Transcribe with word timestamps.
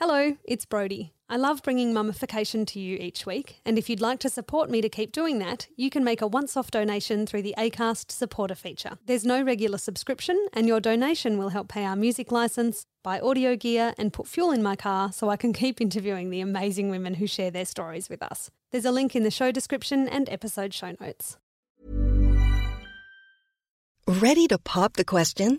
Hello, 0.00 0.36
it's 0.44 0.64
Brody. 0.64 1.12
I 1.28 1.36
love 1.36 1.64
bringing 1.64 1.92
mummification 1.92 2.64
to 2.66 2.78
you 2.78 2.98
each 2.98 3.26
week, 3.26 3.60
and 3.64 3.76
if 3.76 3.90
you'd 3.90 4.00
like 4.00 4.20
to 4.20 4.28
support 4.28 4.70
me 4.70 4.80
to 4.80 4.88
keep 4.88 5.10
doing 5.10 5.40
that, 5.40 5.66
you 5.74 5.90
can 5.90 6.04
make 6.04 6.22
a 6.22 6.26
once 6.28 6.56
off 6.56 6.70
donation 6.70 7.26
through 7.26 7.42
the 7.42 7.56
ACAST 7.58 8.12
supporter 8.12 8.54
feature. 8.54 8.98
There's 9.06 9.24
no 9.24 9.42
regular 9.42 9.76
subscription, 9.76 10.38
and 10.52 10.68
your 10.68 10.78
donation 10.78 11.36
will 11.36 11.48
help 11.48 11.66
pay 11.66 11.84
our 11.84 11.96
music 11.96 12.30
license, 12.30 12.86
buy 13.02 13.18
audio 13.18 13.56
gear, 13.56 13.92
and 13.98 14.12
put 14.12 14.28
fuel 14.28 14.52
in 14.52 14.62
my 14.62 14.76
car 14.76 15.10
so 15.10 15.30
I 15.30 15.36
can 15.36 15.52
keep 15.52 15.80
interviewing 15.80 16.30
the 16.30 16.42
amazing 16.42 16.90
women 16.90 17.14
who 17.14 17.26
share 17.26 17.50
their 17.50 17.66
stories 17.66 18.08
with 18.08 18.22
us. 18.22 18.52
There's 18.70 18.84
a 18.84 18.92
link 18.92 19.16
in 19.16 19.24
the 19.24 19.32
show 19.32 19.50
description 19.50 20.06
and 20.06 20.28
episode 20.28 20.72
show 20.72 20.94
notes. 21.00 21.38
Ready 24.06 24.46
to 24.46 24.58
pop 24.58 24.92
the 24.92 25.04
question? 25.04 25.58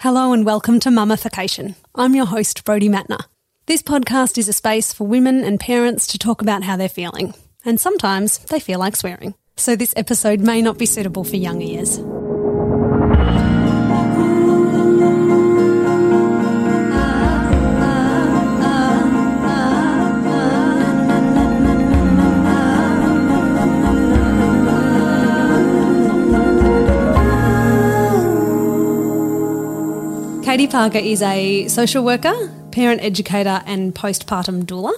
Hello 0.00 0.32
and 0.32 0.46
welcome 0.46 0.80
to 0.80 0.90
Mummification. 0.90 1.76
I'm 1.94 2.14
your 2.14 2.24
host, 2.24 2.64
Brody 2.64 2.88
Matner. 2.88 3.22
This 3.66 3.82
podcast 3.82 4.38
is 4.38 4.48
a 4.48 4.52
space 4.54 4.94
for 4.94 5.06
women 5.06 5.44
and 5.44 5.60
parents 5.60 6.06
to 6.06 6.18
talk 6.18 6.40
about 6.40 6.62
how 6.62 6.78
they're 6.78 6.88
feeling, 6.88 7.34
and 7.66 7.78
sometimes 7.78 8.38
they 8.38 8.60
feel 8.60 8.78
like 8.78 8.96
swearing. 8.96 9.34
So 9.58 9.76
this 9.76 9.92
episode 9.98 10.40
may 10.40 10.62
not 10.62 10.78
be 10.78 10.86
suitable 10.86 11.22
for 11.22 11.36
young 11.36 11.60
ears. 11.60 11.98
Katie 30.60 30.72
Parker 30.72 30.98
is 30.98 31.22
a 31.22 31.68
social 31.68 32.04
worker, 32.04 32.52
parent 32.70 33.02
educator, 33.02 33.62
and 33.64 33.94
postpartum 33.94 34.64
doula, 34.64 34.92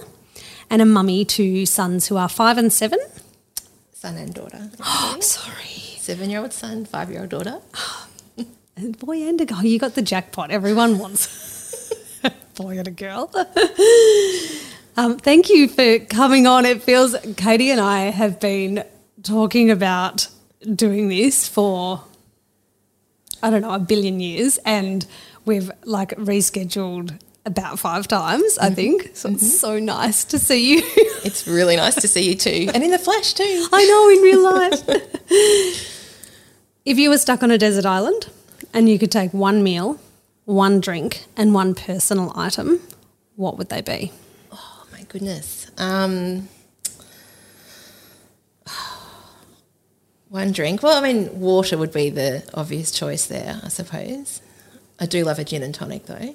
and 0.69 0.81
a 0.81 0.85
mummy 0.85 1.23
to 1.23 1.65
sons 1.65 2.07
who 2.07 2.17
are 2.17 2.27
five 2.27 2.57
and 2.57 2.73
seven. 2.73 2.99
son 3.93 4.17
and 4.17 4.33
daughter. 4.33 4.69
Oh, 4.81 5.17
sorry. 5.21 5.95
Seven 5.99 6.29
year 6.29 6.41
old 6.41 6.51
son, 6.51 6.83
five 6.83 7.09
year 7.09 7.21
old 7.21 7.29
daughter. 7.29 7.61
Boy 8.99 9.21
and 9.25 9.39
a 9.39 9.45
girl. 9.45 9.63
You 9.63 9.79
got 9.79 9.95
the 9.95 10.01
jackpot. 10.01 10.51
Everyone 10.51 10.99
wants 10.99 12.19
boy 12.55 12.79
and 12.79 12.87
a 12.89 12.91
girl. 12.91 13.31
um, 14.97 15.15
thank 15.17 15.49
you 15.49 15.69
for 15.69 15.99
coming 15.99 16.45
on. 16.45 16.65
It 16.65 16.83
feels 16.83 17.15
Katie 17.37 17.71
and 17.71 17.79
I 17.79 18.11
have 18.11 18.41
been 18.41 18.83
talking 19.23 19.71
about 19.71 20.27
doing 20.75 21.07
this 21.07 21.47
for 21.47 22.03
I 23.43 23.49
don't 23.49 23.61
know 23.61 23.73
a 23.73 23.79
billion 23.79 24.21
years, 24.21 24.57
and 24.59 25.05
we've 25.45 25.71
like 25.83 26.09
rescheduled 26.11 27.19
about 27.45 27.79
five 27.79 28.07
times. 28.07 28.57
I 28.57 28.69
think 28.69 29.11
so. 29.15 29.29
It's 29.29 29.59
so 29.59 29.79
nice 29.79 30.23
to 30.25 30.39
see 30.39 30.75
you. 30.75 30.83
It's 31.25 31.47
really 31.47 31.77
nice 31.77 31.95
to 31.95 32.07
see 32.09 32.27
you 32.27 32.35
too. 32.35 32.69
And 32.73 32.83
in 32.83 32.91
the 32.91 32.99
flesh 32.99 33.31
too. 33.31 33.67
I 33.71 33.85
know 33.85 34.09
in 34.09 34.21
real 34.21 34.43
life. 34.43 34.83
if 36.85 36.99
you 36.99 37.09
were 37.09 37.17
stuck 37.17 37.43
on 37.43 37.49
a 37.49 37.57
desert 37.57 37.85
island 37.85 38.29
and 38.73 38.89
you 38.89 38.99
could 38.99 39.09
take 39.09 39.33
one 39.33 39.63
meal, 39.63 40.01
one 40.43 40.81
drink, 40.81 41.23
and 41.37 41.53
one 41.53 41.75
personal 41.75 42.33
item, 42.35 42.81
what 43.37 43.57
would 43.57 43.69
they 43.69 43.79
be? 43.79 44.11
Oh 44.51 44.85
my 44.91 45.03
goodness. 45.03 45.71
Um, 45.77 46.49
one 50.27 50.51
drink. 50.51 50.83
Well, 50.83 50.97
I 50.97 51.01
mean, 51.01 51.39
water 51.39 51.77
would 51.77 51.93
be 51.93 52.09
the 52.09 52.43
obvious 52.53 52.91
choice 52.91 53.27
there, 53.27 53.61
I 53.63 53.69
suppose. 53.69 54.41
I 55.03 55.05
do 55.05 55.25
love 55.25 55.37
a 55.37 55.43
gin 55.43 55.63
and 55.63 55.75
tonic 55.75 56.05
though. 56.05 56.33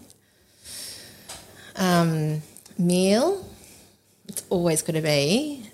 Um, 1.74 2.42
meal. 2.76 3.48
It's 4.28 4.44
always 4.50 4.82
going 4.82 4.96
to 4.96 5.00
be 5.00 5.64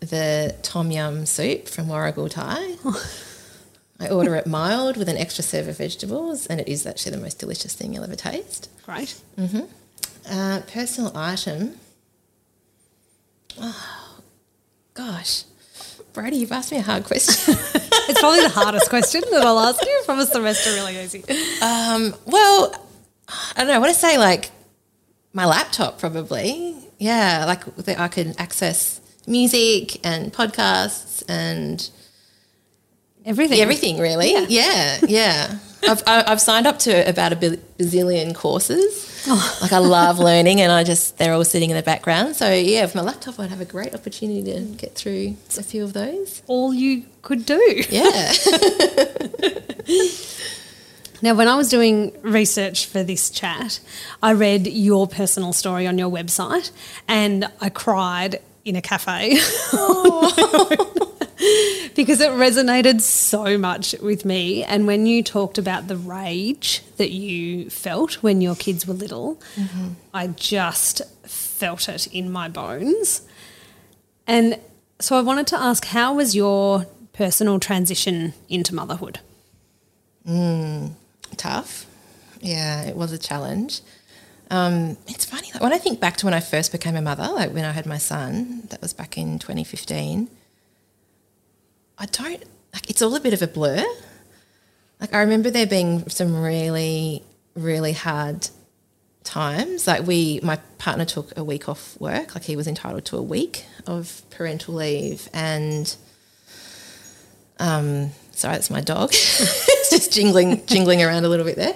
the 0.00 0.56
tom 0.62 0.90
yum 0.90 1.26
soup 1.26 1.68
from 1.68 1.86
Warragul 1.86 2.28
Thai. 2.28 2.74
I 4.04 4.08
order 4.10 4.34
it 4.34 4.48
mild 4.48 4.96
with 4.96 5.08
an 5.08 5.16
extra 5.16 5.44
serve 5.44 5.68
of 5.68 5.78
vegetables, 5.78 6.48
and 6.48 6.60
it 6.60 6.66
is 6.66 6.86
actually 6.86 7.12
the 7.12 7.22
most 7.22 7.38
delicious 7.38 7.72
thing 7.72 7.94
you'll 7.94 8.02
ever 8.02 8.16
taste. 8.16 8.68
Great. 8.84 9.20
Uh, 10.28 10.62
personal 10.72 11.16
item. 11.16 11.76
Oh, 13.60 14.18
gosh. 14.94 15.44
Brady, 16.14 16.38
you've 16.38 16.50
asked 16.50 16.72
me 16.72 16.78
a 16.78 16.82
hard 16.82 17.04
question. 17.04 17.54
It's 18.10 18.20
probably 18.20 18.40
the 18.42 18.48
hardest 18.48 18.88
question 18.88 19.22
that 19.30 19.42
I'll 19.42 19.58
ask 19.60 19.80
you. 19.84 20.02
Promise 20.04 20.30
the 20.30 20.42
rest 20.42 20.66
are 20.66 20.74
really 20.74 20.98
easy. 20.98 21.20
um, 21.62 22.14
well, 22.26 22.74
I 23.28 23.58
don't 23.58 23.68
know. 23.68 23.74
I 23.74 23.78
want 23.78 23.92
to 23.94 23.98
say 23.98 24.18
like 24.18 24.50
my 25.32 25.46
laptop, 25.46 26.00
probably. 26.00 26.76
Yeah, 26.98 27.44
like 27.46 27.62
I 27.98 28.08
can 28.08 28.34
access 28.38 29.00
music 29.26 30.04
and 30.04 30.32
podcasts 30.32 31.22
and 31.28 31.88
Everything. 33.24 33.60
everything, 33.60 33.98
really. 33.98 34.32
Yeah, 34.48 34.98
yeah. 35.06 35.58
I've, 35.88 36.02
I- 36.06 36.24
I've 36.26 36.40
signed 36.40 36.66
up 36.66 36.78
to 36.80 37.08
about 37.08 37.32
a 37.32 37.36
bazillion 37.36 38.34
courses. 38.34 39.24
Oh. 39.26 39.58
Like 39.60 39.72
I 39.72 39.78
love 39.78 40.18
learning, 40.30 40.60
and 40.60 40.72
I 40.72 40.84
just 40.84 41.18
they're 41.18 41.32
all 41.34 41.44
sitting 41.44 41.70
in 41.70 41.76
the 41.76 41.82
background. 41.82 42.36
So 42.36 42.52
yeah, 42.52 42.82
with 42.82 42.94
my 42.94 43.02
laptop, 43.02 43.38
I'd 43.38 43.50
have 43.50 43.60
a 43.60 43.66
great 43.66 43.94
opportunity 43.94 44.42
to 44.52 44.60
get 44.76 44.94
through 44.94 45.36
a 45.58 45.62
few 45.62 45.84
of 45.84 45.92
those. 45.92 46.42
All 46.46 46.72
you 46.72 47.04
could 47.22 47.44
do. 47.46 47.82
Yeah. 47.90 48.32
Now, 51.22 51.34
when 51.34 51.48
I 51.48 51.54
was 51.54 51.68
doing 51.68 52.12
research 52.22 52.86
for 52.86 53.02
this 53.02 53.28
chat, 53.28 53.80
I 54.22 54.32
read 54.32 54.66
your 54.66 55.06
personal 55.06 55.52
story 55.52 55.86
on 55.86 55.98
your 55.98 56.08
website 56.10 56.70
and 57.06 57.46
I 57.60 57.68
cried 57.68 58.40
in 58.64 58.74
a 58.76 58.80
cafe 58.80 59.36
oh. 59.74 61.06
because 61.94 62.20
it 62.20 62.30
resonated 62.32 63.00
so 63.00 63.56
much 63.56 63.94
with 64.02 64.24
me. 64.24 64.62
And 64.64 64.86
when 64.86 65.06
you 65.06 65.22
talked 65.22 65.58
about 65.58 65.88
the 65.88 65.96
rage 65.96 66.82
that 66.96 67.10
you 67.10 67.70
felt 67.70 68.22
when 68.22 68.40
your 68.40 68.54
kids 68.54 68.86
were 68.86 68.94
little, 68.94 69.40
I 70.12 70.28
just 70.28 71.02
felt 71.24 71.88
it 71.88 72.06
in 72.08 72.30
my 72.30 72.48
bones. 72.48 73.22
And 74.26 74.58
so 74.98 75.16
I 75.16 75.22
wanted 75.22 75.46
to 75.48 75.60
ask 75.60 75.86
how 75.86 76.14
was 76.14 76.36
your 76.36 76.86
personal 77.12 77.58
transition 77.58 78.34
into 78.48 78.74
motherhood? 78.74 79.20
tough. 81.36 81.86
Yeah, 82.40 82.82
it 82.82 82.96
was 82.96 83.12
a 83.12 83.18
challenge. 83.18 83.80
Um, 84.50 84.96
it's 85.06 85.24
funny 85.24 85.48
like, 85.52 85.62
when 85.62 85.72
I 85.72 85.78
think 85.78 86.00
back 86.00 86.16
to 86.18 86.26
when 86.26 86.34
I 86.34 86.40
first 86.40 86.72
became 86.72 86.96
a 86.96 87.02
mother, 87.02 87.28
like 87.32 87.52
when 87.52 87.64
I 87.64 87.70
had 87.70 87.86
my 87.86 87.98
son, 87.98 88.64
that 88.70 88.82
was 88.82 88.92
back 88.92 89.16
in 89.16 89.38
2015. 89.38 90.28
I 92.00 92.06
don't 92.06 92.42
like 92.72 92.88
it's 92.88 93.02
all 93.02 93.14
a 93.14 93.20
bit 93.20 93.34
of 93.34 93.42
a 93.42 93.46
blur. 93.46 93.84
Like 95.00 95.14
I 95.14 95.20
remember 95.20 95.50
there 95.50 95.66
being 95.66 96.08
some 96.08 96.42
really, 96.42 97.22
really 97.54 97.92
hard 97.92 98.48
times. 99.22 99.86
Like 99.86 100.06
we, 100.06 100.40
my 100.42 100.56
partner 100.78 101.04
took 101.04 101.36
a 101.36 101.44
week 101.44 101.68
off 101.68 102.00
work. 102.00 102.34
Like 102.34 102.44
he 102.44 102.56
was 102.56 102.66
entitled 102.66 103.04
to 103.06 103.16
a 103.16 103.22
week 103.22 103.64
of 103.86 104.22
parental 104.30 104.74
leave, 104.74 105.28
and 105.34 105.94
um, 107.58 108.10
sorry, 108.32 108.54
that's 108.54 108.70
my 108.70 108.80
dog. 108.80 109.10
it's 109.12 109.90
just 109.90 110.12
jingling, 110.12 110.64
jingling 110.66 111.02
around 111.02 111.24
a 111.24 111.28
little 111.28 111.44
bit 111.44 111.56
there. 111.56 111.74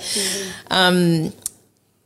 Um, 0.71 1.33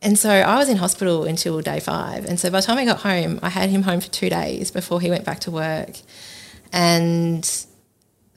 and 0.03 0.19
so 0.19 0.31
I 0.31 0.57
was 0.57 0.69
in 0.69 0.77
hospital 0.77 1.25
until 1.25 1.61
day 1.61 1.81
five. 1.81 2.25
And 2.27 2.39
so 2.39 2.51
by 2.51 2.61
the 2.61 2.67
time 2.67 2.79
I 2.79 2.85
got 2.85 3.01
home, 3.01 3.39
I 3.43 3.49
had 3.49 3.71
him 3.71 3.83
home 3.83 4.01
for 4.01 4.09
two 4.09 4.29
days 4.29 4.71
before 4.71 5.01
he 5.01 5.11
went 5.11 5.25
back 5.25 5.41
to 5.41 5.51
work. 5.51 5.97
And 6.73 7.67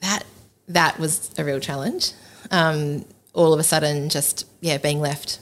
that 0.01 0.23
that 0.67 0.99
was 0.99 1.31
a 1.37 1.43
real 1.43 1.59
challenge. 1.59 2.11
Um, 2.51 3.05
all 3.33 3.53
of 3.53 3.59
a 3.59 3.63
sudden, 3.63 4.09
just 4.09 4.45
yeah, 4.61 4.77
being 4.77 4.99
left 4.99 5.39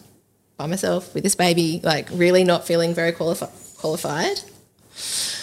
by 0.58 0.66
myself 0.68 1.14
with 1.14 1.24
this 1.24 1.36
baby, 1.36 1.80
like 1.84 2.08
really 2.12 2.44
not 2.44 2.66
feeling 2.68 2.94
very 2.94 3.12
qualifi- 3.12 3.78
qualified. 3.80 4.42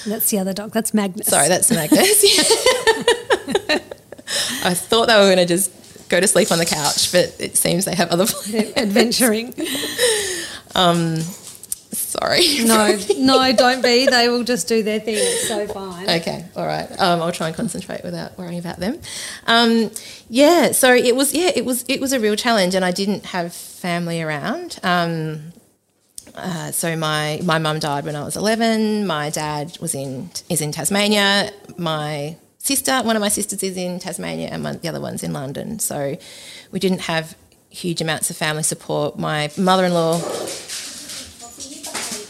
That's 0.06 0.30
the 0.30 0.38
other 0.38 0.52
dog. 0.52 0.72
That's 0.72 0.92
Magnus. 0.94 1.26
Sorry, 1.26 1.48
that's 1.48 1.70
Magnus. 1.70 2.24
I 4.64 4.74
thought 4.74 5.06
they 5.06 5.14
were 5.14 5.26
going 5.26 5.36
to 5.38 5.46
just 5.46 6.08
go 6.08 6.20
to 6.20 6.26
sleep 6.28 6.52
on 6.52 6.58
the 6.58 6.66
couch, 6.66 7.10
but 7.12 7.34
it 7.38 7.56
seems 7.56 7.84
they 7.84 7.94
have 7.94 8.10
other 8.10 8.26
plans. 8.28 8.72
adventuring. 8.76 9.54
Sorry. 12.18 12.64
No, 12.64 12.98
no, 13.18 13.52
don't 13.52 13.82
be. 13.82 14.06
They 14.06 14.28
will 14.28 14.44
just 14.44 14.68
do 14.68 14.82
their 14.82 15.00
thing. 15.00 15.16
It's 15.16 15.48
so 15.48 15.66
fine. 15.66 16.08
Okay, 16.08 16.44
all 16.56 16.66
right. 16.66 16.90
Um, 16.98 17.20
I'll 17.20 17.32
try 17.32 17.48
and 17.48 17.56
concentrate 17.56 18.02
without 18.04 18.38
worrying 18.38 18.58
about 18.58 18.78
them. 18.78 19.00
Um, 19.46 19.90
yeah, 20.28 20.72
so 20.72 20.94
it 20.94 21.14
was 21.14 21.34
yeah, 21.34 21.50
it 21.54 21.64
was 21.64 21.84
it 21.88 22.00
was 22.00 22.12
a 22.12 22.20
real 22.20 22.36
challenge, 22.36 22.74
and 22.74 22.84
I 22.84 22.90
didn't 22.92 23.26
have 23.26 23.52
family 23.54 24.22
around. 24.22 24.78
Um, 24.82 25.52
uh, 26.34 26.70
so 26.70 26.96
my 26.96 27.40
my 27.44 27.58
mum 27.58 27.78
died 27.78 28.04
when 28.04 28.16
I 28.16 28.24
was 28.24 28.36
eleven. 28.36 29.06
My 29.06 29.30
dad 29.30 29.76
was 29.80 29.94
in 29.94 30.30
is 30.48 30.60
in 30.60 30.72
Tasmania. 30.72 31.50
My 31.76 32.36
sister, 32.58 33.02
one 33.02 33.16
of 33.16 33.20
my 33.20 33.28
sisters, 33.28 33.62
is 33.62 33.76
in 33.76 33.98
Tasmania, 33.98 34.48
and 34.48 34.64
one, 34.64 34.78
the 34.78 34.88
other 34.88 35.00
one's 35.00 35.22
in 35.22 35.32
London. 35.32 35.78
So 35.78 36.16
we 36.72 36.78
didn't 36.80 37.02
have 37.02 37.36
huge 37.68 38.00
amounts 38.00 38.30
of 38.30 38.36
family 38.36 38.62
support. 38.62 39.18
My 39.18 39.50
mother-in-law. 39.58 40.18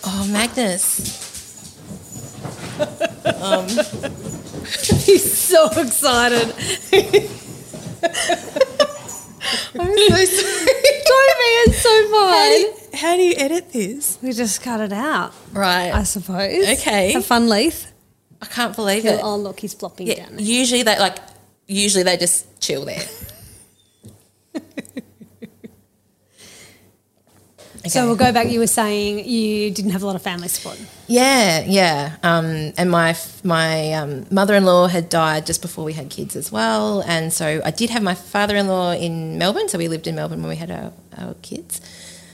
Oh, 0.06 0.26
Magnus. 0.30 1.24
Um, 3.26 3.66
he's 3.68 5.32
so 5.38 5.66
excited. 5.78 6.48
I'm 9.78 9.96
so 9.96 10.24
sorry. 10.26 10.66
Be. 10.66 11.52
It's 11.68 11.82
so 11.82 11.90
How 11.90 12.10
fun. 12.10 12.50
you, 12.60 12.74
how 12.94 13.16
do 13.16 13.22
you 13.22 13.34
edit 13.36 13.72
this? 13.72 14.18
We 14.22 14.32
just 14.32 14.62
cut 14.62 14.80
it 14.80 14.92
out, 14.92 15.32
Right. 15.52 15.90
I 15.92 16.02
suppose. 16.04 16.66
Okay. 16.78 17.12
Have 17.12 17.26
fun, 17.26 17.48
Leith. 17.48 17.92
I 18.42 18.46
can't 18.46 18.74
believe 18.74 19.04
it. 19.06 19.20
Oh, 19.22 19.36
look, 19.36 19.60
he's 19.60 19.74
flopping 19.74 20.06
Yeah, 20.06 20.26
down. 20.28 20.38
usually 20.38 20.82
they 20.82 20.98
like 20.98 21.18
usually 21.66 22.04
they 22.04 22.16
just 22.16 22.60
chill 22.60 22.84
there. 22.84 23.02
So 27.88 28.06
we'll 28.06 28.16
go 28.16 28.32
back. 28.32 28.48
You 28.48 28.60
were 28.60 28.66
saying 28.66 29.28
you 29.28 29.70
didn't 29.70 29.92
have 29.92 30.02
a 30.02 30.06
lot 30.06 30.16
of 30.16 30.22
family 30.22 30.48
support. 30.48 30.80
Yeah, 31.06 31.64
yeah. 31.66 32.16
Um, 32.22 32.72
and 32.76 32.90
my 32.90 33.16
my 33.44 33.92
um, 33.92 34.26
mother-in-law 34.30 34.88
had 34.88 35.08
died 35.08 35.46
just 35.46 35.62
before 35.62 35.84
we 35.84 35.92
had 35.92 36.10
kids 36.10 36.36
as 36.36 36.50
well, 36.50 37.02
and 37.06 37.32
so 37.32 37.60
I 37.64 37.70
did 37.70 37.90
have 37.90 38.02
my 38.02 38.14
father-in-law 38.14 38.92
in 38.92 39.38
Melbourne. 39.38 39.68
So 39.68 39.78
we 39.78 39.88
lived 39.88 40.06
in 40.06 40.14
Melbourne 40.14 40.40
when 40.40 40.48
we 40.48 40.56
had 40.56 40.70
our, 40.70 40.92
our 41.16 41.34
kids 41.42 41.80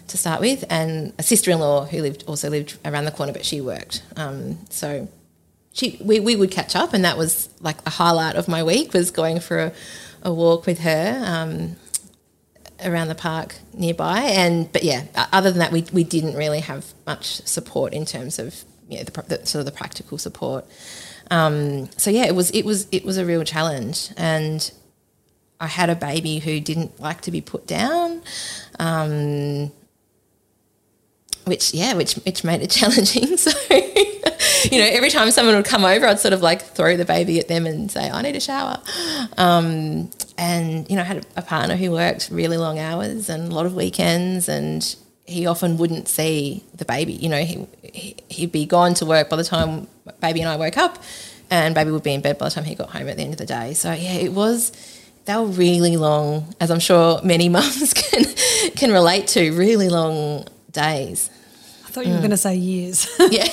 to 0.08 0.18
start 0.18 0.40
with, 0.40 0.64
and 0.70 1.12
a 1.18 1.22
sister-in-law 1.22 1.86
who 1.86 2.02
lived 2.02 2.24
also 2.26 2.50
lived 2.50 2.78
around 2.84 3.04
the 3.04 3.10
corner, 3.10 3.32
but 3.32 3.44
she 3.44 3.60
worked. 3.60 4.02
Um, 4.16 4.58
so 4.70 5.08
she 5.72 5.98
we, 6.02 6.20
we 6.20 6.36
would 6.36 6.50
catch 6.50 6.76
up, 6.76 6.92
and 6.92 7.04
that 7.04 7.16
was 7.16 7.48
like 7.60 7.84
the 7.84 7.90
highlight 7.90 8.36
of 8.36 8.48
my 8.48 8.62
week 8.62 8.92
was 8.92 9.10
going 9.10 9.40
for 9.40 9.58
a, 9.58 9.72
a 10.22 10.32
walk 10.32 10.66
with 10.66 10.80
her. 10.80 11.22
Um, 11.24 11.76
around 12.84 13.08
the 13.08 13.14
park 13.14 13.56
nearby. 13.74 14.20
And 14.20 14.72
but 14.72 14.82
yeah, 14.82 15.04
other 15.32 15.50
than 15.50 15.58
that, 15.58 15.72
we 15.72 15.84
we 15.92 16.04
didn't 16.04 16.34
really 16.34 16.60
have 16.60 16.92
much 17.06 17.42
support 17.46 17.92
in 17.92 18.04
terms 18.04 18.38
of 18.38 18.64
you 18.88 18.98
know 18.98 19.04
the, 19.04 19.22
the 19.22 19.46
sort 19.46 19.60
of 19.60 19.66
the 19.66 19.72
practical 19.72 20.18
support. 20.18 20.66
Um, 21.30 21.90
so 21.96 22.10
yeah, 22.10 22.24
it 22.24 22.34
was 22.34 22.50
it 22.50 22.64
was 22.64 22.86
it 22.92 23.04
was 23.04 23.18
a 23.18 23.24
real 23.24 23.44
challenge, 23.44 24.10
and 24.16 24.70
I 25.60 25.66
had 25.66 25.90
a 25.90 25.96
baby 25.96 26.38
who 26.40 26.60
didn't 26.60 27.00
like 27.00 27.20
to 27.22 27.30
be 27.30 27.40
put 27.40 27.66
down. 27.66 28.22
Um, 28.78 29.72
which 31.44 31.74
yeah, 31.74 31.94
which 31.94 32.14
which 32.14 32.44
made 32.44 32.62
it 32.62 32.70
challenging. 32.78 33.36
So 33.36 33.50
you 34.70 34.78
know, 34.78 34.86
every 34.86 35.10
time 35.10 35.30
someone 35.30 35.56
would 35.56 35.64
come 35.64 35.84
over, 35.84 36.06
I'd 36.06 36.20
sort 36.20 36.34
of 36.34 36.42
like 36.42 36.62
throw 36.62 36.96
the 36.96 37.04
baby 37.04 37.38
at 37.38 37.48
them 37.48 37.66
and 37.66 37.90
say, 37.90 38.10
"I 38.10 38.22
need 38.22 38.36
a 38.36 38.40
shower." 38.40 38.80
Um, 39.36 40.10
and 40.38 40.88
you 40.88 40.96
know, 40.96 41.02
I 41.02 41.04
had 41.04 41.26
a 41.36 41.42
partner 41.42 41.76
who 41.76 41.90
worked 41.90 42.28
really 42.30 42.56
long 42.56 42.78
hours 42.78 43.28
and 43.28 43.50
a 43.50 43.54
lot 43.54 43.66
of 43.66 43.74
weekends, 43.74 44.48
and 44.48 44.96
he 45.26 45.46
often 45.46 45.76
wouldn't 45.78 46.08
see 46.08 46.64
the 46.74 46.84
baby. 46.84 47.12
You 47.14 47.28
know, 47.28 47.42
he, 47.42 47.66
he 47.82 48.16
he'd 48.28 48.52
be 48.52 48.66
gone 48.66 48.94
to 48.94 49.06
work 49.06 49.28
by 49.28 49.36
the 49.36 49.44
time 49.44 49.88
baby 50.20 50.40
and 50.40 50.48
I 50.48 50.56
woke 50.56 50.76
up, 50.76 51.02
and 51.50 51.74
baby 51.74 51.90
would 51.90 52.02
be 52.02 52.14
in 52.14 52.20
bed 52.20 52.38
by 52.38 52.46
the 52.46 52.54
time 52.54 52.64
he 52.64 52.74
got 52.74 52.90
home 52.90 53.08
at 53.08 53.16
the 53.16 53.22
end 53.22 53.32
of 53.32 53.38
the 53.38 53.46
day. 53.46 53.74
So 53.74 53.92
yeah, 53.92 54.14
it 54.14 54.32
was. 54.32 54.72
They 55.24 55.36
were 55.36 55.46
really 55.46 55.96
long, 55.96 56.52
as 56.60 56.72
I'm 56.72 56.80
sure 56.80 57.22
many 57.22 57.48
mums 57.56 57.94
can 57.94 58.24
can 58.76 58.90
relate 58.90 59.28
to. 59.28 59.52
Really 59.52 59.88
long 59.88 60.46
days. 60.72 61.30
I 61.86 61.90
thought 61.90 62.06
you 62.06 62.12
were 62.12 62.18
going 62.18 62.30
to 62.30 62.36
say 62.36 62.54
years. 62.56 63.06
Yeah. 63.30 63.46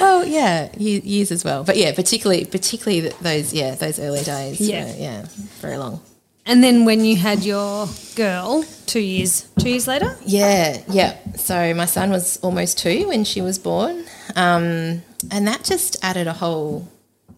well, 0.00 0.24
yeah, 0.24 0.70
years 0.78 1.30
as 1.30 1.44
well. 1.44 1.62
But 1.64 1.76
yeah, 1.76 1.92
particularly 1.94 2.44
particularly 2.46 3.08
those 3.20 3.52
yeah 3.52 3.74
those 3.74 3.98
early 3.98 4.22
days. 4.22 4.60
Yeah. 4.60 4.84
were, 4.86 4.94
yeah, 4.98 5.26
very 5.60 5.76
long. 5.78 6.00
and 6.46 6.62
then 6.64 6.84
when 6.84 7.04
you 7.04 7.16
had 7.16 7.42
your 7.44 7.88
girl, 8.14 8.64
two 8.86 9.00
years, 9.00 9.46
two 9.58 9.68
years 9.70 9.86
later, 9.88 10.16
Yeah, 10.24 10.80
yeah. 10.88 11.16
So 11.36 11.74
my 11.74 11.86
son 11.86 12.10
was 12.10 12.38
almost 12.42 12.78
two 12.78 13.08
when 13.08 13.24
she 13.24 13.40
was 13.42 13.58
born, 13.58 14.04
um, 14.36 15.02
and 15.30 15.46
that 15.46 15.64
just 15.64 15.96
added 16.02 16.26
a 16.26 16.32
whole 16.32 16.88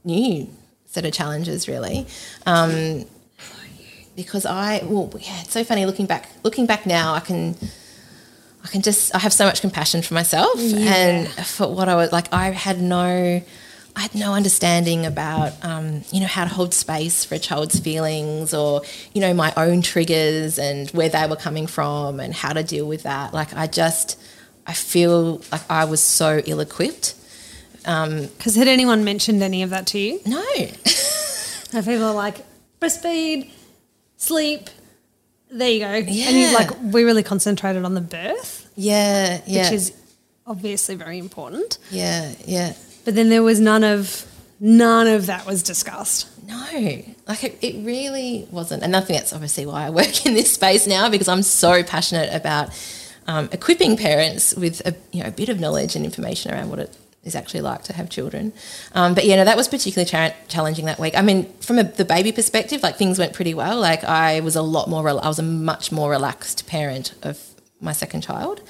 new 0.04 0.48
set 0.86 1.04
of 1.04 1.12
challenges, 1.12 1.66
really. 1.68 2.06
Um, 2.46 3.04
because 4.16 4.44
I, 4.46 4.82
well, 4.84 5.10
yeah, 5.20 5.40
it's 5.42 5.52
so 5.52 5.62
funny 5.64 5.86
looking 5.86 6.06
back. 6.06 6.28
Looking 6.42 6.66
back 6.66 6.86
now, 6.86 7.14
I 7.14 7.20
can, 7.20 7.56
I 8.68 8.70
can 8.70 8.82
just, 8.82 9.14
I 9.14 9.18
have 9.20 9.32
so 9.32 9.46
much 9.46 9.62
compassion 9.62 10.02
for 10.02 10.12
myself 10.12 10.60
and 10.60 11.26
for 11.46 11.66
what 11.74 11.88
I 11.88 11.94
was 11.94 12.12
like. 12.12 12.30
I 12.34 12.50
had 12.50 12.82
no, 12.82 13.40
I 13.96 14.00
had 14.00 14.14
no 14.14 14.34
understanding 14.34 15.06
about, 15.06 15.52
um, 15.64 16.02
you 16.12 16.20
know, 16.20 16.26
how 16.26 16.44
to 16.44 16.50
hold 16.50 16.74
space 16.74 17.24
for 17.24 17.36
a 17.36 17.38
child's 17.38 17.80
feelings 17.80 18.52
or, 18.52 18.82
you 19.14 19.22
know, 19.22 19.32
my 19.32 19.54
own 19.56 19.80
triggers 19.80 20.58
and 20.58 20.90
where 20.90 21.08
they 21.08 21.26
were 21.26 21.36
coming 21.36 21.66
from 21.66 22.20
and 22.20 22.34
how 22.34 22.52
to 22.52 22.62
deal 22.62 22.86
with 22.86 23.04
that. 23.04 23.32
Like, 23.32 23.54
I 23.54 23.68
just, 23.68 24.20
I 24.66 24.74
feel 24.74 25.40
like 25.50 25.62
I 25.70 25.86
was 25.86 26.02
so 26.02 26.42
ill 26.44 26.60
equipped. 26.60 27.14
because 27.78 28.54
had 28.54 28.68
anyone 28.68 29.02
mentioned 29.02 29.42
any 29.42 29.62
of 29.62 29.70
that 29.70 29.86
to 29.88 29.98
you? 29.98 30.20
No. 30.26 30.44
People 31.72 32.04
are 32.04 32.14
like, 32.14 32.44
breastfeed, 32.80 33.50
sleep. 34.18 34.68
There 35.50 35.70
you 35.70 35.80
go. 35.80 35.86
And 35.86 36.10
you 36.10 36.54
like, 36.54 36.70
we 36.82 37.04
really 37.04 37.22
concentrated 37.22 37.84
on 37.84 37.94
the 37.94 38.00
birth, 38.00 38.70
yeah, 38.76 39.40
yeah. 39.46 39.62
which 39.62 39.72
is 39.72 39.92
obviously 40.46 40.94
very 40.94 41.18
important. 41.18 41.78
yeah, 41.90 42.32
yeah. 42.44 42.74
But 43.04 43.14
then 43.14 43.30
there 43.30 43.42
was 43.42 43.58
none 43.58 43.84
of 43.84 44.26
none 44.60 45.06
of 45.06 45.26
that 45.26 45.46
was 45.46 45.62
discussed. 45.62 46.28
No, 46.46 47.02
like 47.26 47.44
it, 47.44 47.58
it 47.62 47.84
really 47.84 48.46
wasn't. 48.50 48.82
And 48.82 48.96
I 48.96 49.00
think 49.00 49.20
that's 49.20 49.32
obviously 49.32 49.66
why 49.66 49.86
I 49.86 49.90
work 49.90 50.26
in 50.26 50.34
this 50.34 50.52
space 50.52 50.86
now 50.86 51.08
because 51.08 51.28
I'm 51.28 51.42
so 51.42 51.82
passionate 51.82 52.34
about 52.34 52.70
um, 53.26 53.48
equipping 53.52 53.96
parents 53.96 54.54
with 54.54 54.86
a, 54.86 54.94
you 55.12 55.22
know, 55.22 55.28
a 55.28 55.32
bit 55.32 55.48
of 55.48 55.60
knowledge 55.60 55.96
and 55.96 56.04
information 56.04 56.52
around 56.52 56.70
what 56.70 56.78
it 56.80 56.96
is 57.28 57.36
actually 57.36 57.60
like 57.60 57.82
to 57.84 57.92
have 57.92 58.10
children. 58.10 58.52
Um, 58.94 59.14
but 59.14 59.24
yeah, 59.24 59.36
no, 59.36 59.44
that 59.44 59.56
was 59.56 59.68
particularly 59.68 60.10
cha- 60.10 60.34
challenging 60.48 60.86
that 60.86 60.98
week. 60.98 61.16
I 61.16 61.22
mean, 61.22 61.52
from 61.60 61.78
a, 61.78 61.84
the 61.84 62.04
baby 62.04 62.32
perspective, 62.32 62.82
like 62.82 62.96
things 62.96 63.18
went 63.18 63.32
pretty 63.32 63.54
well. 63.54 63.78
Like 63.78 64.02
I 64.02 64.40
was 64.40 64.56
a 64.56 64.62
lot 64.62 64.88
more, 64.88 65.08
I 65.08 65.28
was 65.28 65.38
a 65.38 65.44
much 65.44 65.92
more 65.92 66.10
relaxed 66.10 66.66
parent 66.66 67.14
of 67.22 67.40
my 67.80 67.92
second 67.92 68.22
child. 68.22 68.60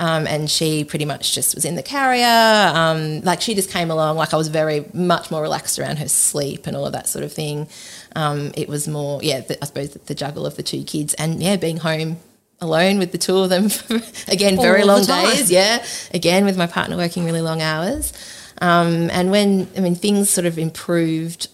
Um, 0.00 0.26
and 0.26 0.50
she 0.50 0.84
pretty 0.84 1.04
much 1.04 1.34
just 1.34 1.54
was 1.54 1.64
in 1.64 1.74
the 1.74 1.82
carrier. 1.82 2.72
Um, 2.74 3.20
like 3.22 3.40
she 3.40 3.54
just 3.54 3.70
came 3.70 3.90
along. 3.90 4.16
Like 4.16 4.32
I 4.32 4.36
was 4.36 4.48
very 4.48 4.84
much 4.92 5.30
more 5.30 5.42
relaxed 5.42 5.78
around 5.78 5.98
her 5.98 6.08
sleep 6.08 6.66
and 6.66 6.76
all 6.76 6.86
of 6.86 6.92
that 6.92 7.08
sort 7.08 7.24
of 7.24 7.32
thing. 7.32 7.68
Um, 8.16 8.52
it 8.56 8.68
was 8.68 8.88
more, 8.88 9.20
yeah, 9.22 9.40
the, 9.40 9.62
I 9.62 9.66
suppose 9.66 9.90
the 9.92 10.14
juggle 10.14 10.46
of 10.46 10.56
the 10.56 10.62
two 10.62 10.84
kids 10.84 11.14
and 11.14 11.42
yeah, 11.42 11.56
being 11.56 11.78
home 11.78 12.18
alone 12.60 12.98
with 12.98 13.12
the 13.12 13.18
two 13.18 13.36
of 13.38 13.50
them. 13.50 13.68
For, 13.68 14.00
again, 14.30 14.56
very 14.56 14.84
long 14.84 15.04
days. 15.04 15.50
Yeah, 15.50 15.84
again 16.12 16.44
with 16.44 16.56
my 16.56 16.66
partner 16.66 16.96
working 16.96 17.24
really 17.24 17.40
long 17.40 17.62
hours. 17.62 18.12
Um, 18.60 19.10
and 19.10 19.30
when 19.30 19.68
I 19.76 19.80
mean 19.80 19.94
things 19.94 20.30
sort 20.30 20.46
of 20.46 20.58
improved 20.58 21.48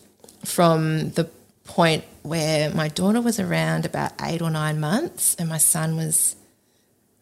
from 0.44 1.10
the 1.10 1.28
point 1.64 2.04
where 2.22 2.70
my 2.70 2.88
daughter 2.88 3.20
was 3.20 3.38
around 3.38 3.84
about 3.84 4.12
eight 4.22 4.40
or 4.40 4.50
nine 4.50 4.80
months 4.80 5.34
and 5.34 5.48
my 5.48 5.58
son 5.58 5.96
was 5.96 6.36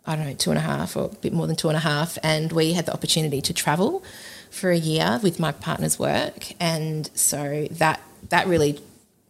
I 0.04 0.16
don't 0.16 0.26
know, 0.26 0.34
two 0.34 0.50
and 0.50 0.58
a 0.58 0.62
half 0.62 0.96
or 0.96 1.04
a 1.04 1.08
bit 1.16 1.32
more 1.32 1.46
than 1.46 1.54
two 1.54 1.68
and 1.68 1.76
a 1.76 1.80
half. 1.80 2.18
And 2.24 2.52
we 2.52 2.72
had 2.72 2.86
the 2.86 2.92
opportunity 2.92 3.40
to 3.40 3.54
travel 3.54 4.02
for 4.50 4.70
a 4.70 4.76
year 4.76 5.20
with 5.22 5.38
my 5.38 5.52
partner's 5.52 5.98
work. 5.98 6.52
And 6.58 7.08
so 7.14 7.68
that 7.72 8.00
that 8.28 8.46
really 8.46 8.80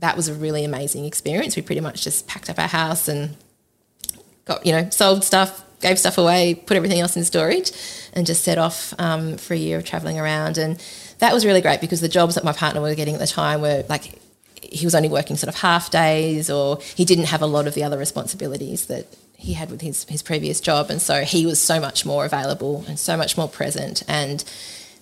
that 0.00 0.16
was 0.16 0.28
a 0.28 0.34
really 0.34 0.64
amazing 0.64 1.04
experience. 1.04 1.56
We 1.56 1.62
pretty 1.62 1.80
much 1.80 2.02
just 2.02 2.26
packed 2.26 2.50
up 2.50 2.58
our 2.58 2.68
house 2.68 3.06
and 3.06 3.36
got, 4.44 4.64
you 4.66 4.72
know, 4.72 4.88
sold 4.90 5.24
stuff, 5.24 5.64
gave 5.80 5.98
stuff 5.98 6.18
away, 6.18 6.54
put 6.54 6.76
everything 6.76 7.00
else 7.00 7.16
in 7.16 7.24
storage, 7.24 7.72
and 8.12 8.26
just 8.26 8.42
set 8.44 8.58
off 8.58 8.94
um, 8.98 9.36
for 9.36 9.54
a 9.54 9.56
year 9.56 9.78
of 9.78 9.84
traveling 9.84 10.18
around. 10.18 10.58
And 10.58 10.82
that 11.18 11.32
was 11.32 11.44
really 11.44 11.60
great 11.60 11.80
because 11.80 12.00
the 12.00 12.08
jobs 12.08 12.34
that 12.34 12.44
my 12.44 12.52
partner 12.52 12.80
were 12.80 12.94
getting 12.94 13.14
at 13.14 13.20
the 13.20 13.26
time 13.26 13.60
were 13.60 13.84
like 13.88 14.18
he 14.62 14.86
was 14.86 14.94
only 14.94 15.08
working 15.08 15.36
sort 15.36 15.48
of 15.48 15.60
half 15.60 15.90
days, 15.90 16.50
or 16.50 16.78
he 16.94 17.04
didn't 17.04 17.26
have 17.26 17.42
a 17.42 17.46
lot 17.46 17.66
of 17.66 17.74
the 17.74 17.84
other 17.84 17.98
responsibilities 17.98 18.86
that 18.86 19.06
he 19.36 19.52
had 19.54 19.70
with 19.70 19.80
his 19.80 20.04
his 20.04 20.22
previous 20.22 20.60
job, 20.60 20.90
and 20.90 21.02
so 21.02 21.22
he 21.22 21.44
was 21.46 21.60
so 21.60 21.80
much 21.80 22.06
more 22.06 22.24
available 22.24 22.84
and 22.88 22.98
so 22.98 23.16
much 23.16 23.36
more 23.36 23.48
present. 23.48 24.02
And 24.08 24.42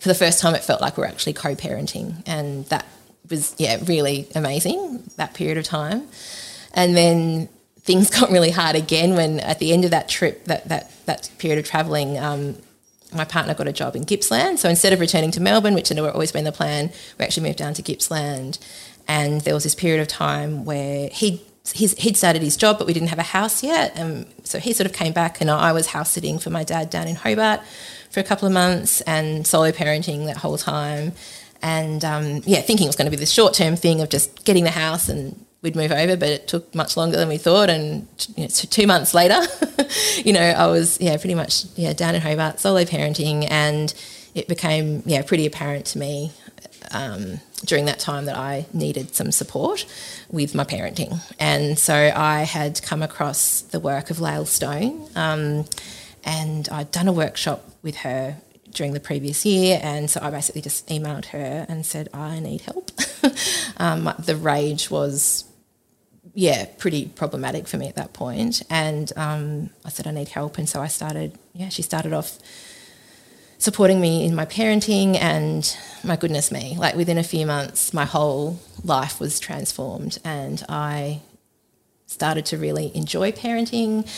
for 0.00 0.08
the 0.08 0.14
first 0.14 0.40
time, 0.40 0.54
it 0.54 0.64
felt 0.64 0.80
like 0.80 0.96
we 0.96 1.02
we're 1.02 1.08
actually 1.08 1.34
co-parenting, 1.34 2.22
and 2.26 2.64
that 2.66 2.86
was 3.28 3.54
yeah 3.58 3.78
really 3.84 4.26
amazing 4.34 5.02
that 5.16 5.34
period 5.34 5.58
of 5.58 5.64
time. 5.64 6.08
And 6.72 6.96
then 6.96 7.48
things 7.82 8.10
got 8.20 8.30
really 8.30 8.50
hard 8.50 8.76
again 8.76 9.14
when 9.14 9.40
at 9.40 9.58
the 9.58 9.72
end 9.72 9.84
of 9.84 9.90
that 9.90 10.08
trip, 10.08 10.44
that 10.44 10.68
that 10.68 10.92
that 11.06 11.30
period 11.38 11.58
of 11.58 11.64
travelling, 11.64 12.18
um, 12.18 12.56
my 13.12 13.24
partner 13.24 13.54
got 13.54 13.66
a 13.66 13.72
job 13.72 13.96
in 13.96 14.04
Gippsland. 14.04 14.58
So 14.58 14.68
instead 14.68 14.92
of 14.92 15.00
returning 15.00 15.30
to 15.32 15.40
Melbourne, 15.40 15.74
which 15.74 15.88
had 15.88 15.98
always 15.98 16.32
been 16.32 16.44
the 16.44 16.52
plan, 16.52 16.90
we 17.18 17.24
actually 17.24 17.44
moved 17.44 17.58
down 17.58 17.74
to 17.74 17.82
Gippsland. 17.82 18.58
And 19.08 19.40
there 19.40 19.54
was 19.54 19.64
this 19.64 19.74
period 19.74 20.00
of 20.00 20.08
time 20.08 20.64
where 20.64 21.08
he 21.08 21.42
he'd 21.72 22.16
started 22.16 22.42
his 22.42 22.56
job, 22.56 22.78
but 22.78 22.86
we 22.86 22.92
didn't 22.92 23.08
have 23.08 23.18
a 23.18 23.24
house 23.24 23.62
yet. 23.62 23.92
And 23.96 24.26
so 24.44 24.58
he 24.58 24.72
sort 24.72 24.86
of 24.86 24.92
came 24.92 25.12
back, 25.12 25.40
and 25.40 25.50
I 25.50 25.72
was 25.72 25.88
house 25.88 26.10
sitting 26.10 26.38
for 26.38 26.50
my 26.50 26.64
dad 26.64 26.90
down 26.90 27.06
in 27.06 27.16
Hobart 27.16 27.60
for 28.10 28.20
a 28.20 28.24
couple 28.24 28.46
of 28.46 28.54
months 28.54 29.00
and 29.02 29.46
solo 29.46 29.70
parenting 29.70 30.26
that 30.26 30.38
whole 30.38 30.58
time. 30.58 31.12
And 31.62 32.04
um, 32.04 32.42
yeah, 32.44 32.60
thinking 32.60 32.86
it 32.86 32.88
was 32.88 32.96
going 32.96 33.06
to 33.06 33.10
be 33.10 33.16
this 33.16 33.32
short 33.32 33.54
term 33.54 33.76
thing 33.76 34.00
of 34.00 34.08
just 34.08 34.44
getting 34.44 34.64
the 34.64 34.70
house 34.70 35.08
and 35.08 35.44
we'd 35.62 35.76
move 35.76 35.92
over, 35.92 36.16
but 36.16 36.28
it 36.28 36.48
took 36.48 36.74
much 36.74 36.96
longer 36.96 37.16
than 37.16 37.28
we 37.28 37.38
thought. 37.38 37.70
And 37.70 38.06
you 38.36 38.44
know, 38.44 38.48
two 38.48 38.86
months 38.86 39.14
later, 39.14 39.40
you 40.24 40.32
know, 40.32 40.40
I 40.40 40.66
was 40.66 41.00
yeah 41.00 41.16
pretty 41.16 41.34
much 41.34 41.66
yeah 41.76 41.92
down 41.92 42.14
in 42.14 42.20
Hobart, 42.20 42.60
solo 42.60 42.84
parenting, 42.84 43.46
and 43.50 43.92
it 44.34 44.48
became 44.48 45.02
yeah 45.06 45.22
pretty 45.22 45.46
apparent 45.46 45.86
to 45.86 45.98
me 45.98 46.32
um, 46.92 47.40
during 47.64 47.84
that 47.86 47.98
time 47.98 48.24
that 48.24 48.36
I 48.36 48.66
needed 48.72 49.14
some 49.14 49.32
support 49.32 49.86
with 50.30 50.54
my 50.54 50.64
parenting. 50.64 51.18
And 51.38 51.78
so 51.78 51.94
I 51.94 52.42
had 52.42 52.82
come 52.82 53.02
across 53.02 53.60
the 53.60 53.80
work 53.80 54.10
of 54.10 54.20
Lael 54.20 54.46
Stone, 54.46 55.08
um, 55.14 55.66
and 56.24 56.68
I'd 56.70 56.90
done 56.90 57.08
a 57.08 57.12
workshop 57.12 57.64
with 57.82 57.96
her 57.96 58.36
during 58.72 58.92
the 58.92 59.00
previous 59.00 59.44
year, 59.44 59.80
and 59.82 60.08
so 60.08 60.20
I 60.22 60.30
basically 60.30 60.62
just 60.62 60.88
emailed 60.88 61.26
her 61.26 61.66
and 61.68 61.84
said 61.84 62.08
I 62.14 62.38
need 62.38 62.62
help. 62.62 62.92
um, 63.78 64.12
the 64.18 64.36
rage 64.36 64.90
was 64.90 65.44
yeah, 66.34 66.66
pretty 66.78 67.06
problematic 67.06 67.66
for 67.66 67.76
me 67.76 67.88
at 67.88 67.96
that 67.96 68.12
point. 68.12 68.62
And 68.70 69.12
um, 69.16 69.70
I 69.84 69.88
said, 69.88 70.06
I 70.06 70.12
need 70.12 70.28
help. 70.28 70.58
And 70.58 70.68
so 70.68 70.80
I 70.80 70.86
started, 70.86 71.38
yeah, 71.54 71.68
she 71.68 71.82
started 71.82 72.12
off 72.12 72.38
supporting 73.58 74.00
me 74.00 74.24
in 74.24 74.34
my 74.34 74.46
parenting. 74.46 75.16
And 75.16 75.76
my 76.04 76.16
goodness 76.16 76.52
me, 76.52 76.76
like 76.78 76.94
within 76.94 77.18
a 77.18 77.24
few 77.24 77.46
months, 77.46 77.92
my 77.92 78.04
whole 78.04 78.60
life 78.84 79.20
was 79.20 79.40
transformed. 79.40 80.18
And 80.24 80.64
I 80.68 81.20
started 82.06 82.46
to 82.46 82.58
really 82.58 82.94
enjoy 82.96 83.32
parenting. 83.32 84.08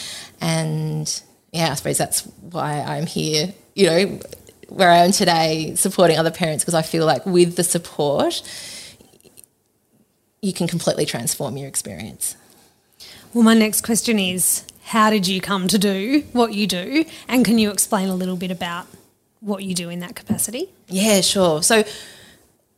And 0.40 1.22
yeah, 1.52 1.70
I 1.70 1.74
suppose 1.74 1.98
that's 1.98 2.22
why 2.40 2.80
I'm 2.80 3.06
here, 3.06 3.52
you 3.74 3.86
know, 3.86 4.20
where 4.68 4.90
I 4.90 4.98
am 4.98 5.12
today, 5.12 5.74
supporting 5.74 6.18
other 6.18 6.30
parents, 6.30 6.64
because 6.64 6.74
I 6.74 6.82
feel 6.82 7.04
like 7.04 7.26
with 7.26 7.56
the 7.56 7.64
support, 7.64 8.42
you 10.42 10.52
can 10.52 10.66
completely 10.66 11.06
transform 11.06 11.56
your 11.56 11.68
experience. 11.68 12.36
Well, 13.32 13.44
my 13.44 13.54
next 13.54 13.82
question 13.82 14.18
is 14.18 14.64
how 14.86 15.08
did 15.08 15.28
you 15.28 15.40
come 15.40 15.68
to 15.68 15.78
do 15.78 16.24
what 16.32 16.52
you 16.52 16.66
do? 16.66 17.04
And 17.28 17.44
can 17.44 17.58
you 17.58 17.70
explain 17.70 18.08
a 18.08 18.14
little 18.14 18.36
bit 18.36 18.50
about 18.50 18.86
what 19.40 19.62
you 19.62 19.74
do 19.74 19.88
in 19.88 20.00
that 20.00 20.16
capacity? 20.16 20.68
Yeah, 20.88 21.20
sure. 21.20 21.62
So, 21.62 21.84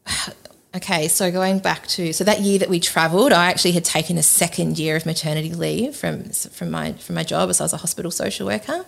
okay, 0.76 1.08
so 1.08 1.32
going 1.32 1.58
back 1.58 1.86
to 1.88 2.12
so 2.12 2.22
that 2.24 2.40
year 2.42 2.58
that 2.58 2.68
we 2.68 2.80
travelled, 2.80 3.32
I 3.32 3.46
actually 3.46 3.72
had 3.72 3.84
taken 3.84 4.18
a 4.18 4.22
second 4.22 4.78
year 4.78 4.94
of 4.94 5.06
maternity 5.06 5.54
leave 5.54 5.96
from 5.96 6.24
from 6.30 6.70
my 6.70 6.92
from 6.92 7.14
my 7.14 7.24
job 7.24 7.48
as 7.48 7.62
I 7.62 7.64
was 7.64 7.72
a 7.72 7.78
hospital 7.78 8.10
social 8.10 8.46
worker, 8.46 8.84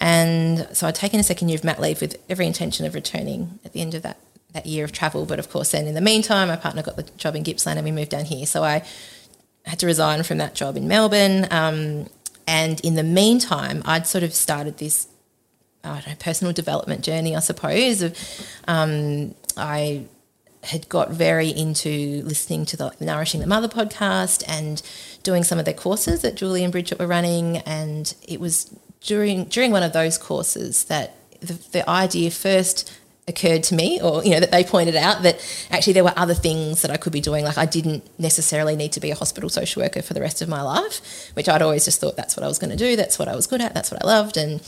and 0.00 0.68
so 0.72 0.86
I'd 0.86 0.94
taken 0.94 1.18
a 1.18 1.24
second 1.24 1.48
year 1.48 1.56
of 1.56 1.64
mat 1.64 1.80
leave 1.80 2.00
with 2.00 2.16
every 2.30 2.46
intention 2.46 2.86
of 2.86 2.94
returning 2.94 3.58
at 3.64 3.72
the 3.72 3.80
end 3.80 3.94
of 3.94 4.02
that 4.02 4.18
that 4.52 4.66
year 4.66 4.84
of 4.84 4.92
travel. 4.92 5.26
But 5.26 5.38
of 5.38 5.50
course, 5.50 5.72
then 5.72 5.86
in 5.86 5.94
the 5.94 6.00
meantime, 6.00 6.48
my 6.48 6.56
partner 6.56 6.82
got 6.82 6.96
the 6.96 7.04
job 7.16 7.36
in 7.36 7.42
Gippsland 7.42 7.78
and 7.78 7.84
we 7.84 7.92
moved 7.92 8.10
down 8.10 8.24
here. 8.24 8.46
So 8.46 8.64
I 8.64 8.84
had 9.64 9.78
to 9.80 9.86
resign 9.86 10.22
from 10.22 10.38
that 10.38 10.54
job 10.54 10.76
in 10.76 10.88
Melbourne. 10.88 11.46
Um, 11.50 12.08
and 12.46 12.80
in 12.80 12.94
the 12.94 13.02
meantime, 13.02 13.82
I'd 13.84 14.06
sort 14.06 14.24
of 14.24 14.34
started 14.34 14.78
this 14.78 15.08
I 15.84 15.94
don't 15.94 16.08
know, 16.08 16.14
personal 16.18 16.52
development 16.52 17.02
journey, 17.02 17.34
I 17.34 17.40
suppose. 17.40 18.02
Um, 18.68 19.34
I 19.56 20.04
had 20.62 20.88
got 20.88 21.10
very 21.10 21.48
into 21.48 22.22
listening 22.24 22.64
to 22.66 22.76
the 22.76 22.94
Nourishing 23.00 23.40
the 23.40 23.48
Mother 23.48 23.68
podcast 23.68 24.44
and 24.46 24.80
doing 25.24 25.42
some 25.42 25.58
of 25.58 25.64
their 25.64 25.74
courses 25.74 26.22
that 26.22 26.36
Julie 26.36 26.62
and 26.62 26.70
Bridget 26.70 27.00
were 27.00 27.06
running. 27.06 27.58
And 27.58 28.14
it 28.28 28.38
was 28.38 28.72
during 29.00 29.46
during 29.46 29.72
one 29.72 29.82
of 29.82 29.92
those 29.92 30.18
courses 30.18 30.84
that 30.84 31.16
the, 31.40 31.54
the 31.72 31.88
idea 31.90 32.30
first 32.30 32.92
occurred 33.28 33.62
to 33.62 33.74
me 33.74 34.00
or 34.02 34.24
you 34.24 34.30
know 34.30 34.40
that 34.40 34.50
they 34.50 34.64
pointed 34.64 34.96
out 34.96 35.22
that 35.22 35.38
actually 35.70 35.92
there 35.92 36.02
were 36.02 36.12
other 36.16 36.34
things 36.34 36.82
that 36.82 36.90
I 36.90 36.96
could 36.96 37.12
be 37.12 37.20
doing. 37.20 37.44
Like 37.44 37.56
I 37.56 37.66
didn't 37.66 38.04
necessarily 38.18 38.74
need 38.74 38.92
to 38.92 39.00
be 39.00 39.12
a 39.12 39.14
hospital 39.14 39.48
social 39.48 39.82
worker 39.82 40.02
for 40.02 40.12
the 40.12 40.20
rest 40.20 40.42
of 40.42 40.48
my 40.48 40.60
life 40.62 41.30
which 41.34 41.48
I'd 41.48 41.62
always 41.62 41.84
just 41.84 42.00
thought 42.00 42.16
that's 42.16 42.36
what 42.36 42.42
I 42.42 42.48
was 42.48 42.58
going 42.58 42.70
to 42.70 42.76
do 42.76 42.96
that's 42.96 43.18
what 43.18 43.28
I 43.28 43.36
was 43.36 43.46
good 43.46 43.60
at 43.60 43.74
that's 43.74 43.90
what 43.90 44.02
I 44.02 44.06
loved. 44.06 44.36
And 44.36 44.60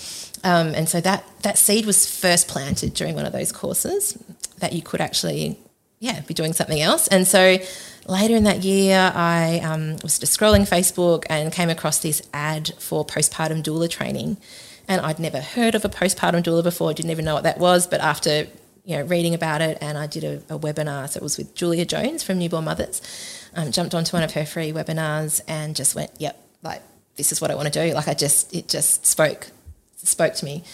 um, 0.44 0.68
and 0.68 0.88
so 0.88 1.00
that 1.00 1.24
that 1.42 1.58
seed 1.58 1.84
was 1.84 2.08
first 2.08 2.46
planted 2.46 2.94
during 2.94 3.16
one 3.16 3.26
of 3.26 3.32
those 3.32 3.50
courses 3.50 4.16
that 4.58 4.72
you 4.72 4.82
could 4.82 5.00
actually 5.00 5.58
yeah 5.98 6.20
be 6.20 6.34
doing 6.34 6.52
something 6.52 6.80
else. 6.80 7.08
And 7.08 7.26
so 7.26 7.58
later 8.06 8.36
in 8.36 8.44
that 8.44 8.62
year 8.62 9.10
I 9.16 9.58
um, 9.64 9.96
was 10.04 10.20
just 10.20 10.38
scrolling 10.38 10.68
Facebook 10.68 11.24
and 11.28 11.52
came 11.52 11.70
across 11.70 11.98
this 11.98 12.22
ad 12.32 12.72
for 12.78 13.04
postpartum 13.04 13.64
doula 13.64 13.90
training 13.90 14.36
and 14.88 15.00
I'd 15.00 15.18
never 15.18 15.40
heard 15.40 15.74
of 15.74 15.84
a 15.84 15.88
postpartum 15.88 16.42
doula 16.42 16.62
before. 16.62 16.90
I 16.90 16.92
didn't 16.92 17.10
even 17.10 17.24
know 17.24 17.34
what 17.34 17.44
that 17.44 17.58
was. 17.58 17.86
But 17.86 18.00
after 18.00 18.46
you 18.84 18.96
know 18.96 19.02
reading 19.04 19.34
about 19.34 19.60
it, 19.60 19.78
and 19.80 19.96
I 19.96 20.06
did 20.06 20.24
a, 20.24 20.54
a 20.54 20.58
webinar. 20.58 21.08
So 21.08 21.18
it 21.18 21.22
was 21.22 21.38
with 21.38 21.54
Julia 21.54 21.84
Jones 21.84 22.22
from 22.22 22.38
Newborn 22.38 22.64
Mothers. 22.64 23.02
Um, 23.54 23.70
jumped 23.70 23.94
onto 23.94 24.16
one 24.16 24.22
of 24.22 24.32
her 24.32 24.44
free 24.44 24.72
webinars 24.72 25.40
and 25.48 25.74
just 25.76 25.94
went, 25.94 26.10
"Yep, 26.18 26.38
like 26.62 26.82
this 27.16 27.32
is 27.32 27.40
what 27.40 27.50
I 27.50 27.54
want 27.54 27.72
to 27.72 27.86
do." 27.86 27.94
Like 27.94 28.08
I 28.08 28.14
just 28.14 28.54
it 28.54 28.68
just 28.68 29.06
spoke 29.06 29.48
spoke 29.96 30.34
to 30.34 30.44
me. 30.44 30.64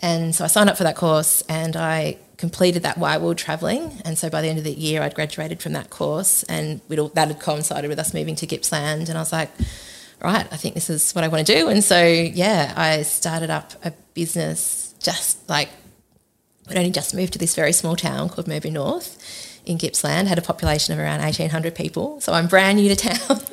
And 0.00 0.34
so 0.34 0.44
I 0.44 0.48
signed 0.48 0.68
up 0.68 0.76
for 0.76 0.84
that 0.84 0.96
course 0.96 1.42
and 1.48 1.74
I 1.76 2.18
completed 2.36 2.82
that 2.82 2.98
while 2.98 3.18
we 3.20 3.26
were 3.26 3.34
travelling. 3.34 4.00
And 4.04 4.18
so 4.18 4.28
by 4.28 4.42
the 4.42 4.48
end 4.48 4.58
of 4.58 4.64
the 4.64 4.72
year, 4.72 5.02
I'd 5.02 5.14
graduated 5.14 5.62
from 5.62 5.72
that 5.72 5.90
course 5.90 6.42
and 6.44 6.80
all, 6.98 7.08
that 7.08 7.28
had 7.28 7.40
coincided 7.40 7.88
with 7.88 7.98
us 7.98 8.12
moving 8.12 8.34
to 8.36 8.46
Gippsland. 8.46 9.08
And 9.08 9.16
I 9.16 9.20
was 9.20 9.32
like, 9.32 9.50
right, 10.20 10.46
I 10.50 10.56
think 10.56 10.74
this 10.74 10.90
is 10.90 11.12
what 11.12 11.24
I 11.24 11.28
want 11.28 11.46
to 11.46 11.54
do. 11.54 11.68
And 11.68 11.82
so, 11.84 12.04
yeah, 12.04 12.72
I 12.76 13.02
started 13.02 13.50
up 13.50 13.72
a 13.84 13.92
business 14.14 14.94
just 15.00 15.48
like 15.48 15.68
we'd 16.68 16.78
only 16.78 16.90
just 16.90 17.14
moved 17.14 17.32
to 17.34 17.38
this 17.38 17.54
very 17.54 17.72
small 17.72 17.96
town 17.96 18.28
called 18.28 18.46
Mirboo 18.46 18.72
North 18.72 19.60
in 19.64 19.78
Gippsland, 19.78 20.28
had 20.28 20.38
a 20.38 20.42
population 20.42 20.94
of 20.94 21.00
around 21.00 21.20
1,800 21.20 21.74
people. 21.74 22.20
So 22.20 22.32
I'm 22.32 22.46
brand 22.46 22.78
new 22.78 22.88
to 22.88 22.96
town. 22.96 23.40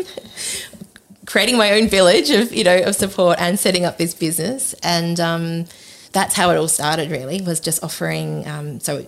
creating 1.25 1.57
my 1.57 1.71
own 1.71 1.87
village 1.87 2.29
of 2.29 2.53
you 2.53 2.63
know 2.63 2.77
of 2.83 2.93
support 2.95 3.39
and 3.39 3.57
setting 3.57 3.85
up 3.85 3.97
this 3.97 4.13
business 4.13 4.73
and 4.83 5.19
um, 5.19 5.65
that's 6.11 6.35
how 6.35 6.49
it 6.49 6.57
all 6.57 6.67
started 6.67 7.09
really 7.09 7.41
was 7.41 7.59
just 7.59 7.83
offering 7.83 8.45
um, 8.47 8.79
so 8.79 9.05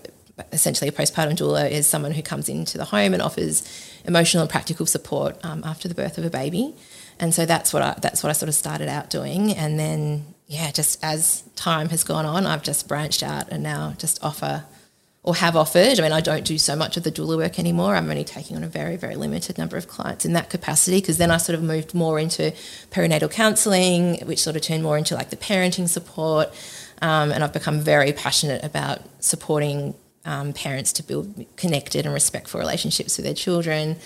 essentially 0.52 0.88
a 0.88 0.92
postpartum 0.92 1.36
doula 1.36 1.70
is 1.70 1.86
someone 1.86 2.12
who 2.12 2.22
comes 2.22 2.50
into 2.50 2.78
the 2.78 2.86
home 2.86 3.14
and 3.14 3.22
offers 3.22 3.64
emotional 4.08 4.42
and 4.42 4.50
practical 4.50 4.86
support 4.86 5.44
um, 5.44 5.64
after 5.64 5.88
the 5.88 5.96
birth 5.96 6.18
of 6.18 6.26
a 6.26 6.30
baby 6.30 6.74
and 7.20 7.34
so 7.34 7.46
that's 7.46 7.74
what 7.74 7.82
I 7.82 7.96
that's 8.02 8.24
what 8.24 8.30
I 8.30 8.34
sort 8.34 8.50
of 8.50 8.56
started 8.56 8.90
out 8.90 9.10
doing, 9.10 9.52
and 9.52 9.80
then 9.80 10.26
yeah, 10.48 10.72
just 10.72 11.04
as 11.04 11.44
time 11.56 11.90
has 11.90 12.04
gone 12.04 12.26
on, 12.26 12.46
I've 12.46 12.64
just 12.64 12.88
branched 12.88 13.24
out 13.24 13.50
and 13.50 13.64
now 13.64 13.94
just 13.98 14.24
offer 14.24 14.66
or 15.24 15.34
have 15.36 15.56
offered. 15.56 16.00
I 16.00 16.04
mean, 16.04 16.12
I 16.12 16.22
don't 16.22 16.46
do 16.46 16.60
so 16.60 16.76
much 16.76 16.98
of 16.98 17.04
the 17.04 17.12
doula 17.12 17.38
work 17.38 17.58
anymore. 17.58 17.96
I'm 17.96 18.10
only 18.12 18.24
taking 18.24 18.56
on 18.56 18.64
a 18.64 18.68
very, 18.68 18.96
very 18.96 19.16
limited 19.16 19.58
number 19.58 19.76
of 19.76 19.88
clients 19.88 20.24
in 20.24 20.34
that 20.34 20.52
capacity 20.52 21.00
because 21.00 21.18
then 21.18 21.32
I 21.32 21.38
sort 21.38 21.58
of 21.58 21.64
moved 21.64 21.96
more 21.96 22.20
into 22.20 22.54
perinatal 22.92 23.32
counselling, 23.32 24.20
which 24.28 24.40
sort 24.40 24.56
of 24.56 24.62
turned 24.62 24.84
more 24.84 25.00
into 25.00 25.16
like 25.16 25.32
the 25.32 25.38
parenting 25.38 25.90
support. 25.90 26.50
Um, 27.02 27.32
and 27.32 27.44
I've 27.44 27.54
become 27.54 27.80
very 27.80 28.14
passionate 28.14 28.64
about 28.64 29.02
supporting 29.20 29.96
um, 30.26 30.54
parents 30.54 30.92
to 30.94 31.04
build 31.04 31.46
connected 31.56 32.06
and 32.06 32.14
respectful 32.14 32.60
relationships 32.60 33.18
with 33.18 33.26
their 33.26 33.34
children 33.36 33.98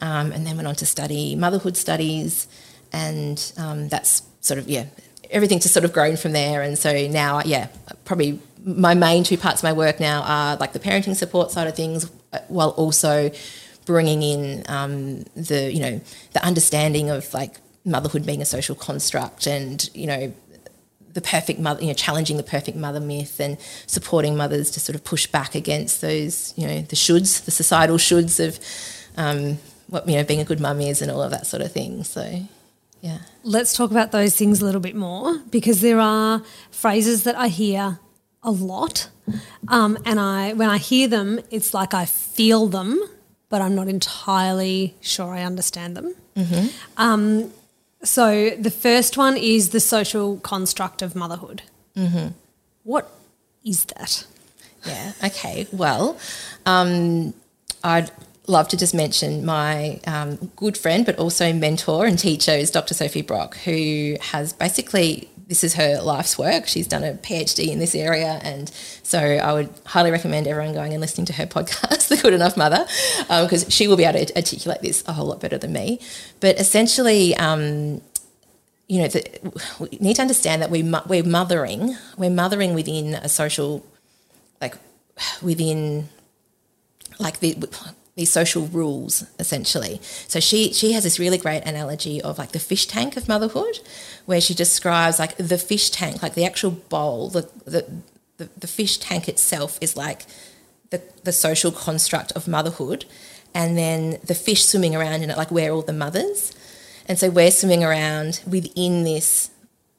um, 0.00 0.32
and 0.32 0.46
then 0.46 0.56
went 0.56 0.68
on 0.68 0.74
to 0.76 0.86
study 0.86 1.36
motherhood 1.36 1.76
studies, 1.76 2.46
and 2.92 3.52
um, 3.56 3.88
that's 3.88 4.22
sort 4.40 4.58
of 4.58 4.68
yeah 4.68 4.86
everything 5.30 5.58
just 5.60 5.74
sort 5.74 5.84
of 5.84 5.92
grown 5.92 6.16
from 6.16 6.32
there. 6.32 6.62
And 6.62 6.78
so 6.78 7.06
now, 7.08 7.42
yeah, 7.44 7.68
probably 8.04 8.40
my 8.64 8.94
main 8.94 9.24
two 9.24 9.36
parts 9.36 9.60
of 9.60 9.64
my 9.64 9.72
work 9.72 10.00
now 10.00 10.22
are 10.22 10.56
like 10.56 10.72
the 10.72 10.78
parenting 10.78 11.14
support 11.14 11.50
side 11.50 11.66
of 11.66 11.76
things, 11.76 12.10
uh, 12.32 12.38
while 12.48 12.70
also 12.70 13.30
bringing 13.84 14.22
in 14.22 14.64
um, 14.68 15.22
the 15.34 15.72
you 15.72 15.80
know 15.80 16.00
the 16.32 16.44
understanding 16.44 17.10
of 17.10 17.32
like 17.34 17.56
motherhood 17.84 18.26
being 18.26 18.42
a 18.42 18.44
social 18.44 18.74
construct 18.74 19.46
and 19.46 19.88
you 19.94 20.06
know 20.06 20.32
the 21.14 21.20
perfect 21.20 21.58
mother, 21.58 21.80
you 21.80 21.88
know, 21.88 21.94
challenging 21.94 22.36
the 22.36 22.42
perfect 22.42 22.76
mother 22.76 23.00
myth 23.00 23.40
and 23.40 23.58
supporting 23.86 24.36
mothers 24.36 24.70
to 24.72 24.80
sort 24.80 24.94
of 24.94 25.04
push 25.04 25.26
back 25.26 25.54
against 25.54 26.00
those, 26.00 26.54
you 26.56 26.66
know, 26.66 26.82
the 26.82 26.96
shoulds, 26.96 27.44
the 27.44 27.50
societal 27.50 27.96
shoulds 27.96 28.44
of 28.44 28.58
um, 29.16 29.58
what 29.88 30.08
you 30.08 30.16
know 30.16 30.24
being 30.24 30.40
a 30.40 30.44
good 30.44 30.60
mum 30.60 30.80
is 30.80 31.02
and 31.02 31.10
all 31.10 31.22
of 31.22 31.30
that 31.30 31.46
sort 31.46 31.62
of 31.62 31.72
thing. 31.72 32.04
So, 32.04 32.42
yeah. 33.00 33.18
Let's 33.42 33.72
talk 33.74 33.90
about 33.90 34.12
those 34.12 34.36
things 34.36 34.60
a 34.60 34.64
little 34.64 34.80
bit 34.80 34.94
more 34.94 35.38
because 35.50 35.80
there 35.80 36.00
are 36.00 36.42
phrases 36.70 37.24
that 37.24 37.36
I 37.36 37.48
hear 37.48 37.98
a 38.42 38.50
lot, 38.50 39.08
um, 39.68 39.98
and 40.04 40.20
I 40.20 40.52
when 40.52 40.70
I 40.70 40.78
hear 40.78 41.08
them, 41.08 41.40
it's 41.50 41.74
like 41.74 41.94
I 41.94 42.04
feel 42.04 42.68
them, 42.68 43.02
but 43.48 43.60
I'm 43.60 43.74
not 43.74 43.88
entirely 43.88 44.94
sure 45.00 45.34
I 45.34 45.42
understand 45.42 45.96
them. 45.96 46.14
Um, 46.96 47.52
so 48.02 48.50
the 48.50 48.70
first 48.70 49.16
one 49.16 49.36
is 49.36 49.70
the 49.70 49.80
social 49.80 50.38
construct 50.38 51.02
of 51.02 51.14
motherhood. 51.16 51.62
What 52.84 53.10
is 53.64 53.84
that? 53.86 54.26
Yeah. 54.86 55.12
Okay. 55.24 55.66
Well, 55.72 56.18
um, 56.64 57.34
I'd 57.82 58.10
love 58.46 58.68
to 58.68 58.76
just 58.76 58.94
mention 58.94 59.44
my 59.44 60.00
um, 60.06 60.52
good 60.56 60.76
friend, 60.78 61.04
but 61.04 61.18
also 61.18 61.52
mentor 61.52 62.06
and 62.06 62.18
teacher 62.18 62.52
is 62.52 62.70
Dr. 62.70 62.94
Sophie 62.94 63.22
Brock, 63.22 63.56
who 63.58 64.16
has 64.20 64.52
basically 64.52 65.28
this 65.48 65.64
is 65.64 65.74
her 65.74 66.00
life's 66.02 66.38
work. 66.38 66.66
She's 66.66 66.86
done 66.86 67.02
a 67.02 67.14
PhD 67.14 67.68
in 67.68 67.78
this 67.78 67.94
area, 67.94 68.38
and 68.42 68.68
so 69.02 69.18
I 69.18 69.52
would 69.54 69.70
highly 69.86 70.10
recommend 70.10 70.46
everyone 70.46 70.74
going 70.74 70.92
and 70.92 71.00
listening 71.00 71.24
to 71.26 71.32
her 71.32 71.46
podcast, 71.56 72.08
The 72.08 72.18
Good 72.18 72.34
Enough 72.34 72.56
Mother, 72.56 72.86
because 73.20 73.64
she 73.70 73.88
will 73.88 73.96
be 73.96 74.04
able 74.04 74.24
to 74.24 74.36
articulate 74.36 74.82
this 74.82 75.02
a 75.08 75.14
whole 75.14 75.26
lot 75.26 75.40
better 75.40 75.56
than 75.56 75.72
me. 75.72 76.00
But 76.40 76.60
essentially, 76.60 77.34
um, 77.36 78.02
you 78.88 79.02
know, 79.02 79.08
the, 79.08 79.24
we 79.80 79.98
need 80.00 80.16
to 80.16 80.22
understand 80.22 80.60
that 80.60 80.70
we 80.70 80.82
we're 81.06 81.24
mothering, 81.24 81.96
we're 82.18 82.30
mothering 82.30 82.74
within 82.74 83.14
a 83.14 83.28
social, 83.28 83.84
like 84.60 84.74
within, 85.42 86.10
like 87.18 87.40
the 87.40 87.56
these 88.18 88.32
social 88.32 88.66
rules 88.66 89.24
essentially. 89.38 90.00
So 90.26 90.40
she 90.40 90.72
she 90.72 90.90
has 90.92 91.04
this 91.04 91.20
really 91.20 91.38
great 91.38 91.62
analogy 91.64 92.20
of 92.20 92.36
like 92.36 92.50
the 92.50 92.58
fish 92.58 92.86
tank 92.86 93.16
of 93.16 93.28
motherhood, 93.28 93.78
where 94.28 94.42
she 94.42 94.52
describes 94.52 95.18
like 95.18 95.34
the 95.38 95.56
fish 95.56 95.88
tank, 95.88 96.22
like 96.22 96.34
the 96.34 96.44
actual 96.44 96.70
bowl, 96.70 97.30
the 97.30 97.48
the 97.64 97.86
the, 98.36 98.50
the 98.58 98.66
fish 98.66 98.98
tank 98.98 99.26
itself 99.26 99.78
is 99.80 99.96
like 99.96 100.26
the 100.90 101.00
the 101.24 101.32
social 101.32 101.72
construct 101.72 102.32
of 102.32 102.46
motherhood, 102.46 103.06
and 103.54 103.78
then 103.78 104.18
the 104.22 104.34
fish 104.34 104.66
swimming 104.66 104.94
around 104.94 105.22
in 105.22 105.30
it, 105.30 105.38
like 105.38 105.50
we're 105.50 105.70
all 105.70 105.80
the 105.80 105.94
mothers. 105.94 106.52
And 107.06 107.18
so 107.18 107.30
we're 107.30 107.50
swimming 107.50 107.82
around 107.82 108.42
within 108.46 109.04
this, 109.04 109.50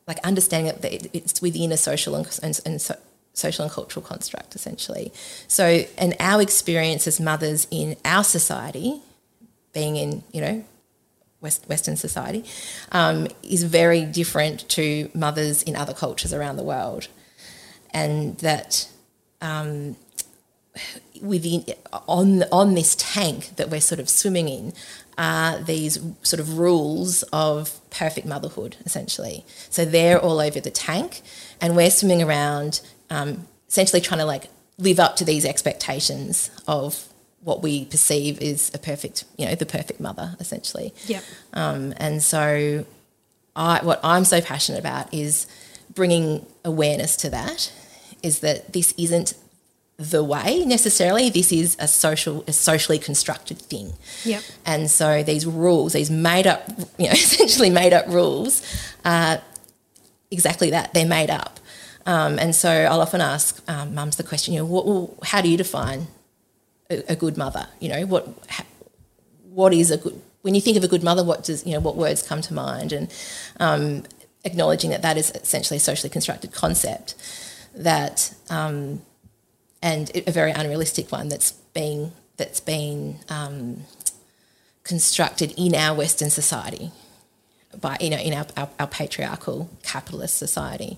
like 0.08 0.20
understanding 0.20 0.78
that 0.80 1.10
it's 1.12 1.42
within 1.42 1.72
a 1.72 1.78
social 1.78 2.14
and, 2.14 2.40
and, 2.44 2.60
and 2.68 2.80
so, 2.80 2.96
social 3.34 3.64
and 3.64 3.74
cultural 3.74 4.06
construct, 4.06 4.54
essentially. 4.54 5.12
So, 5.48 5.86
and 5.98 6.16
our 6.20 6.40
experience 6.40 7.08
as 7.08 7.20
mothers 7.20 7.66
in 7.72 7.96
our 8.06 8.24
society, 8.24 9.02
being 9.74 9.96
in, 9.96 10.24
you 10.32 10.42
know, 10.42 10.64
West, 11.42 11.68
Western 11.70 11.96
society, 11.96 12.44
um, 12.92 13.28
is 13.44 13.64
very 13.64 14.06
different 14.06 14.68
to 14.70 15.10
mothers 15.14 15.64
in 15.64 15.76
other 15.76 15.94
cultures 15.94 16.34
around 16.34 16.58
the 16.58 16.64
world. 16.64 17.08
And 17.92 18.38
that 18.40 18.88
um, 19.42 19.96
within 21.22 21.66
on 22.08 22.44
on 22.52 22.74
this 22.74 22.96
tank 22.98 23.56
that 23.58 23.70
we're 23.70 23.82
sort 23.82 24.00
of 24.00 24.10
swimming 24.10 24.48
in 24.48 24.74
are 25.18 25.62
these 25.62 26.00
sort 26.22 26.40
of 26.40 26.58
rules 26.58 27.24
of 27.34 27.80
perfect 27.90 28.26
motherhood 28.26 28.78
essentially 28.86 29.44
so 29.70 29.84
they're 29.84 30.20
all 30.20 30.40
over 30.40 30.60
the 30.60 30.72
tank 30.72 31.22
and 31.60 31.76
we're 31.76 31.90
swimming 31.90 32.22
around 32.22 32.80
um, 33.10 33.48
essentially 33.68 34.02
trying 34.02 34.20
to 34.20 34.26
like 34.26 34.46
live 34.78 35.00
up 35.00 35.16
to 35.16 35.26
these 35.26 35.46
expectations 35.46 36.50
of 36.68 37.10
what 37.50 37.62
we 37.64 37.86
perceive 37.86 38.34
is 38.52 38.72
a 38.74 38.78
perfect 38.78 39.26
you 39.38 39.46
know 39.46 39.56
the 39.56 39.66
perfect 39.66 40.00
mother 40.00 40.28
essentially 40.40 40.94
Yep. 41.08 41.24
um, 41.54 41.94
and 41.98 42.22
so, 42.24 42.86
I, 43.56 43.84
what 43.84 44.00
I'm 44.04 44.26
so 44.34 44.40
passionate 44.42 44.80
about 44.80 45.14
is 45.14 45.48
bringing 45.94 46.46
awareness 46.64 47.16
to 47.24 47.30
that. 47.32 47.72
Is 48.22 48.40
that 48.40 48.74
this 48.74 48.94
isn't 48.98 49.34
the 50.00 50.24
way 50.24 50.64
necessarily. 50.66 51.30
This 51.30 51.52
is 51.52 51.76
a 51.80 51.88
social, 51.88 52.44
a 52.48 52.54
socially 52.54 53.00
constructed 53.00 53.60
thing. 53.60 53.94
Yep. 54.24 54.44
And 54.66 54.90
so 54.90 55.24
these 55.24 55.46
rules, 55.46 55.94
these 55.94 56.10
made 56.10 56.48
up, 56.48 56.64
you 56.98 57.08
know, 57.08 57.12
essentially 57.28 57.70
made 57.70 57.94
up 57.94 58.08
rules, 58.08 58.62
are 59.04 59.42
exactly 60.32 60.70
that. 60.72 60.94
They're 60.94 61.06
made 61.20 61.30
up. 61.30 61.60
Um, 62.06 62.40
and 62.40 62.56
so 62.56 62.70
I'll 62.70 63.02
often 63.02 63.22
ask 63.22 63.62
um, 63.70 63.94
mums 63.94 64.16
the 64.16 64.24
question, 64.24 64.54
you 64.54 64.62
know, 64.62 64.66
what, 64.66 64.86
well, 64.86 65.18
how 65.24 65.42
do 65.42 65.50
you 65.50 65.58
define 65.58 66.08
a, 66.90 67.14
a 67.14 67.16
good 67.16 67.38
mother? 67.38 67.68
You 67.80 67.90
know, 67.90 68.06
what 68.06 68.28
what 69.44 69.74
is 69.74 69.92
a 69.92 69.98
good 69.98 70.22
when 70.42 70.56
you 70.56 70.62
think 70.62 70.78
of 70.78 70.84
a 70.84 70.88
good 70.88 71.04
mother 71.04 71.24
what 71.24 71.44
does 71.44 71.66
you 71.66 71.74
know 71.74 71.80
what 71.80 71.96
words 71.96 72.22
come 72.22 72.42
to 72.42 72.54
mind 72.54 72.92
and 72.92 73.14
um, 73.60 74.04
acknowledging 74.46 74.90
that 74.90 75.02
that 75.02 75.18
is 75.18 75.32
essentially 75.32 75.78
a 75.78 75.80
socially 75.80 76.10
constructed 76.10 76.52
concept 76.52 77.16
that 77.76 78.34
um, 78.50 79.02
and 79.82 80.12
a 80.28 80.32
very 80.32 80.52
unrealistic 80.52 81.12
one 81.12 81.30
that's 81.30 81.52
being 81.52 82.12
that's 82.38 82.60
been 82.60 83.20
um, 83.30 83.82
constructed 84.84 85.54
in 85.58 85.76
our 85.76 85.96
Western 85.96 86.30
society 86.30 86.92
by 87.80 87.98
you 88.00 88.10
know 88.10 88.18
in 88.18 88.34
our, 88.34 88.46
our, 88.58 88.70
our 88.80 88.88
patriarchal 88.88 89.70
capitalist 89.84 90.38
society. 90.38 90.98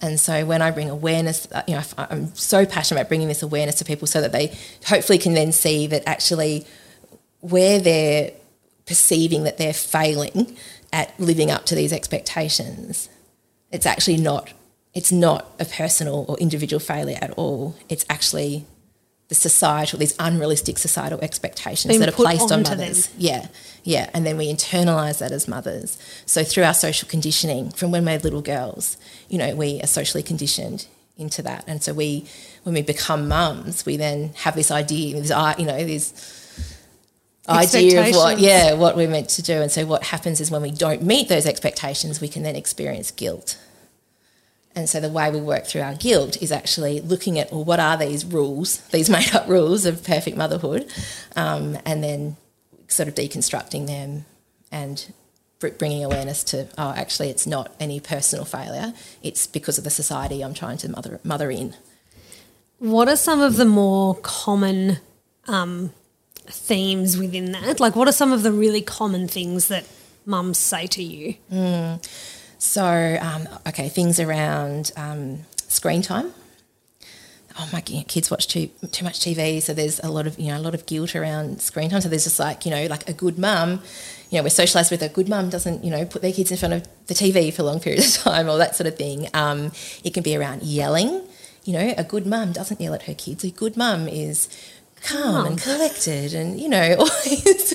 And 0.00 0.18
so 0.18 0.44
when 0.44 0.62
I 0.62 0.70
bring 0.70 0.90
awareness, 0.90 1.48
uh, 1.52 1.62
you 1.66 1.74
know, 1.74 1.82
I'm 1.98 2.34
so 2.34 2.66
passionate 2.66 3.00
about 3.00 3.08
bringing 3.08 3.28
this 3.28 3.42
awareness 3.42 3.76
to 3.76 3.84
people 3.84 4.06
so 4.06 4.20
that 4.20 4.32
they 4.32 4.56
hopefully 4.86 5.18
can 5.18 5.34
then 5.34 5.52
see 5.52 5.86
that 5.88 6.02
actually 6.06 6.66
where 7.40 7.80
they're 7.80 8.32
perceiving 8.86 9.44
that 9.44 9.58
they're 9.58 9.74
failing 9.74 10.56
at 10.92 11.18
living 11.20 11.50
up 11.50 11.66
to 11.66 11.74
these 11.74 11.92
expectations, 11.92 13.08
it's 13.70 13.86
actually 13.86 14.16
not. 14.16 14.52
It's 14.94 15.12
not 15.12 15.50
a 15.60 15.66
personal 15.66 16.24
or 16.26 16.38
individual 16.38 16.80
failure 16.80 17.18
at 17.20 17.30
all. 17.32 17.76
It's 17.88 18.06
actually 18.08 18.64
the 19.28 19.34
societal, 19.34 19.98
these 19.98 20.14
unrealistic 20.18 20.78
societal 20.78 21.20
expectations 21.20 21.90
Being 21.90 22.00
that 22.00 22.08
are 22.08 22.12
placed 22.12 22.50
on 22.52 22.62
mothers. 22.62 23.08
them. 23.08 23.16
Yeah, 23.18 23.48
yeah. 23.82 24.08
And 24.14 24.24
then 24.24 24.36
we 24.36 24.50
internalize 24.50 25.18
that 25.18 25.32
as 25.32 25.48
mothers. 25.48 25.98
So 26.24 26.44
through 26.44 26.62
our 26.64 26.74
social 26.74 27.08
conditioning 27.08 27.70
from 27.70 27.90
when 27.90 28.04
we're 28.04 28.18
little 28.18 28.40
girls, 28.40 28.96
you 29.28 29.38
know, 29.38 29.54
we 29.54 29.80
are 29.82 29.86
socially 29.86 30.22
conditioned 30.22 30.86
into 31.16 31.42
that. 31.42 31.64
And 31.66 31.82
so 31.82 31.92
we, 31.92 32.26
when 32.64 32.74
we 32.74 32.82
become 32.82 33.28
mums, 33.28 33.86
we 33.86 33.96
then 33.96 34.32
have 34.36 34.54
this 34.54 34.70
idea, 34.70 35.20
this, 35.20 35.30
you 35.58 35.66
know, 35.66 35.84
this 35.84 36.56
idea 37.48 38.08
of 38.08 38.14
what, 38.14 38.38
yeah, 38.38 38.74
what 38.74 38.96
we're 38.96 39.08
meant 39.08 39.30
to 39.30 39.42
do. 39.42 39.62
And 39.62 39.70
so 39.70 39.86
what 39.86 40.04
happens 40.04 40.40
is 40.40 40.50
when 40.50 40.62
we 40.62 40.70
don't 40.70 41.02
meet 41.02 41.28
those 41.28 41.46
expectations, 41.46 42.20
we 42.20 42.28
can 42.28 42.42
then 42.42 42.56
experience 42.56 43.10
guilt. 43.10 43.58
And 44.74 44.90
so 44.90 45.00
the 45.00 45.08
way 45.08 45.30
we 45.30 45.40
work 45.40 45.64
through 45.64 45.80
our 45.80 45.94
guilt 45.94 46.40
is 46.42 46.52
actually 46.52 47.00
looking 47.00 47.38
at, 47.38 47.50
well, 47.50 47.64
what 47.64 47.80
are 47.80 47.96
these 47.96 48.26
rules, 48.26 48.78
these 48.88 49.08
made 49.16 49.34
up 49.34 49.48
rules 49.48 49.86
of 49.86 50.04
perfect 50.04 50.36
motherhood, 50.36 50.92
um, 51.34 51.78
and 51.86 52.04
then 52.04 52.36
sort 52.88 53.08
of 53.08 53.14
deconstructing 53.14 53.86
them 53.86 54.26
and 54.70 55.12
bringing 55.60 56.04
awareness 56.04 56.44
to, 56.44 56.68
oh, 56.78 56.92
actually, 56.96 57.30
it's 57.30 57.46
not 57.46 57.74
any 57.80 58.00
personal 58.00 58.44
failure. 58.44 58.92
It's 59.22 59.46
because 59.46 59.78
of 59.78 59.84
the 59.84 59.90
society 59.90 60.42
I'm 60.42 60.54
trying 60.54 60.78
to 60.78 60.88
mother, 60.90 61.20
mother 61.24 61.50
in. 61.50 61.74
What 62.78 63.08
are 63.08 63.16
some 63.16 63.40
of 63.40 63.56
the 63.56 63.64
more 63.64 64.14
common 64.16 64.98
um, 65.48 65.92
themes 66.46 67.16
within 67.16 67.52
that? 67.52 67.80
Like, 67.80 67.96
what 67.96 68.06
are 68.06 68.12
some 68.12 68.32
of 68.32 68.42
the 68.42 68.52
really 68.52 68.82
common 68.82 69.28
things 69.28 69.68
that 69.68 69.86
mums 70.26 70.58
say 70.58 70.86
to 70.88 71.02
you? 71.02 71.36
So, 72.58 73.18
um, 73.20 73.48
okay, 73.66 73.88
things 73.88 74.20
around 74.20 74.92
um, 74.96 75.40
screen 75.68 76.02
time. 76.02 76.32
Oh 77.58 77.68
my 77.72 77.80
kids 77.80 78.30
watch 78.30 78.48
too 78.48 78.68
too 78.90 79.04
much 79.04 79.20
TV, 79.20 79.62
so 79.62 79.72
there's 79.72 79.98
a 80.00 80.10
lot 80.10 80.26
of 80.26 80.38
you 80.38 80.48
know 80.48 80.58
a 80.58 80.60
lot 80.60 80.74
of 80.74 80.84
guilt 80.86 81.16
around 81.16 81.60
screen 81.62 81.90
time. 81.90 82.00
So 82.00 82.08
there's 82.08 82.24
just 82.24 82.38
like 82.38 82.66
you 82.66 82.70
know 82.70 82.86
like 82.86 83.08
a 83.08 83.12
good 83.12 83.38
mum, 83.38 83.82
you 84.30 84.38
know 84.38 84.42
we're 84.42 84.48
socialised 84.48 84.90
with 84.90 85.02
a 85.02 85.08
good 85.08 85.28
mum 85.28 85.48
doesn't 85.48 85.82
you 85.82 85.90
know 85.90 86.04
put 86.04 86.22
their 86.22 86.32
kids 86.32 86.50
in 86.50 86.58
front 86.58 86.74
of 86.74 86.86
the 87.06 87.14
TV 87.14 87.52
for 87.52 87.62
long 87.62 87.80
periods 87.80 88.16
of 88.16 88.22
time 88.32 88.48
or 88.48 88.58
that 88.58 88.76
sort 88.76 88.86
of 88.86 88.96
thing. 88.96 89.28
Um, 89.32 89.72
it 90.04 90.12
can 90.12 90.22
be 90.22 90.36
around 90.36 90.62
yelling. 90.62 91.22
You 91.64 91.72
know, 91.72 91.94
a 91.98 92.04
good 92.04 92.26
mum 92.26 92.52
doesn't 92.52 92.80
yell 92.80 92.94
at 92.94 93.02
her 93.02 93.14
kids. 93.14 93.42
A 93.42 93.50
good 93.50 93.76
mum 93.76 94.06
is 94.06 94.48
calm 95.02 95.46
and 95.46 95.60
collected, 95.60 96.34
and 96.34 96.60
you 96.60 96.68
know 96.68 96.96
always 96.98 97.74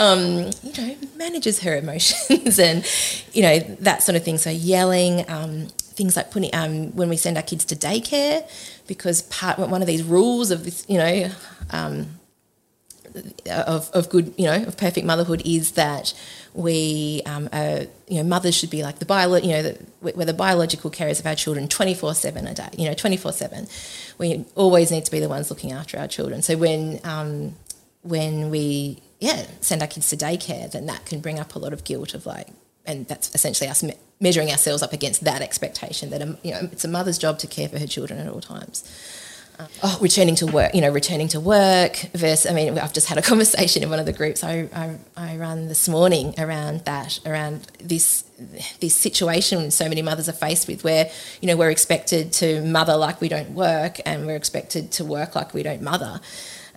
um, 0.00 0.50
you 0.62 0.72
know, 0.76 0.96
manages 1.16 1.60
her 1.60 1.76
emotions 1.76 2.58
and, 2.58 2.84
you 3.32 3.42
know, 3.42 3.58
that 3.80 4.02
sort 4.02 4.16
of 4.16 4.24
thing. 4.24 4.38
So 4.38 4.50
yelling, 4.50 5.28
um, 5.30 5.66
things 5.78 6.16
like 6.16 6.30
putting, 6.30 6.54
um, 6.54 6.94
when 6.96 7.08
we 7.08 7.16
send 7.16 7.36
our 7.36 7.42
kids 7.42 7.64
to 7.66 7.76
daycare, 7.76 8.48
because 8.90 9.22
part 9.22 9.56
one 9.56 9.80
of 9.80 9.86
these 9.86 10.02
rules 10.02 10.50
of 10.50 10.64
this, 10.64 10.84
you 10.88 10.98
know, 10.98 11.30
um, 11.70 12.18
of, 13.48 13.88
of 13.92 14.10
good, 14.10 14.34
you 14.36 14.46
know, 14.46 14.64
of 14.64 14.76
perfect 14.76 15.06
motherhood 15.06 15.42
is 15.44 15.70
that 15.72 16.12
we, 16.54 17.22
um, 17.24 17.48
are, 17.52 17.82
you 18.08 18.16
know, 18.16 18.24
mothers 18.24 18.56
should 18.56 18.68
be 18.68 18.82
like 18.82 18.98
the 18.98 19.04
bio, 19.06 19.32
you 19.36 19.52
know, 19.52 19.62
the, 19.62 19.78
we're 20.00 20.24
the 20.24 20.34
biological 20.34 20.90
carers 20.90 21.20
of 21.20 21.26
our 21.26 21.36
children 21.36 21.68
24 21.68 22.14
7 22.16 22.48
a 22.48 22.52
day, 22.52 22.68
you 22.76 22.88
know, 22.88 22.94
24 22.94 23.30
7. 23.30 23.68
We 24.18 24.44
always 24.56 24.90
need 24.90 25.04
to 25.04 25.12
be 25.12 25.20
the 25.20 25.28
ones 25.28 25.50
looking 25.50 25.70
after 25.70 25.96
our 25.96 26.08
children. 26.08 26.42
So 26.42 26.56
when, 26.56 26.98
um, 27.04 27.54
when 28.02 28.50
we, 28.50 29.00
yeah, 29.20 29.46
send 29.60 29.82
our 29.82 29.88
kids 29.88 30.10
to 30.10 30.16
daycare, 30.16 30.68
then 30.68 30.86
that 30.86 31.06
can 31.06 31.20
bring 31.20 31.38
up 31.38 31.54
a 31.54 31.60
lot 31.60 31.72
of 31.72 31.84
guilt 31.84 32.12
of 32.14 32.26
like, 32.26 32.48
and 32.84 33.06
that's 33.06 33.32
essentially 33.36 33.70
us 33.70 33.84
measuring 34.20 34.50
ourselves 34.50 34.82
up 34.82 34.92
against 34.92 35.24
that 35.24 35.42
expectation 35.42 36.10
that, 36.10 36.22
um, 36.22 36.36
you 36.42 36.52
know, 36.52 36.68
it's 36.72 36.84
a 36.84 36.88
mother's 36.88 37.18
job 37.18 37.38
to 37.38 37.46
care 37.46 37.68
for 37.68 37.78
her 37.78 37.86
children 37.86 38.20
at 38.20 38.28
all 38.28 38.40
times 38.40 38.84
oh, 39.82 39.98
returning 40.00 40.34
to 40.36 40.46
work, 40.46 40.74
you 40.74 40.80
know, 40.80 40.90
returning 40.90 41.28
to 41.28 41.40
work 41.40 41.96
versus, 42.14 42.50
I 42.50 42.54
mean, 42.54 42.78
I've 42.78 42.92
just 42.92 43.08
had 43.08 43.18
a 43.18 43.22
conversation 43.30 43.82
in 43.82 43.90
one 43.90 43.98
of 43.98 44.06
the 44.06 44.12
groups 44.12 44.44
I, 44.44 44.68
I, 44.74 44.96
I 45.16 45.36
run 45.36 45.68
this 45.68 45.88
morning 45.88 46.34
around 46.38 46.84
that, 46.84 47.20
around 47.26 47.66
this, 47.78 48.24
this 48.80 48.94
situation 48.94 49.70
so 49.70 49.88
many 49.88 50.02
mothers 50.02 50.28
are 50.28 50.32
faced 50.32 50.68
with 50.68 50.84
where, 50.84 51.10
you 51.40 51.48
know, 51.48 51.56
we're 51.56 51.70
expected 51.70 52.32
to 52.34 52.62
mother 52.62 52.96
like 52.96 53.20
we 53.20 53.28
don't 53.28 53.50
work 53.50 53.98
and 54.06 54.26
we're 54.26 54.36
expected 54.36 54.92
to 54.92 55.04
work 55.04 55.34
like 55.34 55.54
we 55.54 55.62
don't 55.62 55.82
mother. 55.82 56.20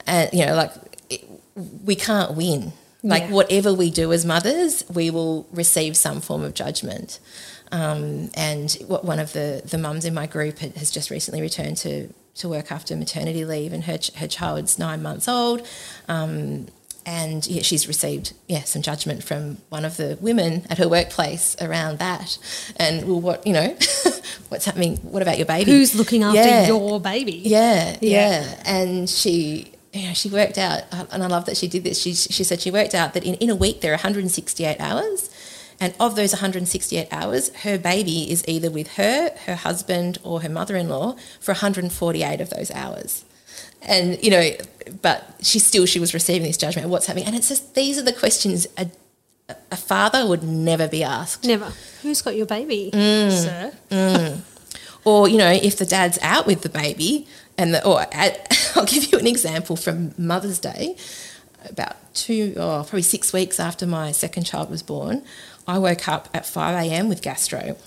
And, 0.06 0.30
you 0.34 0.46
know, 0.46 0.56
like 0.56 0.72
it, 1.10 1.28
we 1.56 1.96
can't 1.96 2.36
win. 2.36 2.74
Like 3.04 3.24
Yeah. 3.24 3.32
whatever 3.32 3.74
we 3.74 3.92
do 3.92 4.14
as 4.14 4.26
mothers, 4.26 4.84
we 4.94 5.10
will 5.10 5.46
receive 5.52 5.98
some 5.98 6.22
form 6.22 6.44
of 6.44 6.54
judgment. 6.54 7.20
Um, 7.72 8.30
and 8.36 8.72
what 8.88 9.04
one 9.04 9.20
of 9.20 9.34
the, 9.34 9.62
the 9.66 9.78
mums 9.78 10.06
in 10.06 10.14
my 10.14 10.26
group 10.28 10.60
has 10.60 10.90
just 10.92 11.10
recently 11.10 11.42
returned 11.42 11.78
to, 11.78 12.14
to 12.36 12.48
work 12.50 12.72
after 12.72 12.96
maternity 12.96 13.46
leave, 13.46 13.74
and 13.74 13.84
her, 13.86 13.98
ch- 13.98 14.14
her 14.16 14.28
child's 14.28 14.78
nine 14.80 15.02
months 15.02 15.28
old. 15.28 15.68
Um, 16.08 16.68
and 17.06 17.46
yeah, 17.48 17.62
she's 17.64 17.86
received 17.86 18.32
yeah 18.48 18.62
some 18.64 18.82
judgment 18.82 19.26
from 19.26 19.58
one 19.68 19.84
of 19.84 19.98
the 19.98 20.18
women 20.22 20.66
at 20.70 20.78
her 20.78 20.88
workplace 20.88 21.54
around 21.60 22.00
that. 22.00 22.38
And 22.78 23.06
well, 23.06 23.20
what 23.20 23.46
you 23.46 23.52
know, 23.52 23.76
what's 24.48 24.64
happening? 24.64 24.96
What 24.98 25.22
about 25.22 25.38
your 25.38 25.46
baby? 25.46 25.70
Who's 25.72 25.96
looking 25.96 26.24
after 26.24 26.38
Yeah. 26.40 26.68
your 26.68 27.02
baby? 27.02 27.42
Yeah, 27.44 27.98
Yeah. 28.00 28.44
yeah, 28.46 28.62
And 28.66 29.10
she, 29.10 29.73
you 29.94 30.08
know, 30.08 30.14
she 30.14 30.30
worked 30.30 30.58
out, 30.58 30.84
and 31.12 31.24
I 31.24 31.28
love 31.28 31.46
that 31.46 31.56
she 31.58 31.68
did 31.68 31.84
this. 31.84 32.02
She, 32.02 32.14
she 32.14 32.44
said 32.44 32.62
she 32.62 32.72
worked 32.72 32.96
out 32.96 33.14
that 33.14 33.24
in, 33.24 33.36
in 33.36 33.50
a 33.50 33.56
week 33.56 33.82
there 33.82 33.92
are 33.92 33.96
168 33.96 34.78
hours. 34.80 35.30
And 35.80 35.94
of 36.00 36.16
those 36.16 36.32
168 36.34 37.08
hours, 37.12 37.54
her 37.58 37.78
baby 37.78 38.32
is 38.32 38.44
either 38.48 38.70
with 38.72 38.94
her, 38.96 39.32
her 39.48 39.56
husband, 39.56 40.18
or 40.24 40.42
her 40.42 40.50
mother 40.50 40.76
in 40.78 40.88
law 40.88 41.16
for 41.40 41.52
148 41.54 42.40
of 42.42 42.50
those 42.52 42.72
hours. 42.72 43.26
And, 43.82 44.24
you 44.24 44.32
know, 44.32 44.50
but 45.02 45.36
she 45.42 45.60
still, 45.60 45.86
she 45.86 46.00
was 46.00 46.14
receiving 46.14 46.44
this 46.48 46.58
judgment 46.58 46.86
of 46.86 46.92
what's 46.92 47.08
happening. 47.08 47.26
And 47.28 47.36
it's 47.36 47.50
just, 47.50 47.76
these 47.76 47.98
are 47.98 48.04
the 48.04 48.14
questions 48.14 48.66
a, 48.78 48.90
a 49.72 49.76
father 49.76 50.26
would 50.26 50.44
never 50.44 50.88
be 50.88 51.04
asked. 51.04 51.44
Never. 51.44 51.74
Who's 52.02 52.22
got 52.22 52.36
your 52.36 52.46
baby, 52.46 52.90
Mm. 52.94 53.32
sir? 53.32 54.42
Or, 55.06 55.28
you 55.28 55.38
know, 55.38 55.52
if 55.52 55.76
the 55.78 55.86
dad's 55.86 56.18
out 56.22 56.48
with 56.48 56.62
the 56.62 56.70
baby, 56.70 57.28
and 57.58 57.74
the, 57.74 57.86
or 57.86 58.06
at, 58.14 58.48
I'll 58.76 58.86
give 58.86 59.12
you 59.12 59.20
an 59.20 59.28
example 59.28 59.76
from 59.76 60.14
Mother's 60.18 60.60
Day. 60.60 60.96
About 61.70 61.96
two 62.14 62.54
two, 62.54 62.54
oh, 62.58 62.84
probably 62.84 63.02
six 63.02 63.34
weeks 63.34 63.60
after 63.60 63.86
my 63.86 64.12
second 64.12 64.44
child 64.44 64.70
was 64.70 64.84
born, 64.84 65.24
I 65.68 65.78
woke 65.78 66.08
up 66.08 66.30
at 66.34 66.46
5 66.46 66.76
a.m. 66.86 67.10
with 67.10 67.22
gastro. 67.22 67.78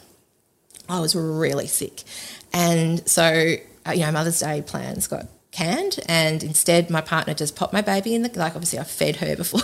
I 0.89 1.01
was 1.01 1.15
really 1.15 1.67
sick. 1.67 2.05
And 2.53 3.07
so, 3.09 3.57
uh, 3.87 3.93
you 3.93 4.01
know, 4.01 4.13
Mother's 4.13 4.41
Day 4.41 4.63
plans 4.63 5.07
got 5.07 5.27
canned 5.53 6.01
and 6.07 6.43
instead 6.43 6.91
my 6.91 7.01
partner 7.01 7.33
just 7.33 7.57
popped 7.57 7.73
my 7.73 7.81
baby 7.81 8.15
in 8.15 8.21
the 8.21 8.29
like 8.39 8.55
obviously 8.55 8.79
I 8.79 8.85
fed 8.85 9.17
her 9.17 9.37
before 9.43 9.61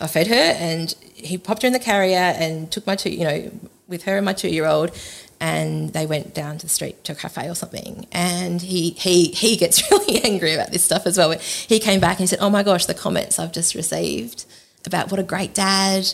I 0.00 0.06
fed 0.06 0.28
her 0.28 0.34
and 0.34 0.94
he 1.12 1.36
popped 1.36 1.62
her 1.62 1.66
in 1.66 1.72
the 1.72 1.80
carrier 1.80 2.34
and 2.38 2.70
took 2.70 2.86
my 2.86 2.94
two 2.94 3.10
you 3.10 3.24
know 3.24 3.50
with 3.88 4.04
her 4.04 4.16
and 4.16 4.24
my 4.24 4.32
two 4.32 4.48
year 4.48 4.64
old 4.64 4.92
and 5.40 5.92
they 5.92 6.04
went 6.06 6.34
down 6.34 6.58
to 6.58 6.66
the 6.66 6.70
street 6.70 7.02
to 7.04 7.12
a 7.12 7.14
cafe 7.14 7.48
or 7.48 7.54
something 7.54 8.06
and 8.12 8.62
he 8.62 8.90
he 8.90 9.28
he 9.28 9.56
gets 9.56 9.88
really 9.90 10.22
angry 10.24 10.54
about 10.54 10.70
this 10.72 10.84
stuff 10.84 11.06
as 11.06 11.16
well 11.16 11.30
he 11.32 11.78
came 11.78 12.00
back 12.00 12.12
and 12.12 12.20
he 12.20 12.26
said 12.26 12.38
oh 12.40 12.50
my 12.50 12.62
gosh 12.62 12.86
the 12.86 12.94
comments 12.94 13.38
I've 13.38 13.52
just 13.52 13.74
received 13.74 14.44
about 14.86 15.10
what 15.10 15.20
a 15.20 15.22
great 15.22 15.54
dad 15.54 16.12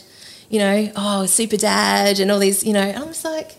you 0.49 0.59
know 0.59 0.91
oh 0.95 1.25
super 1.25 1.57
dad 1.57 2.19
and 2.19 2.31
all 2.31 2.39
these 2.39 2.63
you 2.63 2.73
know 2.73 2.81
and 2.81 2.97
I 2.97 3.05
was 3.05 3.23
like 3.23 3.57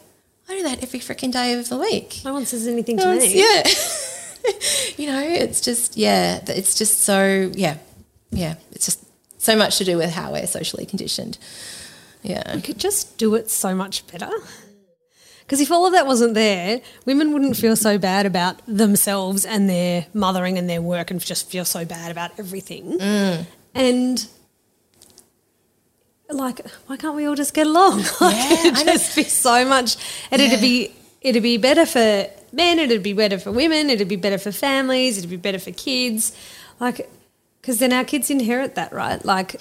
I 0.49 0.57
do 0.57 0.63
that 0.63 0.83
every 0.83 1.01
freaking 1.01 1.33
day 1.33 1.55
of 1.55 1.69
the 1.69 1.77
week 1.77 2.21
No 2.25 2.33
one 2.33 2.47
says 2.47 2.69
anything 2.69 2.99
to 2.99 3.17
me. 3.17 3.41
yeah. 3.41 3.63
you 4.97 5.07
know, 5.07 5.21
it's 5.21 5.61
just, 5.61 5.97
yeah, 5.97 6.41
it's 6.47 6.77
just 6.77 7.01
so, 7.01 7.51
yeah, 7.55 7.79
yeah, 8.31 8.55
it's 8.73 8.85
just 8.85 9.05
so 9.39 9.57
much 9.57 9.79
to 9.79 9.85
do 9.85 9.97
with 9.97 10.11
how 10.11 10.33
we're 10.33 10.47
socially 10.47 10.87
conditioned. 10.87 11.39
Yeah. 12.23 12.55
We 12.55 12.63
could 12.63 12.79
just 12.79 13.19
do 13.19 13.35
it 13.35 13.51
so 13.51 13.75
much 13.75 14.07
better. 14.07 14.31
Because 15.47 15.61
if 15.61 15.71
all 15.71 15.87
of 15.87 15.93
that 15.93 16.07
wasn't 16.07 16.35
there, 16.35 16.81
women 17.05 17.33
wouldn't 17.33 17.57
feel 17.57 17.77
so 17.77 17.99
bad 17.99 18.27
about 18.27 18.61
themselves 18.67 19.45
and 19.45 19.71
their 19.71 20.07
mothering 20.13 20.59
and 20.59 20.69
their 20.69 20.83
work 20.83 21.13
and 21.13 21.21
just 21.21 21.49
feel 21.49 21.65
so 21.65 21.85
bad 21.85 22.11
about 22.11 22.33
everything. 22.37 22.99
Mm. 22.99 23.47
And 23.73 24.27
like, 26.29 26.67
why 26.87 26.97
can't 26.97 27.15
we 27.15 27.27
all 27.27 27.37
just 27.37 27.55
get 27.55 27.67
along? 27.67 28.01
Like, 28.21 28.35
Yeah, 28.37 28.53
it'd 28.67 28.75
know. 28.87 28.93
just 28.93 29.15
be 29.15 29.23
so 29.23 29.65
much. 29.65 29.97
And 30.31 30.43
it'd 30.43 30.61
be 30.61 30.93
it'd 31.21 31.43
be 31.43 31.59
better 31.59 31.87
for 31.87 32.27
men. 32.53 32.79
It'd 32.81 33.03
be 33.05 33.13
better 33.13 33.39
for 33.39 33.53
women. 33.53 33.89
It'd 33.91 34.09
be 34.09 34.17
better 34.17 34.39
for 34.39 34.51
families. 34.53 35.19
It'd 35.19 35.31
be 35.31 35.37
better 35.37 35.59
for 35.61 35.71
kids. 35.71 36.37
Like, 36.81 37.09
because 37.61 37.79
then 37.79 37.93
our 37.93 38.05
kids 38.05 38.31
inherit 38.31 38.75
that, 38.75 38.93
right? 38.93 39.25
Like, 39.25 39.61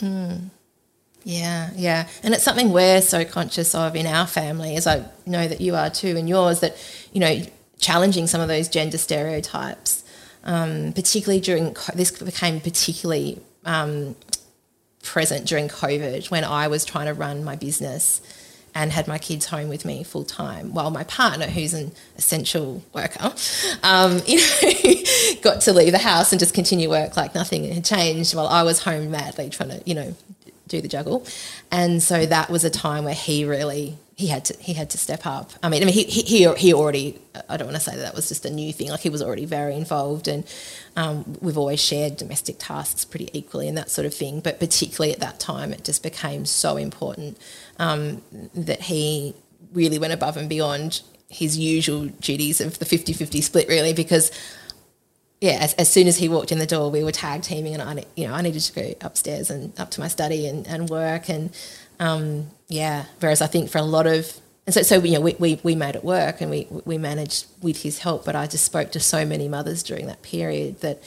Yeah, 1.26 1.72
yeah. 1.76 2.08
And 2.22 2.36
it's 2.36 2.44
something 2.44 2.72
we're 2.72 3.02
so 3.02 3.26
conscious 3.26 3.74
of 3.74 3.96
in 3.96 4.06
our 4.06 4.28
family, 4.28 4.76
as 4.76 4.86
I 4.86 5.04
know 5.26 5.48
that 5.48 5.60
you 5.60 5.76
are 5.76 5.90
too 5.90 6.16
in 6.16 6.28
yours, 6.28 6.60
that, 6.60 6.78
you 7.14 7.20
know, 7.20 7.42
challenging 7.80 8.28
some 8.28 8.42
of 8.42 8.48
those 8.48 8.70
gender 8.70 9.00
stereotypes, 9.00 10.04
um, 10.44 10.94
particularly 10.94 11.42
during, 11.42 11.76
this 11.96 12.12
became 12.12 12.62
particularly 12.62 13.42
um, 13.66 14.16
present 15.02 15.48
during 15.48 15.68
COVID 15.68 16.30
when 16.30 16.44
I 16.44 16.68
was 16.68 16.86
trying 16.86 17.08
to 17.08 17.14
run 17.16 17.44
my 17.44 17.56
business 17.56 18.22
and 18.76 18.92
had 18.92 19.08
my 19.08 19.18
kids 19.18 19.48
home 19.48 19.70
with 19.70 19.84
me 19.84 20.04
full 20.04 20.26
time, 20.26 20.76
while 20.76 20.92
my 20.92 21.06
partner, 21.06 21.48
who's 21.48 21.74
an 21.74 21.92
essential 22.20 22.84
worker, 22.94 23.34
um, 23.82 24.22
you 24.28 24.38
know, 24.38 25.42
got 25.42 25.62
to 25.62 25.74
leave 25.74 25.92
the 25.92 25.98
house 25.98 26.32
and 26.32 26.40
just 26.40 26.54
continue 26.54 26.88
work 26.88 27.18
like 27.18 27.34
nothing 27.34 27.64
had 27.74 27.84
changed, 27.84 28.36
while 28.36 28.48
I 28.48 28.62
was 28.62 28.84
home 28.84 29.10
madly 29.10 29.50
trying 29.50 29.70
to, 29.70 29.82
you 29.86 29.96
know, 29.96 30.16
do 30.68 30.82
the 30.82 30.88
juggle. 30.88 31.26
And 31.72 32.02
so 32.02 32.26
that 32.26 32.50
was 32.50 32.64
a 32.64 32.70
time 32.70 33.06
where 33.06 33.14
he 33.14 33.46
really 33.46 33.98
he 34.16 34.28
had 34.28 34.46
to 34.46 34.58
he 34.60 34.74
had 34.74 34.90
to 34.92 34.98
step 34.98 35.26
up. 35.26 35.52
I 35.62 35.70
mean, 35.70 35.82
I 35.82 35.86
mean 35.86 35.94
he 35.94 36.04
he 36.04 36.54
he 36.54 36.74
already 36.74 37.20
I 37.50 37.58
don't 37.58 37.68
want 37.68 37.76
to 37.76 37.84
say 37.84 37.96
that 37.96 38.02
that 38.02 38.16
was 38.16 38.30
just 38.30 38.46
a 38.46 38.50
new 38.50 38.72
thing. 38.72 38.90
Like 38.90 39.02
he 39.02 39.10
was 39.10 39.22
already 39.22 39.46
very 39.46 39.76
involved, 39.76 40.28
and 40.28 40.46
um, 40.96 41.38
we've 41.42 41.58
always 41.58 41.82
shared 41.82 42.16
domestic 42.16 42.56
tasks 42.58 43.04
pretty 43.04 43.30
equally 43.34 43.68
and 43.68 43.78
that 43.78 43.90
sort 43.90 44.06
of 44.06 44.14
thing. 44.14 44.40
But 44.40 44.60
particularly 44.60 45.14
at 45.14 45.20
that 45.20 45.40
time, 45.40 45.74
it 45.74 45.84
just 45.84 46.02
became 46.02 46.46
so 46.46 46.78
important 46.78 47.38
um, 47.78 48.22
that 48.54 48.84
he 48.84 49.36
really 49.74 50.00
went 50.00 50.14
above 50.14 50.38
and 50.38 50.48
beyond 50.48 51.02
his 51.28 51.58
usual 51.58 52.06
duties 52.06 52.62
of 52.62 52.80
the 52.80 52.86
50-50 52.86 53.44
split 53.44 53.68
really 53.68 53.94
because 53.94 54.32
yeah, 55.42 55.58
as, 55.62 55.74
as 55.74 55.92
soon 55.92 56.08
as 56.08 56.18
he 56.18 56.30
walked 56.30 56.52
in 56.52 56.60
the 56.60 56.66
door, 56.66 56.90
we 56.90 57.04
were 57.04 57.12
tag 57.12 57.42
teaming, 57.42 57.74
and 57.74 57.82
I, 57.82 58.06
you 58.16 58.28
know, 58.28 58.34
I 58.34 58.42
needed 58.42 58.62
to 58.62 58.74
go 58.74 58.94
upstairs 59.02 59.50
and 59.50 59.78
up 59.80 59.92
to 59.92 60.00
my 60.00 60.08
study 60.08 60.48
and, 60.48 60.66
and 60.68 60.90
work, 60.90 61.30
and 61.30 61.56
um, 62.00 62.48
yeah. 62.68 63.06
Whereas 63.20 63.42
I 63.42 63.48
think 63.48 63.70
for 63.70 63.78
a 63.78 63.84
lot 63.84 64.08
of, 64.08 64.40
and 64.66 64.74
so, 64.74 64.82
so 64.82 65.04
you 65.04 65.14
know, 65.14 65.22
we, 65.22 65.36
we, 65.38 65.60
we 65.62 65.76
made 65.76 65.96
it 65.96 66.04
work, 66.04 66.42
and 66.42 66.50
we 66.50 66.68
we 66.86 66.98
managed 66.98 67.48
with 67.62 67.84
his 67.84 68.00
help. 68.00 68.26
But 68.26 68.36
I 68.36 68.48
just 68.48 68.64
spoke 68.64 68.92
to 68.94 69.00
so 69.00 69.26
many 69.26 69.48
mothers 69.48 69.84
during 69.84 70.08
that 70.08 70.22
period 70.22 70.80
that 70.82 71.04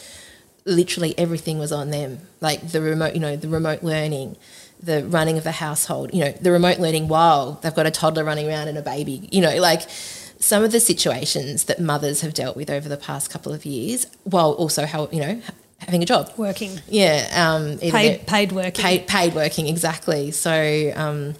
literally 0.66 1.18
everything 1.18 1.58
was 1.58 1.72
on 1.72 1.90
them, 1.90 2.20
like 2.40 2.68
the 2.70 2.82
remote, 2.82 3.14
you 3.14 3.20
know, 3.20 3.34
the 3.34 3.48
remote 3.48 3.82
learning, 3.82 4.36
the 4.82 5.04
running 5.04 5.38
of 5.38 5.44
the 5.44 5.52
household, 5.52 6.12
you 6.12 6.20
know, 6.20 6.32
the 6.32 6.52
remote 6.52 6.78
learning 6.78 7.08
while 7.08 7.52
they've 7.62 7.74
got 7.74 7.86
a 7.86 7.90
toddler 7.90 8.24
running 8.24 8.46
around 8.46 8.68
and 8.68 8.76
a 8.76 8.82
baby, 8.82 9.28
you 9.32 9.40
know, 9.40 9.56
like 9.56 9.82
some 10.38 10.62
of 10.62 10.72
the 10.72 10.80
situations 10.80 11.64
that 11.64 11.80
mothers 11.80 12.20
have 12.20 12.34
dealt 12.34 12.56
with 12.56 12.70
over 12.70 12.88
the 12.88 12.96
past 12.96 13.30
couple 13.30 13.52
of 13.52 13.64
years, 13.66 14.06
while 14.24 14.52
also 14.52 14.86
how 14.86 15.08
you 15.10 15.20
know 15.20 15.42
having 15.78 16.02
a 16.02 16.06
job, 16.06 16.32
working, 16.36 16.80
yeah, 16.88 17.28
um, 17.34 17.78
paid, 17.78 18.26
paid 18.26 18.52
working. 18.52 18.82
paid 18.82 19.06
paid 19.06 19.34
working 19.34 19.66
exactly. 19.66 20.30
So 20.30 20.92
um, 20.94 21.34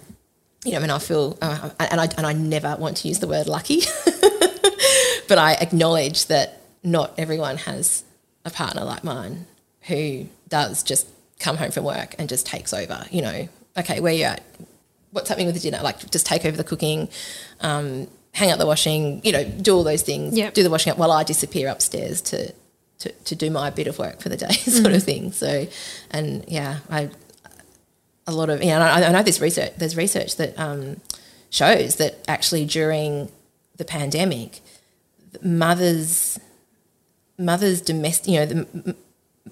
you 0.65 0.71
know, 0.71 0.77
I 0.77 0.81
mean, 0.81 0.89
I 0.89 0.99
feel, 0.99 1.37
uh, 1.41 1.69
and 1.79 2.01
I 2.01 2.09
and 2.17 2.25
I 2.25 2.33
never 2.33 2.75
want 2.77 2.97
to 2.97 3.07
use 3.07 3.19
the 3.19 3.27
word 3.27 3.47
lucky, 3.47 3.81
but 5.27 5.37
I 5.37 5.53
acknowledge 5.59 6.25
that 6.27 6.61
not 6.83 7.13
everyone 7.17 7.57
has 7.57 8.03
a 8.45 8.49
partner 8.49 8.83
like 8.83 9.03
mine 9.03 9.45
who 9.83 10.27
does 10.47 10.83
just 10.83 11.07
come 11.39 11.57
home 11.57 11.71
from 11.71 11.85
work 11.85 12.15
and 12.19 12.27
just 12.27 12.45
takes 12.45 12.73
over. 12.73 13.05
You 13.09 13.21
know, 13.21 13.49
okay, 13.77 13.99
where 14.01 14.13
you 14.13 14.23
at? 14.23 14.43
What's 15.11 15.29
happening 15.29 15.47
with 15.47 15.55
the 15.55 15.61
dinner? 15.61 15.81
Like, 15.81 16.11
just 16.11 16.25
take 16.25 16.45
over 16.45 16.55
the 16.55 16.63
cooking. 16.63 17.09
Um, 17.61 18.07
hang 18.33 18.51
out 18.51 18.59
the 18.59 18.65
washing, 18.65 19.21
you 19.23 19.31
know, 19.31 19.43
do 19.43 19.75
all 19.75 19.83
those 19.83 20.01
things, 20.01 20.37
Yep. 20.37 20.53
do 20.53 20.63
the 20.63 20.69
washing 20.69 20.91
up 20.91 20.97
while 20.97 21.11
I 21.11 21.23
disappear 21.23 21.67
upstairs 21.69 22.21
to 22.21 22.53
to, 22.99 23.11
to 23.13 23.35
do 23.35 23.49
my 23.49 23.69
bit 23.69 23.87
of 23.87 23.97
work 23.97 24.19
for 24.19 24.27
the 24.27 24.35
day, 24.35 24.51
sort 24.51 24.93
of 24.93 25.01
thing. 25.03 25.31
So, 25.31 25.67
and 26.11 26.43
yeah, 26.47 26.79
I 26.89 27.09
a 28.27 28.31
lot 28.33 28.49
of 28.49 28.61
you 28.61 28.69
know 28.69 28.79
I, 28.81 29.05
I 29.05 29.11
know 29.11 29.23
this 29.23 29.39
research. 29.39 29.73
There's 29.77 29.95
research 29.95 30.35
that 30.37 30.57
um, 30.59 30.99
shows 31.49 31.95
that 31.95 32.23
actually 32.27 32.65
during 32.65 33.31
the 33.77 33.85
pandemic, 33.85 34.59
mothers 35.41 36.39
mothers 37.37 37.79
domestic 37.79 38.27
you 38.27 38.39
know 38.39 38.45
the 38.45 38.95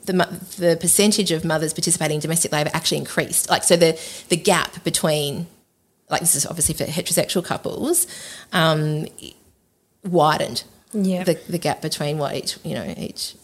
the, 0.05 0.13
the 0.57 0.77
percentage 0.79 1.31
of 1.31 1.43
mothers 1.43 1.73
participating 1.73 2.15
in 2.15 2.21
domestic 2.21 2.51
labour 2.51 2.69
actually 2.73 2.97
increased. 2.97 3.49
Like, 3.49 3.63
so 3.63 3.75
the, 3.75 3.99
the 4.29 4.37
gap 4.37 4.83
between, 4.83 5.47
like, 6.09 6.21
this 6.21 6.35
is 6.35 6.45
obviously 6.45 6.73
for 6.75 6.85
heterosexual 6.85 7.43
couples, 7.43 8.07
um, 8.53 9.05
widened. 10.03 10.63
Yeah. 10.93 11.23
The, 11.23 11.39
the 11.49 11.57
gap 11.57 11.81
between 11.81 12.17
what 12.17 12.35
each, 12.35 12.57
you 12.63 12.75
know, 12.75 12.93
each, 12.97 13.35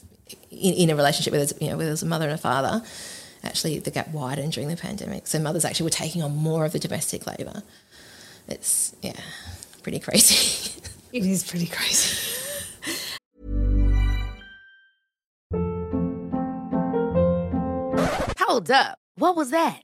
in, 0.49 0.73
in 0.73 0.89
a 0.89 0.95
relationship 0.95 1.31
where 1.31 1.39
there's, 1.39 1.53
you 1.59 1.69
know, 1.69 1.77
where 1.77 1.85
there's 1.85 2.03
a 2.03 2.05
mother 2.05 2.25
and 2.25 2.33
a 2.33 2.37
father, 2.37 2.81
actually 3.43 3.79
the 3.79 3.91
gap 3.91 4.09
widened 4.09 4.53
during 4.53 4.69
the 4.69 4.77
pandemic. 4.77 5.27
So 5.27 5.39
mothers 5.39 5.65
actually 5.65 5.85
were 5.85 5.89
taking 5.91 6.23
on 6.23 6.35
more 6.35 6.65
of 6.65 6.71
the 6.71 6.79
domestic 6.79 7.27
labour. 7.27 7.63
It's, 8.47 8.95
yeah, 9.01 9.19
pretty 9.81 9.99
crazy. 9.99 10.81
It 11.13 11.27
is 11.27 11.43
pretty 11.43 11.67
crazy. 11.67 12.17
Hold 18.39 18.71
up. 18.71 18.97
What 19.17 19.35
was 19.35 19.51
that? 19.51 19.83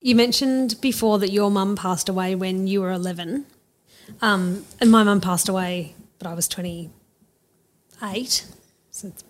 You 0.00 0.14
mentioned 0.14 0.80
before 0.80 1.18
that 1.18 1.30
your 1.30 1.50
mum 1.50 1.76
passed 1.76 2.08
away 2.08 2.34
when 2.34 2.66
you 2.66 2.80
were 2.80 2.90
11. 2.90 3.44
Um, 4.22 4.64
and 4.80 4.90
my 4.90 5.02
mum 5.02 5.20
passed 5.20 5.48
away, 5.48 5.94
but 6.18 6.26
I 6.26 6.32
was 6.32 6.48
28. 6.48 8.46
So 8.90 9.08
it's 9.08 9.24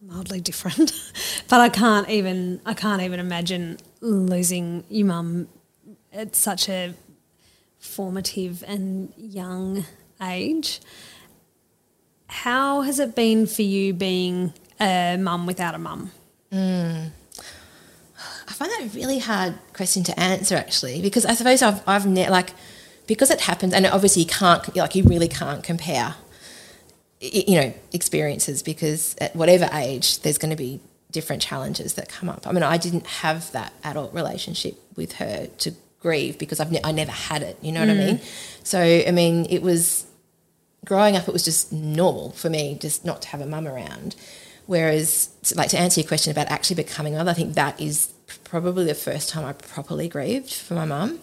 mildly 0.00 0.40
different. 0.40 0.92
but 1.48 1.60
I 1.60 1.68
can't 1.68 2.08
even 2.08 2.60
I 2.66 2.74
can't 2.74 3.02
even 3.02 3.20
imagine 3.20 3.78
losing 4.00 4.84
your 4.88 5.06
mum 5.06 5.48
at 6.12 6.34
such 6.34 6.68
a 6.68 6.94
formative 7.78 8.64
and 8.66 9.12
young 9.16 9.84
age. 10.20 10.80
How 12.26 12.82
has 12.82 12.98
it 12.98 13.14
been 13.14 13.46
for 13.46 13.62
you 13.62 13.94
being 13.94 14.52
a 14.80 15.16
mum 15.16 15.46
without 15.46 15.74
a 15.76 15.78
mum? 15.78 16.10
I 16.52 17.10
find 18.54 18.70
that 18.70 18.82
a 18.82 18.96
really 18.96 19.18
hard 19.18 19.54
question 19.72 20.04
to 20.04 20.18
answer 20.18 20.56
actually, 20.56 21.02
because 21.02 21.26
I 21.26 21.34
suppose 21.34 21.62
I've 21.62 21.86
I've 21.86 22.06
ne- 22.06 22.30
like 22.30 22.50
because 23.06 23.30
it 23.30 23.42
happens, 23.42 23.74
and 23.74 23.86
obviously 23.86 24.22
you 24.22 24.28
can't 24.28 24.76
like 24.76 24.94
you 24.94 25.04
really 25.04 25.28
can't 25.28 25.62
compare, 25.62 26.14
you 27.20 27.60
know, 27.60 27.74
experiences 27.92 28.62
because 28.62 29.16
at 29.20 29.34
whatever 29.36 29.68
age 29.72 30.20
there's 30.20 30.38
going 30.38 30.50
to 30.50 30.56
be 30.56 30.80
different 31.10 31.42
challenges 31.42 31.94
that 31.94 32.08
come 32.08 32.28
up. 32.28 32.46
I 32.46 32.52
mean, 32.52 32.62
I 32.62 32.76
didn't 32.76 33.06
have 33.06 33.52
that 33.52 33.72
adult 33.84 34.12
relationship 34.14 34.74
with 34.96 35.12
her 35.14 35.46
to 35.58 35.72
grieve 36.00 36.38
because 36.38 36.60
I've 36.60 36.72
ne- 36.72 36.80
I 36.84 36.92
never 36.92 37.12
had 37.12 37.42
it. 37.42 37.58
You 37.62 37.72
know 37.72 37.80
what 37.80 37.90
I 37.90 37.94
mean? 37.94 38.18
Mm. 38.18 38.66
So 38.66 38.80
I 38.80 39.10
mean, 39.10 39.46
it 39.50 39.62
was 39.62 40.06
growing 40.84 41.16
up, 41.16 41.26
it 41.28 41.32
was 41.32 41.44
just 41.44 41.72
normal 41.72 42.30
for 42.32 42.50
me 42.50 42.76
just 42.80 43.04
not 43.04 43.22
to 43.22 43.28
have 43.28 43.40
a 43.40 43.46
mum 43.46 43.66
around. 43.66 44.16
Whereas, 44.66 45.28
like 45.54 45.68
to 45.70 45.78
answer 45.78 46.00
your 46.00 46.08
question 46.08 46.30
about 46.30 46.50
actually 46.50 46.76
becoming 46.76 47.14
a 47.14 47.18
mother, 47.18 47.32
I 47.32 47.34
think 47.34 47.54
that 47.54 47.78
is 47.78 48.13
probably 48.44 48.84
the 48.84 48.94
first 48.94 49.28
time 49.28 49.44
I 49.44 49.52
properly 49.52 50.08
grieved 50.08 50.52
for 50.52 50.74
my 50.74 50.84
mum 50.84 51.20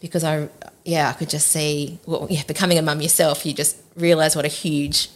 because 0.00 0.24
I, 0.24 0.48
yeah, 0.84 1.08
I 1.08 1.12
could 1.12 1.28
just 1.28 1.48
see, 1.48 1.98
well, 2.06 2.26
yeah, 2.30 2.42
becoming 2.44 2.78
a 2.78 2.82
mum 2.82 3.00
yourself, 3.00 3.44
you 3.44 3.52
just 3.52 3.76
realise 3.96 4.36
what 4.36 4.44
a 4.44 4.48
huge 4.48 5.08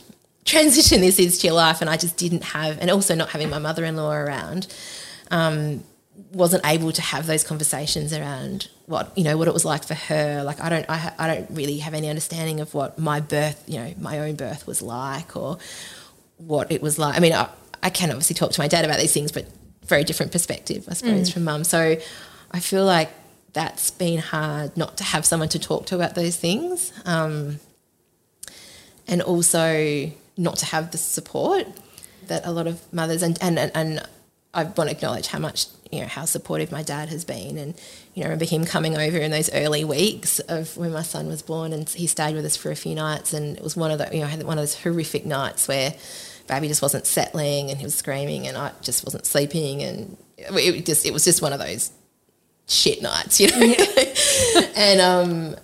transition 0.44 1.00
this 1.00 1.18
is 1.18 1.38
to 1.38 1.46
your 1.46 1.56
life. 1.56 1.80
And 1.80 1.88
I 1.88 1.96
just 1.96 2.16
didn't 2.16 2.44
have, 2.44 2.78
and 2.80 2.90
also 2.90 3.14
not 3.14 3.30
having 3.30 3.50
my 3.50 3.58
mother 3.58 3.84
in 3.84 3.96
law 3.96 4.12
around, 4.12 4.66
um, 5.30 5.84
wasn't 6.32 6.64
able 6.66 6.92
to 6.92 7.02
have 7.02 7.26
those 7.26 7.44
conversations 7.44 8.12
around 8.12 8.68
what 8.86 9.16
you 9.16 9.24
know 9.24 9.36
what 9.38 9.48
it 9.48 9.54
was 9.54 9.64
like 9.64 9.82
for 9.84 9.94
her. 9.94 10.42
Like 10.44 10.60
I 10.60 10.68
don't, 10.68 10.86
I, 10.88 11.12
I 11.18 11.26
don't 11.34 11.50
really 11.50 11.78
have 11.78 11.94
any 11.94 12.08
understanding 12.08 12.60
of 12.60 12.74
what 12.74 12.98
my 12.98 13.20
birth, 13.20 13.62
you 13.66 13.78
know, 13.78 13.94
my 13.98 14.18
own 14.18 14.34
birth 14.34 14.66
was 14.66 14.82
like, 14.82 15.36
or 15.36 15.58
what 16.36 16.70
it 16.70 16.82
was 16.82 16.98
like. 16.98 17.16
I 17.16 17.20
mean, 17.20 17.32
I, 17.32 17.48
I 17.82 17.90
can 17.90 18.10
obviously 18.10 18.34
talk 18.34 18.52
to 18.52 18.60
my 18.60 18.68
dad 18.68 18.84
about 18.84 18.98
these 18.98 19.12
things, 19.12 19.32
but 19.32 19.46
very 19.84 20.04
different 20.04 20.32
perspective, 20.32 20.86
I 20.88 20.94
suppose, 20.94 21.30
from 21.30 21.44
mum. 21.44 21.64
So 21.64 21.96
I 22.50 22.60
feel 22.60 22.84
like 22.84 23.10
that's 23.52 23.90
been 23.90 24.18
hard 24.18 24.76
not 24.76 24.96
to 24.98 25.04
have 25.04 25.24
someone 25.26 25.48
to 25.50 25.58
talk 25.58 25.86
to 25.86 25.94
about 25.94 26.14
those 26.14 26.36
things, 26.36 26.92
um, 27.04 27.58
and 29.06 29.20
also 29.22 30.10
not 30.36 30.56
to 30.56 30.66
have 30.66 30.90
the 30.90 30.98
support 30.98 31.66
that 32.28 32.46
a 32.46 32.52
lot 32.52 32.66
of 32.66 32.80
mothers 32.92 33.22
and 33.22 33.36
and 33.42 33.58
and, 33.58 33.72
and 33.74 34.08
I 34.54 34.64
want 34.64 34.90
to 34.90 34.90
acknowledge 34.90 35.28
how 35.28 35.38
much 35.38 35.66
you 35.90 36.00
know 36.00 36.06
how 36.06 36.24
supportive 36.24 36.70
my 36.70 36.82
dad 36.82 37.08
has 37.08 37.24
been, 37.24 37.58
and 37.58 37.74
you 38.14 38.22
know 38.22 38.28
I 38.28 38.30
remember 38.30 38.44
him 38.44 38.64
coming 38.64 38.96
over 38.96 39.18
in 39.18 39.30
those 39.30 39.52
early 39.52 39.84
weeks 39.84 40.38
of 40.40 40.76
when 40.76 40.92
my 40.92 41.02
son 41.02 41.26
was 41.28 41.42
born, 41.42 41.72
and 41.72 41.88
he 41.88 42.06
stayed 42.06 42.34
with 42.34 42.44
us 42.44 42.56
for 42.56 42.70
a 42.70 42.76
few 42.76 42.94
nights, 42.94 43.32
and 43.32 43.56
it 43.56 43.62
was 43.62 43.76
one 43.76 43.90
of 43.90 43.98
the 43.98 44.08
you 44.12 44.20
know 44.20 44.28
one 44.46 44.58
of 44.58 44.62
those 44.62 44.82
horrific 44.82 45.26
nights 45.26 45.68
where 45.68 45.94
baby 46.46 46.68
just 46.68 46.82
wasn't 46.82 47.06
settling 47.06 47.70
and 47.70 47.78
he 47.78 47.84
was 47.84 47.94
screaming, 47.94 48.46
and 48.46 48.56
I 48.56 48.72
just 48.82 49.04
wasn't 49.04 49.26
sleeping, 49.26 49.82
and 49.82 50.16
it 50.36 50.86
just 50.86 51.06
it 51.06 51.12
was 51.12 51.24
just 51.24 51.42
one 51.42 51.52
of 51.52 51.58
those 51.58 51.90
shit 52.68 53.02
nights, 53.02 53.40
you 53.40 53.48
know, 53.48 53.74
and 54.76 55.00
um 55.00 55.56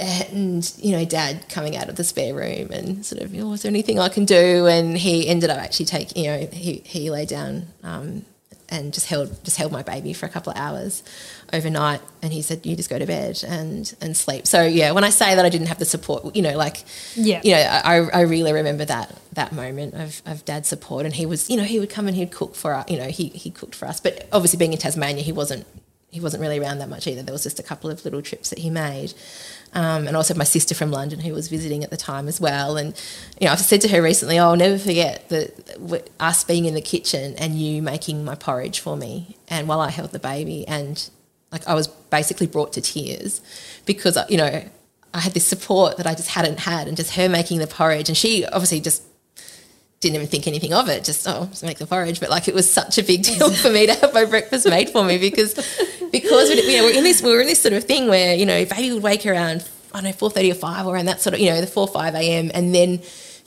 and 0.00 0.72
you 0.78 0.92
know, 0.92 1.04
Dad 1.04 1.48
coming 1.50 1.76
out 1.76 1.88
of 1.88 1.96
the 1.96 2.04
spare 2.04 2.34
room 2.34 2.70
and 2.70 3.04
sort 3.04 3.22
of, 3.22 3.34
oh, 3.38 3.52
is 3.52 3.62
there 3.62 3.70
anything 3.70 3.98
I 3.98 4.08
can 4.08 4.24
do? 4.24 4.66
And 4.66 4.96
he 4.96 5.28
ended 5.28 5.50
up 5.50 5.58
actually 5.58 5.86
taking, 5.86 6.24
you 6.24 6.30
know, 6.30 6.46
he 6.50 6.82
he 6.84 7.10
lay 7.10 7.26
down 7.26 7.66
um, 7.82 8.24
and 8.70 8.92
just 8.92 9.06
held 9.06 9.42
just 9.44 9.56
held 9.56 9.72
my 9.72 9.82
baby 9.82 10.12
for 10.12 10.26
a 10.26 10.28
couple 10.28 10.52
of 10.52 10.58
hours 10.58 11.02
overnight, 11.52 12.00
and 12.22 12.32
he 12.32 12.42
said, 12.42 12.64
"You 12.64 12.76
just 12.76 12.90
go 12.90 12.98
to 12.98 13.06
bed 13.06 13.42
and 13.46 13.92
and 14.00 14.16
sleep." 14.16 14.46
So 14.46 14.62
yeah, 14.62 14.92
when 14.92 15.04
I 15.04 15.10
say 15.10 15.34
that 15.34 15.44
I 15.44 15.48
didn't 15.48 15.66
have 15.68 15.78
the 15.78 15.84
support, 15.84 16.34
you 16.36 16.42
know, 16.42 16.56
like 16.56 16.84
Yeah. 17.14 17.40
you 17.42 17.52
know, 17.52 17.60
I 17.60 17.96
I 18.12 18.20
really 18.22 18.52
remember 18.52 18.84
that 18.84 19.14
that 19.32 19.52
moment 19.52 19.94
of 19.94 20.22
of 20.26 20.44
Dad's 20.44 20.68
support, 20.68 21.04
and 21.06 21.14
he 21.14 21.26
was, 21.26 21.50
you 21.50 21.56
know, 21.56 21.64
he 21.64 21.78
would 21.80 21.90
come 21.90 22.06
and 22.08 22.16
he'd 22.16 22.30
cook 22.32 22.54
for 22.54 22.74
us, 22.74 22.88
you 22.88 22.98
know, 22.98 23.08
he 23.08 23.28
he 23.28 23.50
cooked 23.50 23.74
for 23.74 23.86
us, 23.86 24.00
but 24.00 24.28
obviously 24.32 24.58
being 24.58 24.72
in 24.72 24.78
Tasmania, 24.78 25.22
he 25.22 25.32
wasn't 25.32 25.66
he 26.10 26.20
wasn't 26.20 26.40
really 26.40 26.58
around 26.58 26.78
that 26.78 26.88
much 26.88 27.06
either. 27.06 27.22
There 27.22 27.32
was 27.32 27.44
just 27.44 27.60
a 27.60 27.62
couple 27.62 27.88
of 27.90 28.04
little 28.04 28.20
trips 28.22 28.50
that 28.50 28.58
he 28.58 28.70
made. 28.70 29.14
Um, 29.72 30.08
and 30.08 30.16
also 30.16 30.34
my 30.34 30.44
sister 30.44 30.74
from 30.74 30.90
London 30.90 31.20
who 31.20 31.32
was 31.32 31.46
visiting 31.46 31.84
at 31.84 31.90
the 31.90 31.96
time 31.96 32.26
as 32.26 32.40
well. 32.40 32.76
And, 32.76 32.88
you 33.40 33.46
know, 33.46 33.52
I've 33.52 33.60
said 33.60 33.80
to 33.82 33.88
her 33.88 34.02
recently, 34.02 34.36
oh, 34.38 34.46
I'll 34.46 34.56
never 34.56 34.78
forget 34.78 35.28
that 35.28 36.10
us 36.18 36.42
being 36.42 36.64
in 36.64 36.74
the 36.74 36.80
kitchen 36.80 37.36
and 37.36 37.54
you 37.54 37.80
making 37.80 38.24
my 38.24 38.34
porridge 38.34 38.80
for 38.80 38.96
me 38.96 39.36
and 39.46 39.68
while 39.68 39.80
I 39.80 39.90
held 39.90 40.10
the 40.10 40.18
baby. 40.18 40.66
And 40.66 41.08
like 41.52 41.68
I 41.68 41.74
was 41.74 41.86
basically 41.86 42.48
brought 42.48 42.72
to 42.72 42.80
tears 42.80 43.40
because, 43.86 44.18
you 44.28 44.38
know, 44.38 44.64
I 45.14 45.20
had 45.20 45.34
this 45.34 45.46
support 45.46 45.96
that 45.98 46.06
I 46.06 46.14
just 46.14 46.30
hadn't 46.30 46.60
had 46.60 46.88
and 46.88 46.96
just 46.96 47.14
her 47.14 47.28
making 47.28 47.58
the 47.58 47.66
porridge. 47.68 48.08
And 48.08 48.16
she 48.16 48.44
obviously 48.46 48.80
just 48.80 49.04
didn't 50.00 50.16
even 50.16 50.28
think 50.28 50.46
anything 50.46 50.72
of 50.72 50.88
it. 50.88 51.04
Just 51.04 51.26
oh, 51.28 51.46
just 51.50 51.62
make 51.62 51.78
the 51.78 51.86
porridge. 51.86 52.20
But 52.20 52.30
like 52.30 52.48
it 52.48 52.54
was 52.54 52.70
such 52.70 52.98
a 52.98 53.02
big 53.02 53.22
deal 53.24 53.50
for 53.50 53.70
me 53.70 53.86
to 53.86 53.94
have 53.94 54.14
my 54.14 54.24
breakfast 54.24 54.66
made 54.68 54.90
for 54.90 55.04
me 55.04 55.18
because 55.18 55.54
because 56.10 56.48
we, 56.48 56.62
you 56.72 56.78
know 56.78 56.84
we're 56.84 56.96
in 56.96 57.04
this 57.04 57.22
we 57.22 57.30
were 57.30 57.40
in 57.40 57.46
this 57.46 57.60
sort 57.60 57.74
of 57.74 57.84
thing 57.84 58.08
where 58.08 58.34
you 58.34 58.46
know 58.46 58.64
baby 58.64 58.92
would 58.92 59.02
wake 59.02 59.26
around 59.26 59.68
I 59.92 59.98
don't 59.98 60.04
know 60.04 60.12
four 60.12 60.30
thirty 60.30 60.50
or 60.50 60.54
five 60.54 60.86
or 60.86 60.94
around 60.94 61.06
that 61.06 61.20
sort 61.20 61.34
of 61.34 61.40
you 61.40 61.50
know 61.50 61.60
the 61.60 61.66
four 61.66 61.86
five 61.86 62.14
a.m. 62.14 62.50
and 62.54 62.74
then 62.74 62.98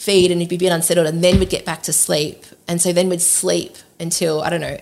feed 0.04 0.32
and 0.32 0.42
he'd 0.42 0.50
be 0.50 0.58
a 0.58 0.60
bit 0.60 0.72
unsettled 0.72 1.08
and 1.08 1.24
then 1.24 1.40
we'd 1.40 1.50
get 1.50 1.66
back 1.66 1.84
to 1.84 1.94
sleep. 1.94 2.46
And 2.68 2.82
so 2.82 2.94
then 2.94 3.10
we'd 3.10 3.22
sleep 3.22 3.78
until, 4.00 4.42
I 4.42 4.50
don't 4.50 4.62
know, 4.62 4.78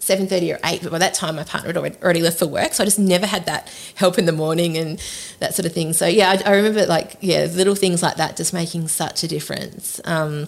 7.30 0.00 0.54
or 0.54 0.60
8 0.64 0.82
but 0.84 0.92
by 0.92 0.98
that 0.98 1.14
time 1.14 1.34
my 1.34 1.42
partner 1.42 1.70
had 1.70 1.76
already, 1.76 1.96
already 2.00 2.22
left 2.22 2.38
for 2.38 2.46
work 2.46 2.74
so 2.74 2.84
i 2.84 2.86
just 2.86 2.98
never 2.98 3.26
had 3.26 3.46
that 3.46 3.68
help 3.96 4.18
in 4.18 4.24
the 4.24 4.30
morning 4.30 4.76
and 4.76 5.02
that 5.40 5.52
sort 5.52 5.66
of 5.66 5.72
thing 5.72 5.92
so 5.92 6.06
yeah 6.06 6.30
i, 6.30 6.48
I 6.48 6.54
remember 6.54 6.86
like 6.86 7.16
yeah 7.22 7.46
little 7.50 7.74
things 7.74 8.04
like 8.04 8.16
that 8.18 8.36
just 8.36 8.52
making 8.52 8.86
such 8.86 9.24
a 9.24 9.28
difference 9.28 10.00
um, 10.04 10.46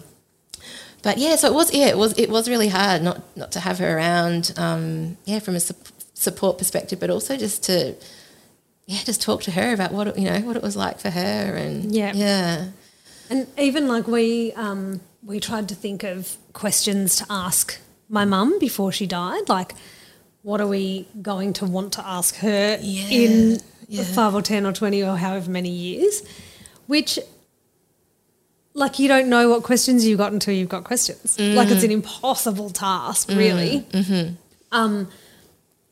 but 1.03 1.19
yeah 1.19 1.37
so 1.37 1.49
it 1.49 1.55
was 1.55 1.73
yeah 1.75 1.87
it 1.89 1.97
was 1.99 2.13
it 2.19 2.29
was 2.31 2.49
really 2.49 2.69
hard 2.69 3.03
not 3.03 3.21
not 3.37 3.53
to 3.53 3.61
have 3.61 3.79
her 3.79 3.97
around 3.97 4.53
um, 4.57 5.17
yeah 5.25 5.39
from 5.39 5.55
a 5.55 5.61
su- 5.61 5.75
support 6.15 6.59
perspective 6.59 6.99
but 7.01 7.11
also 7.11 7.37
just 7.37 7.63
to 7.65 7.95
yeah 8.87 8.99
just 9.05 9.21
talk 9.23 9.43
to 9.43 9.51
her 9.53 9.73
about 9.73 9.93
what 9.93 10.09
it, 10.09 10.19
you 10.19 10.25
know 10.29 10.41
what 10.41 10.57
it 10.57 10.63
was 10.63 10.77
like 10.77 10.99
for 10.99 11.11
her 11.11 11.55
and 11.57 11.93
Yeah. 11.95 12.13
yeah 12.15 12.67
And 13.31 13.47
even 13.59 13.87
like 13.89 14.07
we 14.09 14.53
um, 14.55 15.01
we 15.23 15.39
tried 15.41 15.69
to 15.69 15.75
think 15.75 16.03
of 16.05 16.37
questions 16.53 17.17
to 17.17 17.27
ask 17.29 17.79
my 18.09 18.25
mum 18.25 18.59
before 18.59 18.91
she 18.91 19.07
died, 19.07 19.49
like 19.49 19.75
what 20.43 20.61
are 20.63 20.67
we 20.67 21.07
going 21.21 21.53
to 21.53 21.67
want 21.67 21.93
to 21.93 22.03
ask 22.07 22.37
her 22.37 22.79
Yeah, 22.81 23.09
in 23.11 23.61
yeah. 23.89 24.05
five 24.05 24.35
or 24.35 24.41
ten 24.43 24.65
or 24.65 24.73
twenty 24.73 25.03
or 25.03 25.17
however 25.19 25.51
many 25.51 25.69
years, 25.69 26.23
which 26.87 27.19
like 28.79 28.99
you 28.99 29.09
don't 29.09 29.29
know 29.29 29.49
what 29.51 29.63
questions 29.63 30.07
you've 30.07 30.19
got 30.19 30.33
until 30.33 30.55
you've 30.55 30.69
got 30.69 30.85
questions. 30.85 31.39
Like 31.39 31.69
it's 31.69 31.83
an 31.83 31.91
mm. 31.91 31.95
impossible 31.95 32.71
task, 32.71 33.29
really. 33.29 33.81
Mm, 33.91 34.05
mm-hmm. 34.05 34.35
Um, 34.73 35.09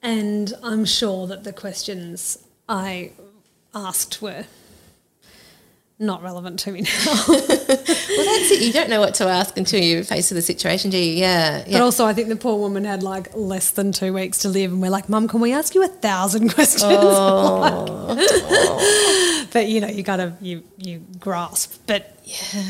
and 0.03 0.53
I'm 0.63 0.85
sure 0.85 1.27
that 1.27 1.45
the 1.45 1.53
questions 1.53 2.39
I 2.69 3.13
asked 3.75 4.23
were 4.23 4.47
not 5.99 6.23
relevant 6.23 6.59
to 6.61 6.73
me 6.73 6.83
now. 6.83 6.91
well 7.29 7.39
that's 7.39 8.51
it 8.51 8.61
you 8.63 8.73
don't 8.73 8.91
know 8.91 9.01
what 9.01 9.15
to 9.15 9.25
ask 9.27 9.57
until 9.57 9.81
you're 9.83 10.05
faced 10.05 10.31
with 10.31 10.37
the 10.37 10.43
situation 10.43 10.91
do 10.91 10.99
you 10.99 11.15
yeah 11.15 11.65
But 11.71 11.81
also, 11.81 12.05
I 12.05 12.13
think 12.13 12.29
the 12.29 12.37
poor 12.37 12.59
woman 12.59 12.85
had 12.85 13.03
like 13.03 13.35
less 13.35 13.71
than 13.71 13.93
two 13.93 14.13
weeks 14.13 14.39
to 14.39 14.49
live, 14.49 14.73
and 14.73 14.83
we're 14.83 14.91
like, 14.91 15.09
"Mum, 15.09 15.27
can 15.27 15.41
we 15.41 15.53
ask 15.53 15.75
you 15.75 15.83
a 15.83 15.89
thousand 15.89 16.51
questions?" 16.55 16.83
Oh. 16.85 18.15
Like- 18.15 19.51
but 19.53 19.69
you 19.69 19.81
know, 19.81 19.89
you 19.89 20.03
gotta 20.03 20.35
you 20.41 20.63
you 20.77 21.03
grasp. 21.19 21.81
But 21.87 22.19
yeah, 22.25 22.63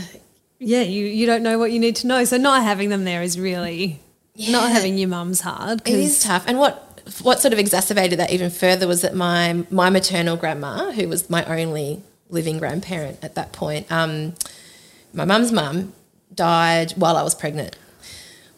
yeah, 0.59 0.83
you 0.83 1.07
you 1.07 1.27
don't 1.27 1.43
know 1.43 1.59
what 1.59 1.73
you 1.73 1.79
need 1.81 1.97
to 1.97 2.07
know. 2.07 2.25
So 2.25 2.37
not 2.37 2.63
having 2.63 2.89
them 2.91 3.05
there 3.05 3.23
is 3.23 3.39
really 3.39 4.01
not 4.49 4.71
having 4.71 4.99
your 4.99 5.09
mum's 5.09 5.41
hard. 5.41 5.83
It 5.87 5.95
is 5.95 6.23
tough. 6.23 6.45
And 6.47 6.59
what 6.59 6.83
what 7.23 7.41
sort 7.41 7.53
of 7.53 7.59
exacerbated 7.59 8.19
that 8.19 8.31
even 8.31 8.51
further 8.51 8.87
was 8.87 9.03
that 9.03 9.15
my 9.15 9.65
my 9.71 9.91
maternal 9.91 10.37
grandma, 10.37 10.93
who 10.93 11.09
was 11.09 11.29
my 11.29 11.45
only 11.45 12.03
living 12.29 12.59
grandparent 12.59 13.19
at 13.23 13.35
that 13.35 13.53
point, 13.53 13.91
um, 13.91 14.35
my 15.13 15.25
mum's 15.25 15.53
mum 15.53 15.93
died 16.35 16.93
while 16.93 17.17
I 17.17 17.23
was 17.23 17.35
pregnant. 17.35 17.77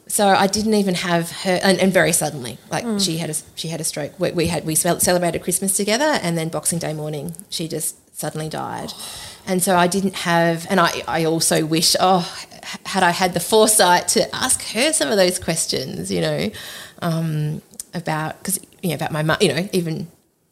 So 0.07 0.27
I 0.27 0.47
didn't 0.47 0.73
even 0.73 0.95
have 0.95 1.31
her, 1.43 1.61
and, 1.63 1.79
and 1.79 1.93
very 1.93 2.13
suddenly, 2.13 2.57
like 2.71 2.99
she 2.99 3.19
had 3.19 3.29
a 3.29 3.35
she 3.57 3.69
had 3.69 3.79
a 3.79 3.85
stroke. 3.85 4.19
We, 4.19 4.33
we 4.33 4.47
had 4.47 4.65
we 4.65 4.75
celebrated 4.75 5.43
Christmas 5.43 5.77
together, 5.77 6.19
and 6.23 6.37
then 6.37 6.49
Boxing 6.49 6.79
Day 6.79 6.95
morning, 6.95 7.37
she 7.51 7.69
just 7.69 8.17
suddenly 8.19 8.49
died. 8.49 8.95
And 9.47 9.63
so 9.63 9.77
I 9.77 9.87
didn't 9.87 10.15
have, 10.15 10.67
and 10.71 10.81
I 10.81 11.03
I 11.07 11.27
also 11.27 11.67
wish, 11.67 11.95
oh, 12.01 12.21
had 12.87 13.03
I 13.03 13.11
had 13.11 13.35
the 13.35 13.41
foresight 13.41 14.09
to 14.09 14.35
ask 14.35 14.63
her 14.73 14.95
some 14.95 15.11
of 15.11 15.19
those 15.19 15.39
questions, 15.39 16.11
you 16.11 16.23
know, 16.23 16.51
um, 17.03 17.61
about 17.93 18.39
because 18.39 18.59
you 18.83 18.89
know 18.89 18.95
about 18.95 19.13
my 19.13 19.23
mum, 19.23 19.37
you 19.43 19.49
know, 19.49 19.69
even 19.75 20.09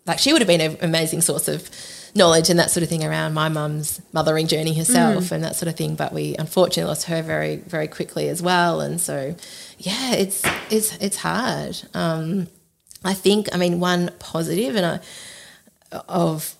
like 0.07 0.18
she 0.18 0.35
would 0.35 0.42
have 0.42 0.48
been 0.48 0.61
an 0.61 0.76
amazing 0.83 1.22
source 1.22 1.48
of 1.48 1.70
knowledge 2.16 2.50
and 2.50 2.59
that 2.59 2.70
sort 2.70 2.83
of 2.83 2.88
thing 2.88 3.05
around 3.05 3.35
my 3.35 3.48
mum's 3.48 4.00
mothering 4.12 4.46
journey 4.46 4.74
herself 4.74 5.31
and 5.33 5.44
that 5.44 5.57
sort 5.57 5.68
of 5.68 5.76
thing. 5.76 5.94
But 5.94 6.12
we 6.12 6.35
unfortunately 6.38 6.88
lost 6.88 7.07
her 7.07 7.22
very, 7.22 7.57
very 7.57 7.88
quickly 7.88 8.29
as 8.29 8.42
well. 8.42 8.81
And 8.81 9.00
so, 9.00 9.35
yeah, 9.79 10.12
it's 10.14 10.42
it's 10.70 10.96
it's 10.96 11.16
hard. 11.18 11.76
Um, 11.94 12.48
I 13.05 13.14
think, 13.14 13.55
I 13.55 13.59
mean, 13.59 13.79
one 13.79 14.11
positive 14.18 14.74
and 14.76 14.87
I 14.87 15.00
of 16.09 16.55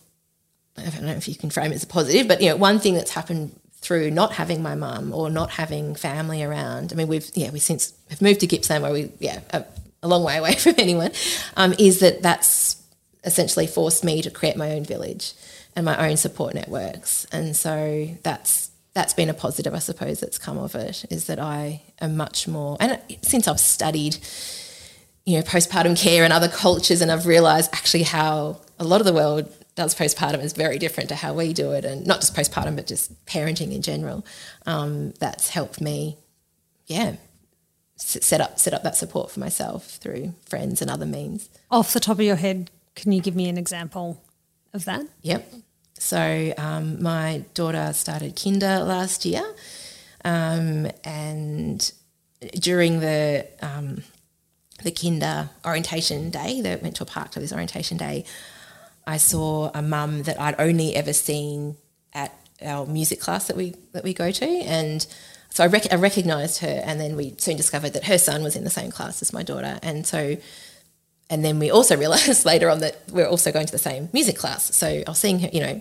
I 0.79 0.85
don't 0.90 1.05
know 1.05 1.12
if 1.12 1.29
you 1.29 1.35
can 1.35 1.51
frame 1.51 1.73
it 1.73 1.77
as 1.77 1.83
a 1.83 1.87
positive, 1.87 2.29
but 2.29 2.40
you 2.40 2.51
know, 2.51 2.57
one 2.57 2.79
thing 2.79 2.95
that's 2.95 3.11
happened 3.12 3.59
through 3.79 4.11
not 4.11 4.33
having 4.33 4.62
my 4.62 4.75
mum 4.75 5.12
or 5.14 5.31
not 5.31 5.51
having 5.51 5.95
family 5.95 6.42
around. 6.42 6.92
I 6.92 6.97
mean, 6.97 7.09
we've 7.09 7.31
yeah, 7.35 7.51
we 7.51 7.59
since 7.59 7.92
have 8.11 8.21
moved 8.21 8.40
to 8.40 8.47
Gippsland 8.47 8.83
where 8.83 8.92
we 8.92 9.11
yeah 9.19 9.40
a, 9.51 9.64
a 10.03 10.09
long 10.09 10.23
way 10.23 10.37
away 10.37 10.55
from 10.57 10.75
anyone. 10.79 11.12
Um, 11.57 11.75
is 11.79 12.01
that 12.01 12.23
that's 12.23 12.83
essentially 13.25 13.66
forced 13.66 14.05
me 14.05 14.23
to 14.23 14.31
create 14.31 14.57
my 14.57 14.73
own 14.73 14.85
village 14.85 15.35
and 15.77 15.85
my 15.85 16.09
own 16.09 16.17
support 16.17 16.55
networks, 16.55 17.27
and 17.27 17.55
so 17.55 18.09
that's 18.23 18.71
that's 18.95 19.12
been 19.12 19.29
a 19.29 19.35
positive, 19.35 19.75
I 19.75 19.79
suppose, 19.79 20.21
that's 20.21 20.39
come 20.39 20.57
of 20.57 20.75
it. 20.75 21.05
Is 21.11 21.27
that 21.27 21.39
I 21.39 21.83
am 22.01 22.17
much 22.17 22.49
more, 22.49 22.77
and 22.81 23.01
since 23.23 23.47
I've 23.47 23.61
studied 23.61 24.17
you 25.27 25.37
know, 25.37 25.43
postpartum 25.43 26.01
care 26.01 26.25
and 26.25 26.33
other 26.33 26.49
cultures, 26.49 27.03
and 27.03 27.11
I've 27.12 27.27
realised 27.27 27.71
actually 27.75 28.05
how 28.05 28.61
a 28.79 28.85
lot 28.85 29.01
of 29.01 29.07
the 29.07 29.12
world 29.12 29.53
does 29.75 29.95
postpartum 29.95 30.43
is 30.43 30.53
very 30.55 30.79
different 30.79 31.09
to 31.11 31.17
how 31.17 31.35
we 31.35 31.53
do 31.53 31.73
it, 31.73 31.85
and 31.85 32.07
not 32.07 32.21
just 32.21 32.35
postpartum, 32.35 32.77
but 32.77 32.87
just 32.87 33.12
parenting 33.27 33.75
in 33.75 33.83
general. 33.83 34.25
Um, 34.65 35.12
that's 35.19 35.51
helped 35.51 35.81
me, 35.81 36.17
yeah, 36.87 37.17
set 37.97 38.41
up 38.41 38.59
set 38.59 38.73
up 38.73 38.83
that 38.85 38.97
support 38.97 39.31
for 39.31 39.41
myself 39.41 39.97
through 39.97 40.35
friends 40.47 40.81
and 40.81 40.91
other 40.91 41.07
means. 41.07 41.49
off 41.71 41.93
the 41.93 42.01
top 42.01 42.19
of 42.19 42.25
your 42.25 42.37
head, 42.37 42.71
can 42.95 43.12
you 43.12 43.21
give 43.21 43.35
me 43.35 43.49
an 43.49 43.59
example 43.59 44.23
of 44.73 44.85
that? 44.85 45.07
Yep. 45.23 45.53
So 45.99 46.53
um, 46.59 47.03
my 47.03 47.45
daughter 47.55 47.93
started 47.93 48.41
kinder 48.41 48.81
last 48.81 49.25
year, 49.25 49.45
um, 50.25 50.89
and 51.05 51.93
during 52.55 53.01
the 53.01 53.47
um, 53.63 54.03
the 54.83 54.91
kinder 54.91 55.51
orientation 55.65 56.31
day, 56.31 56.61
they 56.61 56.77
went 56.77 56.97
to 56.97 57.03
a 57.03 57.07
park 57.07 57.33
for 57.33 57.41
this 57.41 57.53
orientation 57.53 57.97
day. 57.97 58.25
I 59.07 59.17
saw 59.17 59.71
a 59.75 59.83
mum 59.83 60.25
that 60.25 60.41
I'd 60.41 60.61
only 60.61 60.95
ever 60.95 61.13
seen 61.13 61.77
at 62.13 62.35
our 62.63 62.87
music 62.87 63.21
class 63.21 63.47
that 63.47 63.57
we 63.57 63.75
that 63.93 64.05
we 64.05 64.13
go 64.13 64.31
to, 64.31 64.47
and 64.47 65.07
so 65.51 65.65
I, 65.65 65.69
rec- 65.69 65.93
I 65.93 65.97
recognised 65.97 66.61
her, 66.61 66.83
and 66.85 67.01
then 67.01 67.17
we 67.17 67.35
soon 67.39 67.57
discovered 67.57 67.95
that 67.95 68.05
her 68.05 68.19
son 68.19 68.43
was 68.43 68.55
in 68.55 68.65
the 68.65 68.71
same 68.71 68.91
class 68.91 69.23
as 69.23 69.33
my 69.33 69.43
daughter, 69.43 69.79
and 69.83 70.07
so 70.07 70.37
and 71.29 71.45
then 71.45 71.59
we 71.59 71.71
also 71.71 71.97
realised 72.05 72.45
later 72.45 72.69
on 72.69 72.81
that 72.81 72.97
we're 73.11 73.27
also 73.27 73.53
going 73.53 73.67
to 73.67 73.73
the 73.73 73.79
same 73.79 74.09
music 74.12 74.37
class. 74.37 74.75
So 74.75 74.87
I 74.87 75.05
was 75.07 75.19
seeing 75.19 75.41
her, 75.41 75.49
you 75.53 75.61
know, 75.61 75.81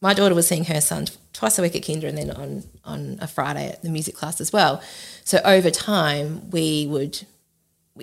my 0.00 0.14
daughter 0.14 0.34
was 0.34 0.46
seeing 0.46 0.64
her 0.64 0.80
son 0.80 1.06
twice 1.32 1.58
a 1.58 1.62
week 1.62 1.76
at 1.76 1.86
kinder, 1.86 2.06
and 2.06 2.18
then 2.18 2.30
on 2.30 2.64
on 2.84 3.18
a 3.20 3.26
Friday 3.26 3.68
at 3.68 3.82
the 3.82 3.90
music 3.90 4.14
class 4.14 4.40
as 4.40 4.52
well. 4.52 4.82
So 5.24 5.40
over 5.44 5.70
time, 5.70 6.50
we 6.50 6.86
would 6.86 7.26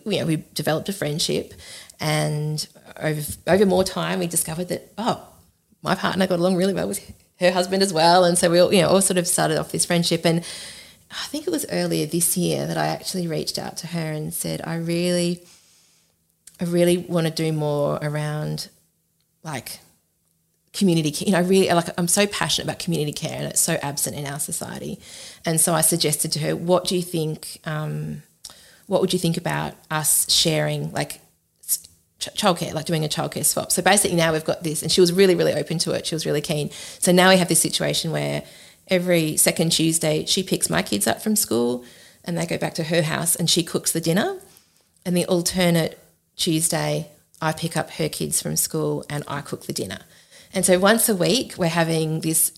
you 0.05 0.19
know, 0.19 0.25
we 0.25 0.43
developed 0.53 0.89
a 0.89 0.93
friendship, 0.93 1.53
and 1.99 2.67
over 2.97 3.21
over 3.47 3.65
more 3.65 3.83
time, 3.83 4.19
we 4.19 4.27
discovered 4.27 4.69
that 4.69 4.91
oh, 4.97 5.27
my 5.81 5.95
partner 5.95 6.27
got 6.27 6.39
along 6.39 6.55
really 6.55 6.73
well 6.73 6.87
with 6.87 7.13
her 7.39 7.51
husband 7.51 7.83
as 7.83 7.93
well, 7.93 8.23
and 8.23 8.37
so 8.37 8.49
we 8.49 8.59
all 8.59 8.73
you 8.73 8.81
know 8.81 8.89
all 8.89 9.01
sort 9.01 9.17
of 9.17 9.27
started 9.27 9.57
off 9.59 9.71
this 9.71 9.85
friendship. 9.85 10.25
And 10.25 10.43
I 11.11 11.25
think 11.27 11.45
it 11.45 11.51
was 11.51 11.65
earlier 11.71 12.05
this 12.05 12.35
year 12.35 12.65
that 12.65 12.77
I 12.77 12.87
actually 12.87 13.27
reached 13.27 13.59
out 13.59 13.77
to 13.77 13.87
her 13.87 14.11
and 14.11 14.33
said, 14.33 14.61
I 14.63 14.75
really, 14.77 15.43
I 16.59 16.65
really 16.65 16.97
want 16.97 17.27
to 17.27 17.33
do 17.33 17.51
more 17.51 17.99
around 18.01 18.69
like 19.43 19.79
community 20.73 21.11
care. 21.11 21.27
You 21.27 21.31
know, 21.33 21.39
I 21.39 21.41
really 21.41 21.69
like 21.69 21.87
I'm 21.97 22.07
so 22.07 22.27
passionate 22.27 22.65
about 22.65 22.79
community 22.79 23.13
care 23.13 23.37
and 23.37 23.45
it's 23.45 23.61
so 23.61 23.77
absent 23.81 24.15
in 24.15 24.25
our 24.25 24.39
society. 24.39 24.99
And 25.45 25.61
so 25.61 25.73
I 25.73 25.81
suggested 25.81 26.31
to 26.33 26.39
her, 26.39 26.55
what 26.55 26.85
do 26.85 26.95
you 26.95 27.01
think 27.01 27.59
um, 27.65 28.23
what 28.87 29.01
would 29.01 29.13
you 29.13 29.19
think 29.19 29.37
about 29.37 29.73
us 29.89 30.31
sharing 30.31 30.91
like 30.91 31.19
ch- 32.19 32.29
childcare, 32.35 32.73
like 32.73 32.85
doing 32.85 33.05
a 33.05 33.09
childcare 33.09 33.45
swap? 33.45 33.71
So 33.71 33.81
basically 33.81 34.17
now 34.17 34.33
we've 34.33 34.43
got 34.43 34.63
this 34.63 34.81
and 34.81 34.91
she 34.91 35.01
was 35.01 35.13
really, 35.13 35.35
really 35.35 35.53
open 35.53 35.77
to 35.79 35.91
it. 35.91 36.05
She 36.05 36.15
was 36.15 36.25
really 36.25 36.41
keen. 36.41 36.71
So 36.99 37.11
now 37.11 37.29
we 37.29 37.37
have 37.37 37.47
this 37.47 37.61
situation 37.61 38.11
where 38.11 38.43
every 38.87 39.37
second 39.37 39.71
Tuesday 39.71 40.25
she 40.25 40.43
picks 40.43 40.69
my 40.69 40.81
kids 40.81 41.07
up 41.07 41.21
from 41.21 41.35
school 41.35 41.85
and 42.25 42.37
they 42.37 42.45
go 42.45 42.57
back 42.57 42.73
to 42.75 42.85
her 42.85 43.03
house 43.03 43.35
and 43.35 43.49
she 43.49 43.63
cooks 43.63 43.91
the 43.91 44.01
dinner. 44.01 44.39
And 45.05 45.17
the 45.17 45.25
alternate 45.25 45.99
Tuesday, 46.35 47.09
I 47.41 47.51
pick 47.51 47.75
up 47.75 47.91
her 47.91 48.09
kids 48.09 48.41
from 48.41 48.55
school 48.55 49.05
and 49.09 49.23
I 49.27 49.41
cook 49.41 49.65
the 49.65 49.73
dinner. 49.73 49.99
And 50.53 50.65
so 50.65 50.79
once 50.79 51.09
a 51.09 51.15
week, 51.15 51.55
we're 51.57 51.67
having 51.67 52.21
this 52.21 52.51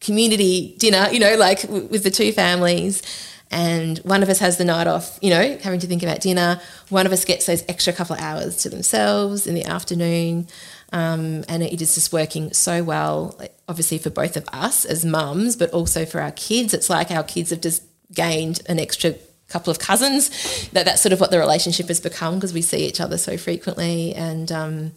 community 0.00 0.76
dinner, 0.78 1.08
you 1.10 1.18
know, 1.18 1.36
like 1.36 1.62
w- 1.62 1.86
with 1.86 2.02
the 2.02 2.10
two 2.10 2.32
families. 2.32 3.02
And 3.50 3.98
one 3.98 4.22
of 4.22 4.28
us 4.28 4.40
has 4.40 4.56
the 4.56 4.64
night 4.64 4.88
off, 4.88 5.18
you 5.22 5.30
know, 5.30 5.56
having 5.62 5.78
to 5.80 5.86
think 5.86 6.02
about 6.02 6.20
dinner. 6.20 6.60
One 6.88 7.06
of 7.06 7.12
us 7.12 7.24
gets 7.24 7.46
those 7.46 7.64
extra 7.68 7.92
couple 7.92 8.14
of 8.14 8.20
hours 8.20 8.56
to 8.58 8.68
themselves 8.68 9.46
in 9.46 9.54
the 9.54 9.64
afternoon. 9.64 10.48
Um, 10.92 11.44
and 11.48 11.62
it 11.62 11.80
is 11.80 11.94
just 11.94 12.12
working 12.12 12.52
so 12.52 12.82
well, 12.82 13.40
obviously, 13.68 13.98
for 13.98 14.10
both 14.10 14.36
of 14.36 14.48
us 14.52 14.84
as 14.84 15.04
mums, 15.04 15.56
but 15.56 15.70
also 15.70 16.04
for 16.04 16.20
our 16.20 16.32
kids. 16.32 16.74
It's 16.74 16.90
like 16.90 17.10
our 17.10 17.22
kids 17.22 17.50
have 17.50 17.60
just 17.60 17.82
gained 18.12 18.62
an 18.68 18.78
extra 18.80 19.14
couple 19.48 19.70
of 19.70 19.78
cousins. 19.78 20.68
That 20.70 20.84
that's 20.84 21.02
sort 21.02 21.12
of 21.12 21.20
what 21.20 21.30
the 21.30 21.38
relationship 21.38 21.88
has 21.88 22.00
become 22.00 22.34
because 22.34 22.52
we 22.52 22.62
see 22.62 22.86
each 22.86 23.00
other 23.00 23.18
so 23.18 23.36
frequently. 23.36 24.14
And 24.14 24.50
um, 24.50 24.92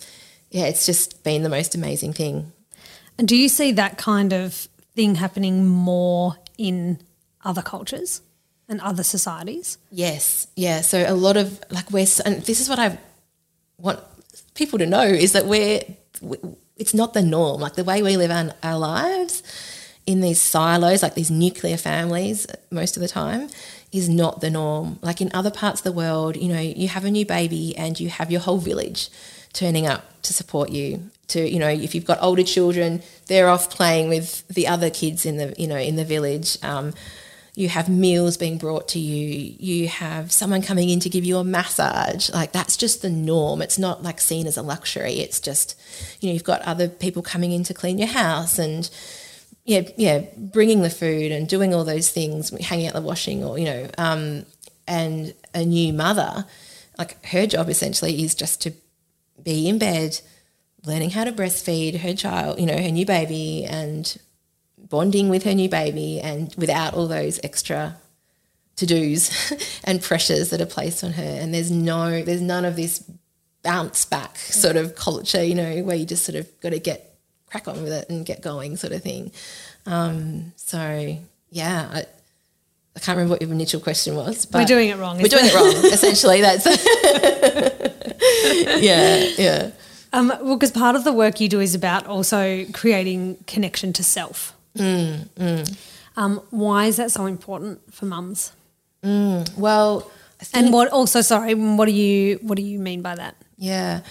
yeah, 0.50 0.66
it's 0.66 0.86
just 0.86 1.24
been 1.24 1.44
the 1.44 1.50
most 1.50 1.76
amazing 1.76 2.14
thing. 2.14 2.52
And 3.18 3.28
do 3.28 3.36
you 3.36 3.50
see 3.50 3.72
that 3.74 3.98
kind 3.98 4.34
of 4.34 4.68
thing 4.96 5.16
happening 5.16 5.68
more 5.68 6.36
in 6.58 7.00
other 7.44 7.62
cultures 7.62 8.22
and 8.68 8.82
other 8.82 9.04
societies? 9.04 9.78
Yes, 9.92 10.48
yeah. 10.56 10.82
So 10.82 11.04
a 11.06 11.14
lot 11.14 11.38
of 11.38 11.62
like 11.70 11.92
we're, 11.92 12.08
and 12.26 12.42
this 12.44 12.62
is 12.62 12.70
what 12.70 12.80
I 12.80 12.98
want 13.78 14.00
people 14.54 14.80
to 14.80 14.86
know 14.86 15.04
is 15.04 15.34
that 15.34 15.46
we're, 15.46 15.82
we, 16.22 16.38
it's 16.78 16.94
not 16.94 17.14
the 17.14 17.22
norm. 17.22 17.62
Like 17.62 17.76
the 17.76 17.84
way 17.84 18.02
we 18.02 18.18
live 18.18 18.32
our, 18.32 18.54
our 18.64 18.78
lives 18.80 19.44
in 20.06 20.22
these 20.22 20.42
silos, 20.42 21.04
like 21.04 21.14
these 21.14 21.30
nuclear 21.30 21.78
families, 21.78 22.48
most 22.72 22.98
of 22.98 23.02
the 23.02 23.08
time, 23.08 23.50
is 23.92 24.10
not 24.10 24.42
the 24.42 24.50
norm. 24.50 25.00
Like 25.02 25.22
in 25.22 25.32
other 25.34 25.52
parts 25.52 25.80
of 25.80 25.84
the 25.84 25.92
world, 25.92 26.36
you 26.36 26.50
know, 26.50 26.60
you 26.60 26.88
have 26.88 27.06
a 27.06 27.12
new 27.12 27.26
baby 27.26 27.76
and 27.78 28.00
you 28.00 28.10
have 28.10 28.32
your 28.32 28.42
whole 28.42 28.60
village 28.60 29.10
turning 29.54 29.88
up 29.88 30.22
to 30.24 30.34
support 30.34 30.70
you. 30.70 31.10
To 31.30 31.48
you 31.48 31.60
know, 31.60 31.68
if 31.68 31.94
you've 31.94 32.06
got 32.06 32.22
older 32.22 32.44
children, 32.44 33.02
they're 33.28 33.50
off 33.50 33.70
playing 33.70 34.10
with 34.10 34.48
the 34.48 34.68
other 34.68 34.90
kids 34.90 35.26
in 35.26 35.38
the 35.38 35.54
you 35.58 35.68
know 35.68 35.78
in 35.78 35.96
the 35.96 36.06
village. 36.06 36.58
Um, 36.64 36.94
you 37.56 37.68
have 37.68 37.90
meals 37.90 38.38
being 38.38 38.58
brought 38.58 38.88
to 38.88 39.00
you 39.00 39.54
you 39.60 39.90
have 39.90 40.32
someone 40.32 40.62
coming 40.62 40.90
in 40.90 41.02
to 41.02 41.10
give 41.10 41.26
you 41.26 41.38
a 41.38 41.44
massage 41.44 42.30
like 42.30 42.54
that's 42.54 42.78
just 42.78 43.02
the 43.02 43.10
norm 43.10 43.62
it's 43.62 43.78
not 43.78 44.02
like 44.02 44.22
seen 44.22 44.48
as 44.48 44.56
a 44.56 44.62
luxury 44.62 45.16
it's 45.16 45.42
just 45.42 45.78
you 46.22 46.30
know 46.30 46.34
you've 46.34 46.44
got 46.44 46.62
other 46.62 46.88
people 46.88 47.22
coming 47.22 47.52
in 47.52 47.64
to 47.64 47.74
clean 47.74 47.98
your 47.98 48.08
house 48.08 48.58
and 48.60 48.90
yeah 49.66 49.82
yeah 49.98 50.24
bringing 50.38 50.82
the 50.82 50.90
food 50.90 51.32
and 51.32 51.48
doing 51.48 51.74
all 51.74 51.84
those 51.84 52.10
things 52.10 52.50
hanging 52.66 52.88
out 52.88 52.94
the 52.94 53.02
washing 53.02 53.44
or 53.44 53.58
you 53.58 53.66
know 53.66 53.88
um, 53.98 54.46
and 54.88 55.34
a 55.54 55.64
new 55.64 55.94
mother 55.94 56.46
like 56.98 57.24
her 57.26 57.46
job 57.46 57.70
essentially 57.70 58.24
is 58.24 58.36
just 58.36 58.62
to 58.62 58.72
be 59.44 59.68
in 59.68 59.78
bed 59.78 60.20
learning 60.86 61.12
how 61.12 61.24
to 61.24 61.32
breastfeed 61.32 62.00
her 62.00 62.14
child 62.14 62.60
you 62.60 62.66
know 62.66 62.78
her 62.78 62.92
new 62.92 63.06
baby 63.06 63.66
and 63.66 64.18
bonding 64.78 65.30
with 65.30 65.44
her 65.44 65.54
new 65.54 65.70
baby 65.70 66.20
and 66.20 66.54
without 66.58 66.94
all 66.94 67.08
those 67.08 67.40
extra 67.44 67.98
to 68.80 68.86
dos 68.86 69.54
and 69.84 70.02
pressures 70.02 70.50
that 70.50 70.62
are 70.62 70.66
placed 70.66 71.04
on 71.04 71.14
her. 71.14 71.24
And 71.24 71.54
there's 71.54 71.72
no, 71.72 72.24
there's 72.24 72.42
none 72.42 72.66
of 72.66 72.76
this 72.76 73.04
bounce 73.62 74.06
back 74.06 74.38
sort 74.38 74.78
of 74.78 74.96
culture, 74.96 75.44
you 75.44 75.56
know, 75.56 75.84
where 75.84 75.96
you 75.96 76.06
just 76.06 76.26
sort 76.26 76.38
of 76.38 76.62
got 76.62 76.70
to 76.70 76.80
get 76.80 77.09
crack 77.50 77.68
on 77.68 77.84
with 77.84 77.94
it 77.94 78.10
and 78.10 78.26
get 78.26 78.42
going 78.42 78.78
sort 78.78 78.94
of 78.94 79.02
thing. 79.04 79.32
Um, 79.86 80.54
so 80.56 81.18
yeah, 81.52 81.90
I, 81.92 82.06
I 82.96 83.00
can't 83.00 83.16
remember 83.18 83.34
what 83.34 83.42
your 83.42 83.52
initial 83.52 83.80
question 83.80 84.16
was, 84.16 84.46
but 84.46 84.60
We're 84.60 84.66
doing 84.66 84.90
it 84.90 84.98
wrong. 84.98 85.18
we're 85.22 85.28
doing 85.30 85.46
it 85.46 85.54
wrong. 85.56 85.68
Essentially, 85.92 86.42
that's 86.42 86.66
yeah, 88.82 89.30
yeah. 89.38 89.72
Um, 90.12 90.30
well, 90.42 90.56
because 90.56 90.72
part 90.72 90.96
of 90.96 91.04
the 91.04 91.14
work 91.14 91.40
you 91.40 91.48
do 91.50 91.60
is 91.60 91.76
about 91.76 92.08
also 92.08 92.66
creating 92.74 93.38
connection 93.48 93.94
to 93.94 94.04
self. 94.04 94.56
Mm, 94.78 95.78
Um, 96.18 96.42
why 96.50 96.86
is 96.86 96.98
that 96.98 97.12
so 97.12 97.26
important 97.26 97.94
for 97.94 98.06
mums? 98.06 98.52
Well, 99.04 100.10
I 100.42 100.46
think 100.46 100.66
And 100.66 100.74
what 100.74 100.90
also, 100.90 101.22
sorry, 101.22 101.54
what 101.54 101.86
do 101.86 101.92
you 101.92 102.38
what 102.42 102.56
do 102.58 102.64
you 102.64 102.80
mean 102.80 103.02
by 103.02 103.16
that? 103.16 103.36
Yeah. 103.58 104.02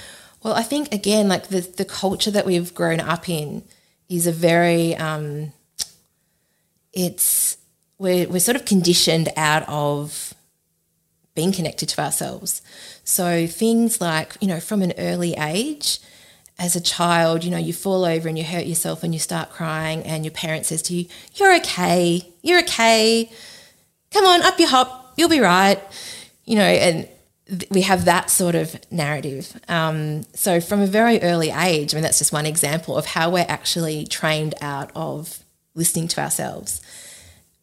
Well, 0.42 0.54
I 0.54 0.62
think 0.62 0.92
again, 0.92 1.28
like 1.28 1.48
the 1.48 1.60
the 1.60 1.84
culture 1.84 2.30
that 2.30 2.46
we've 2.46 2.74
grown 2.74 3.00
up 3.00 3.28
in 3.28 3.64
is 4.08 4.26
a 4.26 4.32
very 4.32 4.94
um, 4.96 5.52
it's 6.92 7.56
we're 7.98 8.28
we're 8.28 8.40
sort 8.40 8.56
of 8.56 8.64
conditioned 8.64 9.30
out 9.36 9.64
of 9.68 10.34
being 11.34 11.52
connected 11.52 11.88
to 11.90 12.00
ourselves. 12.00 12.62
So 13.04 13.46
things 13.46 14.00
like 14.00 14.36
you 14.40 14.48
know 14.48 14.60
from 14.60 14.82
an 14.82 14.92
early 14.98 15.34
age. 15.34 16.00
As 16.60 16.74
a 16.74 16.80
child, 16.80 17.44
you 17.44 17.52
know, 17.52 17.56
you 17.56 17.72
fall 17.72 18.04
over 18.04 18.28
and 18.28 18.36
you 18.36 18.42
hurt 18.42 18.66
yourself 18.66 19.04
and 19.04 19.14
you 19.14 19.20
start 19.20 19.50
crying, 19.50 20.02
and 20.02 20.24
your 20.24 20.32
parent 20.32 20.66
says 20.66 20.82
to 20.82 20.92
you, 20.92 21.06
You're 21.36 21.54
okay, 21.58 22.32
you're 22.42 22.58
okay, 22.62 23.30
come 24.10 24.24
on, 24.24 24.42
up 24.42 24.58
your 24.58 24.68
hop, 24.68 25.14
you'll 25.16 25.28
be 25.28 25.38
right. 25.38 25.80
You 26.44 26.56
know, 26.56 26.64
and 26.64 27.08
we 27.70 27.82
have 27.82 28.04
that 28.04 28.30
sort 28.30 28.54
of 28.54 28.78
narrative. 28.90 29.58
Um, 29.68 30.24
so 30.34 30.60
from 30.60 30.80
a 30.80 30.86
very 30.86 31.20
early 31.22 31.50
age, 31.50 31.94
I 31.94 31.96
mean, 31.96 32.02
that's 32.02 32.18
just 32.18 32.32
one 32.32 32.46
example 32.46 32.96
of 32.96 33.06
how 33.06 33.30
we're 33.30 33.46
actually 33.48 34.06
trained 34.06 34.54
out 34.60 34.90
of 34.94 35.38
listening 35.74 36.08
to 36.08 36.20
ourselves. 36.20 36.82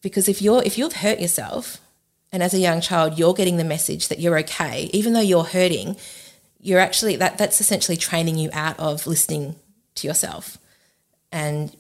Because 0.02 0.28
if 0.28 0.42
you're 0.42 0.64
if 0.64 0.78
you've 0.78 0.94
hurt 0.94 1.20
yourself, 1.20 1.80
and 2.32 2.42
as 2.42 2.54
a 2.54 2.60
young 2.60 2.82
child 2.82 3.18
you're 3.18 3.34
getting 3.34 3.58
the 3.58 3.64
message 3.64 4.08
that 4.08 4.20
you're 4.20 4.38
okay, 4.40 4.90
even 4.94 5.14
though 5.14 5.20
you're 5.22 5.44
hurting, 5.44 5.98
you're 6.60 6.80
actually 6.80 7.16
that 7.18 7.38
that's 7.38 7.62
essentially 7.62 7.98
training 7.98 8.38
you 8.38 8.50
out 8.54 8.80
of 8.80 9.06
listening 9.06 9.56
to 9.96 10.08
yourself. 10.08 10.58
And 11.32 11.76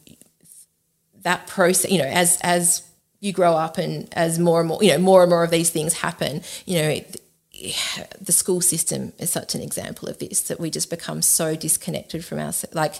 that 1.21 1.47
process, 1.47 1.91
you 1.91 1.97
know, 1.97 2.05
as 2.05 2.39
as 2.41 2.83
you 3.19 3.33
grow 3.33 3.53
up 3.53 3.77
and 3.79 4.07
as 4.13 4.37
more 4.37 4.59
and 4.59 4.69
more, 4.69 4.83
you 4.83 4.91
know, 4.91 4.99
more 4.99 5.23
and 5.23 5.29
more 5.29 5.43
of 5.43 5.49
these 5.49 5.71
things 5.71 5.93
happen, 5.93 6.41
you 6.65 6.81
know, 6.81 6.89
it, 6.89 7.21
the 8.19 8.31
school 8.31 8.61
system 8.61 9.13
is 9.17 9.29
such 9.29 9.55
an 9.55 9.61
example 9.61 10.09
of 10.09 10.19
this 10.19 10.41
that 10.43 10.59
we 10.59 10.69
just 10.69 10.89
become 10.89 11.21
so 11.21 11.55
disconnected 11.55 12.23
from 12.23 12.39
our 12.39 12.53
like 12.73 12.95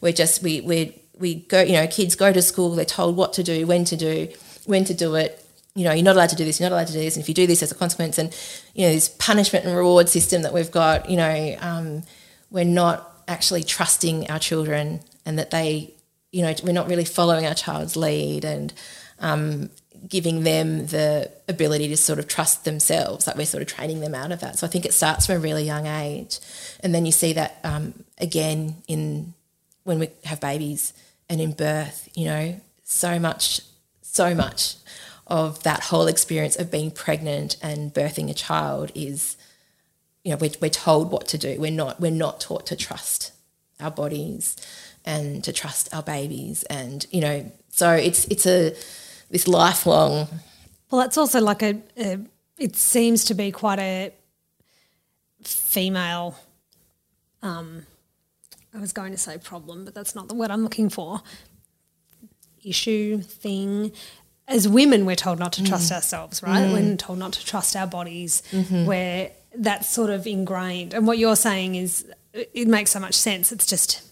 we're 0.00 0.12
just 0.12 0.42
we 0.42 0.60
we 0.60 1.00
we 1.18 1.34
go 1.34 1.60
you 1.60 1.74
know 1.74 1.86
kids 1.86 2.14
go 2.14 2.32
to 2.32 2.40
school 2.40 2.74
they're 2.74 2.84
told 2.84 3.16
what 3.16 3.32
to 3.32 3.42
do 3.42 3.66
when 3.66 3.84
to 3.84 3.96
do 3.96 4.28
when 4.66 4.84
to 4.84 4.94
do 4.94 5.14
it. 5.14 5.44
You 5.74 5.84
know 5.84 5.92
you're 5.92 6.04
not 6.04 6.16
allowed 6.16 6.30
to 6.30 6.36
do 6.36 6.44
this 6.44 6.58
you're 6.58 6.68
not 6.68 6.74
allowed 6.74 6.88
to 6.88 6.92
do 6.92 7.00
this 7.00 7.14
and 7.14 7.22
if 7.22 7.28
you 7.28 7.34
do 7.34 7.46
this 7.46 7.60
there's 7.60 7.70
a 7.70 7.76
consequence 7.76 8.18
and 8.18 8.34
you 8.74 8.86
know 8.86 8.92
this 8.92 9.08
punishment 9.08 9.64
and 9.64 9.76
reward 9.76 10.08
system 10.08 10.42
that 10.42 10.52
we've 10.52 10.72
got 10.72 11.08
you 11.08 11.16
know 11.16 11.56
um, 11.60 12.02
we're 12.50 12.64
not 12.64 13.22
actually 13.28 13.62
trusting 13.62 14.28
our 14.28 14.40
children 14.40 15.00
and 15.24 15.38
that 15.38 15.52
they 15.52 15.94
you 16.32 16.42
know 16.42 16.52
we're 16.64 16.72
not 16.72 16.88
really 16.88 17.04
following 17.04 17.46
our 17.46 17.54
child's 17.54 17.96
lead 17.96 18.44
and 18.44 18.72
um, 19.20 19.70
giving 20.06 20.42
them 20.44 20.86
the 20.86 21.30
ability 21.48 21.88
to 21.88 21.96
sort 21.96 22.18
of 22.18 22.28
trust 22.28 22.64
themselves 22.64 23.26
like 23.26 23.36
we're 23.36 23.46
sort 23.46 23.62
of 23.62 23.68
training 23.68 24.00
them 24.00 24.14
out 24.14 24.32
of 24.32 24.40
that. 24.40 24.58
So 24.58 24.66
i 24.66 24.70
think 24.70 24.84
it 24.84 24.94
starts 24.94 25.26
from 25.26 25.36
a 25.36 25.38
really 25.40 25.64
young 25.64 25.86
age 25.86 26.38
and 26.80 26.94
then 26.94 27.06
you 27.06 27.12
see 27.12 27.32
that 27.32 27.58
um, 27.64 28.04
again 28.18 28.76
in 28.86 29.34
when 29.84 29.98
we 29.98 30.10
have 30.24 30.40
babies 30.40 30.92
and 31.28 31.40
in 31.40 31.52
birth 31.52 32.08
you 32.14 32.26
know 32.26 32.60
so 32.84 33.18
much 33.18 33.60
so 34.02 34.34
much 34.34 34.76
of 35.26 35.62
that 35.62 35.84
whole 35.84 36.06
experience 36.06 36.56
of 36.56 36.70
being 36.70 36.90
pregnant 36.90 37.56
and 37.62 37.92
birthing 37.92 38.30
a 38.30 38.34
child 38.34 38.90
is 38.94 39.36
you 40.24 40.32
know 40.32 40.38
we're, 40.40 40.50
we're 40.60 40.70
told 40.70 41.10
what 41.10 41.26
to 41.28 41.38
do. 41.38 41.56
We're 41.58 41.70
not 41.70 42.00
we're 42.00 42.10
not 42.10 42.40
taught 42.40 42.66
to 42.66 42.76
trust 42.76 43.32
our 43.80 43.90
bodies 43.90 44.56
and 45.04 45.44
to 45.44 45.52
trust 45.52 45.94
our 45.94 46.02
babies 46.02 46.64
and 46.64 47.06
you 47.10 47.20
know 47.20 47.52
so 47.70 47.92
it's 47.92 48.24
it's 48.26 48.46
a 48.46 48.74
this 49.30 49.46
lifelong 49.46 50.28
Well, 50.90 51.00
that's 51.02 51.18
also 51.18 51.40
like 51.40 51.62
a, 51.62 51.80
a 51.96 52.18
it 52.58 52.76
seems 52.76 53.24
to 53.26 53.34
be 53.34 53.52
quite 53.52 53.78
a 53.78 54.12
female 55.42 56.36
um 57.42 57.86
I 58.74 58.80
was 58.80 58.92
going 58.92 59.12
to 59.12 59.18
say 59.18 59.38
problem, 59.38 59.84
but 59.84 59.94
that's 59.94 60.14
not 60.14 60.28
the 60.28 60.34
word 60.34 60.50
I'm 60.50 60.62
looking 60.62 60.88
for. 60.88 61.22
Issue, 62.64 63.18
thing. 63.20 63.92
As 64.46 64.68
women, 64.68 65.06
we're 65.06 65.16
told 65.16 65.38
not 65.38 65.52
to 65.54 65.62
mm. 65.62 65.68
trust 65.68 65.90
ourselves, 65.90 66.42
right? 66.42 66.66
Mm. 66.66 66.72
We're 66.72 66.96
told 66.96 67.18
not 67.18 67.32
to 67.34 67.44
trust 67.44 67.76
our 67.76 67.86
bodies. 67.86 68.42
Mm-hmm. 68.52 68.84
Where 68.84 69.30
that's 69.54 69.88
sort 69.88 70.10
of 70.10 70.26
ingrained. 70.26 70.94
And 70.94 71.06
what 71.06 71.18
you're 71.18 71.36
saying 71.36 71.74
is, 71.74 72.06
it 72.32 72.68
makes 72.68 72.90
so 72.90 73.00
much 73.00 73.14
sense. 73.14 73.52
It's 73.52 73.66
just 73.66 74.02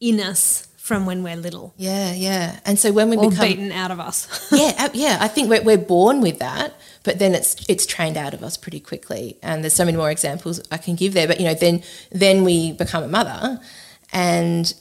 in 0.00 0.20
us 0.20 0.68
from 0.82 1.06
when 1.06 1.22
we're 1.22 1.36
little, 1.36 1.72
yeah 1.76 2.12
yeah 2.12 2.58
and 2.64 2.76
so 2.76 2.90
when 2.90 3.08
we 3.08 3.16
or 3.16 3.30
become 3.30 3.46
beaten 3.46 3.70
out 3.70 3.92
of 3.92 4.00
us. 4.00 4.48
yeah, 4.52 4.88
yeah. 4.92 5.16
I 5.20 5.28
think 5.28 5.48
we're, 5.48 5.62
we're 5.62 5.78
born 5.78 6.20
with 6.20 6.40
that, 6.40 6.74
but 7.04 7.20
then 7.20 7.36
it's 7.36 7.54
it's 7.68 7.86
trained 7.86 8.16
out 8.16 8.34
of 8.34 8.42
us 8.42 8.56
pretty 8.56 8.80
quickly. 8.80 9.38
And 9.44 9.62
there's 9.62 9.74
so 9.74 9.84
many 9.84 9.96
more 9.96 10.10
examples 10.10 10.60
I 10.72 10.78
can 10.78 10.96
give 10.96 11.14
there. 11.14 11.28
But 11.28 11.38
you 11.38 11.46
know, 11.46 11.54
then 11.54 11.84
then 12.10 12.42
we 12.42 12.72
become 12.72 13.04
a 13.04 13.08
mother, 13.08 13.60
and 14.12 14.74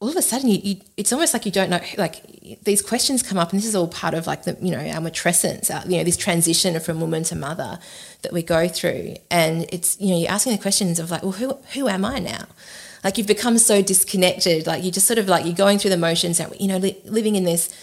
all 0.00 0.08
of 0.08 0.16
a 0.16 0.22
sudden, 0.22 0.48
you, 0.48 0.58
you 0.64 0.76
it's 0.96 1.12
almost 1.12 1.32
like 1.32 1.46
you 1.46 1.52
don't 1.52 1.70
know. 1.70 1.80
Like 1.96 2.24
these 2.64 2.82
questions 2.82 3.22
come 3.22 3.38
up, 3.38 3.52
and 3.52 3.60
this 3.60 3.68
is 3.68 3.76
all 3.76 3.86
part 3.86 4.14
of 4.14 4.26
like 4.26 4.42
the 4.42 4.56
you 4.60 4.72
know 4.72 4.80
our 4.80 5.00
matrescence, 5.00 5.72
our, 5.72 5.88
you 5.88 5.98
know, 5.98 6.04
this 6.04 6.16
transition 6.16 6.78
from 6.80 7.00
woman 7.00 7.22
to 7.24 7.36
mother 7.36 7.78
that 8.22 8.32
we 8.32 8.42
go 8.42 8.66
through. 8.66 9.14
And 9.30 9.66
it's 9.70 10.00
you 10.00 10.08
know 10.08 10.18
you're 10.18 10.30
asking 10.30 10.56
the 10.56 10.62
questions 10.62 10.98
of 10.98 11.12
like, 11.12 11.22
well, 11.22 11.32
who 11.32 11.52
who 11.74 11.88
am 11.88 12.04
I 12.04 12.18
now? 12.18 12.46
Like 13.02 13.18
you've 13.18 13.26
become 13.26 13.58
so 13.58 13.82
disconnected. 13.82 14.66
Like 14.66 14.84
you 14.84 14.90
just 14.90 15.06
sort 15.06 15.18
of 15.18 15.28
like 15.28 15.44
you're 15.44 15.54
going 15.54 15.78
through 15.78 15.90
the 15.90 15.96
motions. 15.96 16.40
You 16.58 16.68
know, 16.68 16.78
li- 16.78 17.00
living 17.04 17.36
in 17.36 17.44
this 17.44 17.74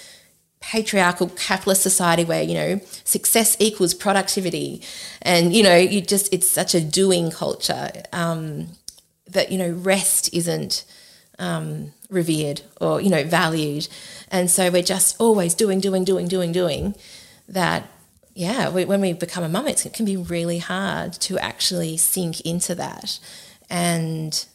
patriarchal 0.59 1.30
capitalist 1.30 1.82
society 1.84 2.24
where 2.26 2.41
you 2.41 2.53
know 2.53 2.82
success 3.03 3.55
equals 3.59 3.93
productivity 3.93 4.82
and 5.22 5.53
you 5.53 5.61
know 5.61 5.76
you 5.76 6.01
just 6.01 6.34
it's 6.34 6.49
such 6.49 6.74
a 6.74 6.82
doing 6.82 7.30
culture 7.30 7.91
um, 8.11 8.68
that 9.28 9.51
you 9.51 9.57
know 9.57 9.70
rest 9.70 10.34
isn't 10.34 10.84
um, 11.39 11.93
revered 12.09 12.61
or 12.82 12.99
you 12.99 13.09
know 13.09 13.24
valued 13.24 13.88
and 14.32 14.49
so 14.49 14.72
we're 14.72 14.82
just 14.82 15.15
always 15.20 15.53
doing 15.53 15.80
doing 15.80 16.03
doing 16.03 16.28
doing 16.28 16.51
doing 16.51 16.95
that 17.47 17.88
yeah 18.34 18.68
we, 18.68 18.84
when 18.84 18.99
we 18.99 19.13
become 19.13 19.43
a 19.43 19.49
mum 19.49 19.68
it 19.68 19.88
can 19.93 20.05
be 20.05 20.18
really 20.18 20.57
hard 20.57 21.13
to 21.13 21.38
actually 21.38 21.95
sink 21.97 22.41
into 22.41 22.74
that 22.74 23.20
and 23.70 24.47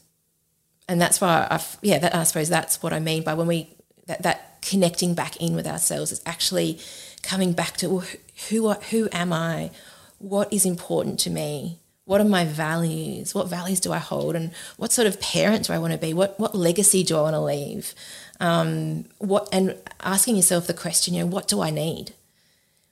and 0.93 1.01
that's 1.01 1.23
why 1.23 1.49
I, 1.51 1.59
yeah, 1.81 1.99
that, 2.01 2.15
I 2.15 2.25
suppose 2.25 2.51
that's 2.51 2.83
what 2.83 2.93
I 2.93 3.01
mean 3.01 3.23
by 3.23 3.33
when 3.33 3.47
we 3.47 3.75
that, 4.07 4.23
that 4.25 4.61
connecting 4.61 5.15
back 5.15 5.39
in 5.39 5.57
with 5.57 5.67
ourselves. 5.67 6.13
is 6.13 6.21
actually 6.27 6.79
coming 7.23 7.55
back 7.55 7.79
to 7.79 8.03
who 8.51 8.73
who 8.73 9.09
am 9.11 9.33
I? 9.33 9.71
What 10.19 10.53
is 10.53 10.67
important 10.67 11.19
to 11.21 11.31
me? 11.31 11.81
What 12.05 12.21
are 12.21 12.25
my 12.25 12.45
values? 12.45 13.35
What 13.35 13.49
values 13.49 13.81
do 13.81 13.91
I 13.91 13.99
hold? 13.99 14.37
And 14.37 14.53
what 14.77 14.93
sort 14.93 15.09
of 15.09 15.19
parent 15.19 15.67
do 15.67 15.73
I 15.73 15.79
want 15.79 15.95
to 15.95 15.99
be? 15.99 16.13
What 16.13 16.39
what 16.39 16.55
legacy 16.55 17.03
do 17.03 17.17
I 17.17 17.23
want 17.23 17.35
to 17.37 17.41
leave? 17.41 17.95
Um, 18.39 19.07
what 19.17 19.49
and 19.51 19.75
asking 20.01 20.37
yourself 20.37 20.67
the 20.67 20.75
question, 20.75 21.15
you 21.15 21.21
know, 21.21 21.27
what 21.27 21.49
do 21.49 21.63
I 21.63 21.71
need? 21.71 22.13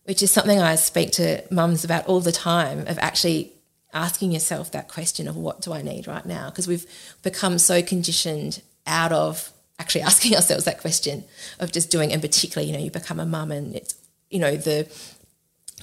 Which 0.05 0.23
is 0.23 0.31
something 0.31 0.59
I 0.59 0.77
speak 0.77 1.13
to 1.13 1.45
mums 1.51 1.85
about 1.85 2.07
all 2.07 2.21
the 2.21 2.33
time. 2.33 2.87
Of 2.87 2.99
actually 2.99 3.53
asking 3.93 4.33
yourself 4.33 4.71
that 4.73 4.89
question 4.89 5.29
of 5.29 5.37
what 5.37 5.61
do 5.61 5.73
I 5.73 5.83
need 5.83 6.07
right 6.07 6.25
now? 6.25 6.51
Because 6.51 6.69
we've 6.69 6.87
become 7.23 7.59
so 7.59 7.83
conditioned 7.83 8.63
out 8.87 9.13
of 9.13 9.51
actually 9.79 10.03
asking 10.11 10.35
ourselves 10.35 10.65
that 10.65 10.81
question 10.81 11.25
of 11.59 11.73
just 11.73 11.91
doing, 11.91 12.13
and 12.13 12.23
particularly, 12.23 12.71
you 12.71 12.77
know, 12.77 12.83
you 12.83 12.91
become 12.91 13.21
a 13.21 13.27
mum 13.27 13.51
and 13.51 13.75
it's, 13.75 13.95
you 14.31 14.39
know, 14.39 14.57
the 14.57 14.85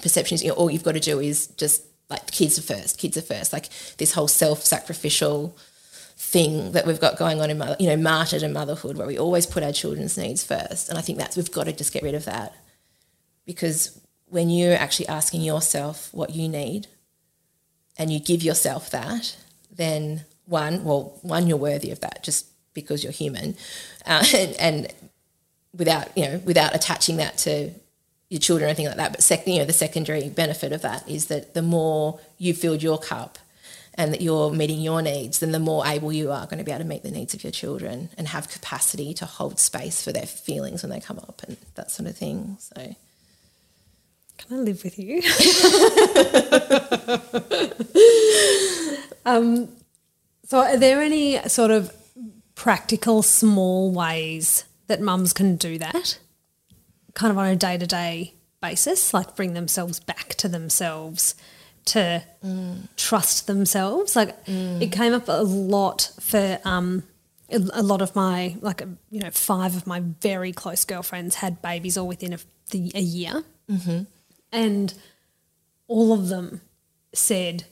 perception 0.02 0.36
is, 0.36 0.44
you 0.44 0.50
know, 0.50 0.56
all 0.56 0.70
you've 0.70 0.84
got 0.84 0.94
to 0.94 1.00
do 1.00 1.20
is 1.20 1.48
just 1.48 1.84
like 2.10 2.32
kids 2.32 2.58
are 2.58 2.62
first, 2.62 2.98
kids 2.98 3.18
are 3.18 3.22
first, 3.22 3.52
like 3.52 3.70
this 3.98 4.14
whole 4.14 4.28
self-sacrificial 4.28 5.58
thing 6.16 6.72
that 6.72 6.88
we've 6.88 7.00
got 7.00 7.18
going 7.18 7.42
on 7.42 7.50
in, 7.50 7.58
mother, 7.58 7.76
you 7.80 7.88
know, 7.88 7.98
martyred 7.98 8.44
and 8.44 8.54
motherhood, 8.54 8.98
where 8.98 9.08
we 9.08 9.20
always 9.20 9.46
put 9.46 9.64
our 9.64 9.74
children's 9.74 10.18
needs 10.18 10.44
first. 10.44 10.90
And 10.90 10.98
I 10.98 11.02
think 11.02 11.18
that's, 11.18 11.36
we've 11.36 11.52
got 11.52 11.66
to 11.66 11.74
just 11.74 11.94
get 11.94 12.04
rid 12.04 12.16
of 12.16 12.26
that. 12.26 12.56
Because 13.46 14.00
when 14.26 14.50
you're 14.50 14.76
actually 14.76 15.08
asking 15.08 15.42
yourself 15.42 16.14
what 16.14 16.32
you 16.32 16.50
need 16.50 16.88
and 17.98 18.12
you 18.12 18.20
give 18.20 18.44
yourself 18.44 18.90
that, 18.92 19.36
then 19.72 20.26
one, 20.46 20.84
well, 20.84 21.18
one, 21.22 21.48
you're 21.48 21.58
worthy 21.58 21.92
of 21.92 22.00
that 22.02 22.24
just 22.24 22.48
because 22.74 23.04
you're 23.04 23.14
human. 23.14 23.56
Uh, 24.06 24.24
and, 24.36 24.56
and 24.60 24.94
without, 25.74 26.16
you 26.18 26.24
know, 26.24 26.42
without 26.46 26.76
attaching 26.76 27.18
that 27.18 27.38
to 27.40 27.72
your 28.30 28.40
children 28.40 28.66
or 28.66 28.70
anything 28.70 28.88
like 28.88 28.98
that. 28.98 29.12
But 29.12 29.24
second, 29.24 29.54
you 29.54 29.60
know, 29.60 29.66
the 29.66 29.74
secondary 29.74 30.30
benefit 30.30 30.72
of 30.72 30.82
that 30.82 31.08
is 31.08 31.28
that 31.28 31.54
the 31.54 31.62
more 31.62 32.20
you 32.38 32.54
filled 32.54 32.84
your 32.84 32.98
cup 32.98 33.38
and 33.94 34.14
that 34.14 34.22
you're 34.22 34.52
meeting 34.52 34.80
your 34.82 35.02
needs, 35.02 35.40
then 35.40 35.52
the 35.52 35.60
more 35.60 35.86
able 35.88 36.12
you 36.12 36.32
are 36.32 36.46
going 36.46 36.60
to 36.60 36.64
be 36.64 36.72
able 36.72 36.84
to 36.84 36.88
meet 36.88 37.04
the 37.04 37.12
needs 37.12 37.34
of 37.34 37.44
your 37.44 37.52
children 37.52 38.10
and 38.18 38.28
have 38.28 38.50
capacity 38.50 39.14
to 39.16 39.26
hold 39.26 39.60
space 39.60 40.04
for 40.04 40.12
their 40.12 40.26
feelings 40.26 40.84
when 40.84 40.92
they 40.92 41.00
come 41.00 41.18
up 41.20 41.42
and 41.48 41.58
that 41.76 41.90
sort 41.90 42.08
of 42.08 42.18
thing. 42.18 42.58
So. 42.60 42.96
Can 44.38 44.60
I 44.60 44.62
live 44.62 44.84
with 44.84 45.00
you? 45.00 45.22
um, 49.26 49.70
so, 50.46 50.60
are 50.60 50.78
there 50.78 51.02
any 51.02 51.40
sort 51.50 51.72
of 51.72 51.92
practical, 52.56 53.22
small 53.24 53.92
ways 53.92 54.66
that 54.88 55.02
mums 55.02 55.34
can 55.34 55.56
do 55.56 55.78
that, 55.80 56.20
kind 57.14 57.32
of 57.32 57.38
on 57.38 57.48
a 57.48 57.56
day 57.56 57.78
to 57.78 57.88
day 57.88 58.34
basis, 58.62 59.14
like 59.14 59.36
bring 59.36 59.54
themselves 59.54 60.00
back 60.00 60.36
to 60.36 60.48
themselves, 60.48 61.36
to 61.86 62.24
mm. 62.46 62.88
trust 62.96 63.48
themselves? 63.48 64.16
Like, 64.16 64.46
mm. 64.46 64.82
it 64.82 64.92
came 64.92 65.14
up 65.14 65.28
a 65.28 65.44
lot 65.44 66.12
for. 66.20 66.60
Um, 66.64 67.04
a 67.50 67.82
lot 67.82 68.02
of 68.02 68.14
my 68.14 68.58
like 68.60 68.82
you 69.10 69.22
know 69.22 69.32
five 69.32 69.74
of 69.78 69.88
my 69.88 70.02
very 70.22 70.52
close 70.52 70.84
girlfriends 70.84 71.36
had 71.36 71.62
babies 71.62 71.98
all 71.98 72.06
within 72.06 72.34
a, 72.34 72.40
the, 72.72 72.92
a 72.94 73.00
year 73.00 73.42
mm-hmm. 73.72 74.04
And 74.52 74.94
all 75.88 76.14
of 76.14 76.30
them 76.30 76.62
said, 77.14 77.66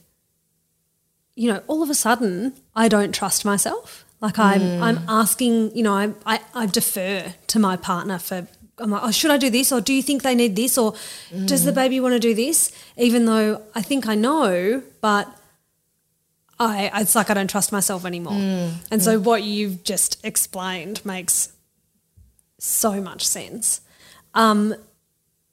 you 1.36 1.52
know, 1.52 1.62
all 1.68 1.84
of 1.84 1.90
a 1.90 1.96
sudden 1.96 2.54
I 2.76 2.88
don't 2.88 3.14
trust 3.14 3.46
myself. 3.46 4.06
Like 4.22 4.40
I'm, 4.40 4.62
mm. 4.62 4.82
I'm 4.82 5.00
asking, 5.08 5.76
you 5.76 5.84
know, 5.84 5.94
I, 5.94 6.14
I, 6.26 6.40
I 6.54 6.66
defer 6.66 7.34
to 7.48 7.60
my 7.60 7.76
partner 7.76 8.18
for 8.18 8.48
I'm 8.78 8.92
like, 8.92 9.04
oh, 9.04 9.12
should 9.12 9.32
I 9.32 9.38
do 9.38 9.50
this? 9.50 9.72
Or 9.72 9.80
do 9.80 9.94
you 9.94 10.02
think 10.02 10.24
they 10.24 10.36
need 10.36 10.56
this? 10.56 10.78
Or 10.78 10.94
mm. 11.32 11.48
does 11.48 11.64
the 11.64 11.72
mm. 11.72 11.76
baby 11.76 12.00
want 12.00 12.14
to 12.14 12.20
do 12.20 12.34
this? 12.34 12.72
Even 12.98 13.26
though 13.26 13.62
I 13.74 13.82
think 13.82 14.08
I 14.08 14.16
know, 14.16 14.84
but 15.02 15.34
I, 16.60 16.92
it's 17.02 17.16
like 17.16 17.30
I 17.30 17.34
don't 17.34 17.50
trust 17.50 17.72
myself 17.72 18.06
anymore. 18.06 18.34
Mm. 18.34 18.74
And 18.92 19.04
so 19.04 19.20
what 19.20 19.44
you've 19.44 19.84
just 19.84 20.24
explained 20.26 21.06
makes 21.06 21.54
so 22.60 23.02
much 23.02 23.26
sense. 23.26 23.82
Um, 24.34 24.76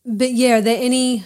but 0.04 0.32
yeah, 0.32 0.58
are 0.58 0.60
there 0.60 0.78
any 0.80 1.24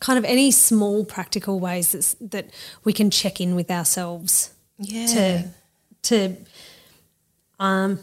kind 0.00 0.18
of 0.18 0.24
any 0.24 0.50
small 0.50 1.04
practical 1.04 1.60
ways 1.60 1.92
that 1.92 2.30
that 2.30 2.50
we 2.84 2.92
can 2.92 3.10
check 3.10 3.40
in 3.40 3.54
with 3.54 3.70
ourselves 3.70 4.52
yeah. 4.78 5.06
to 5.06 5.44
to 6.02 6.36
um 7.58 8.00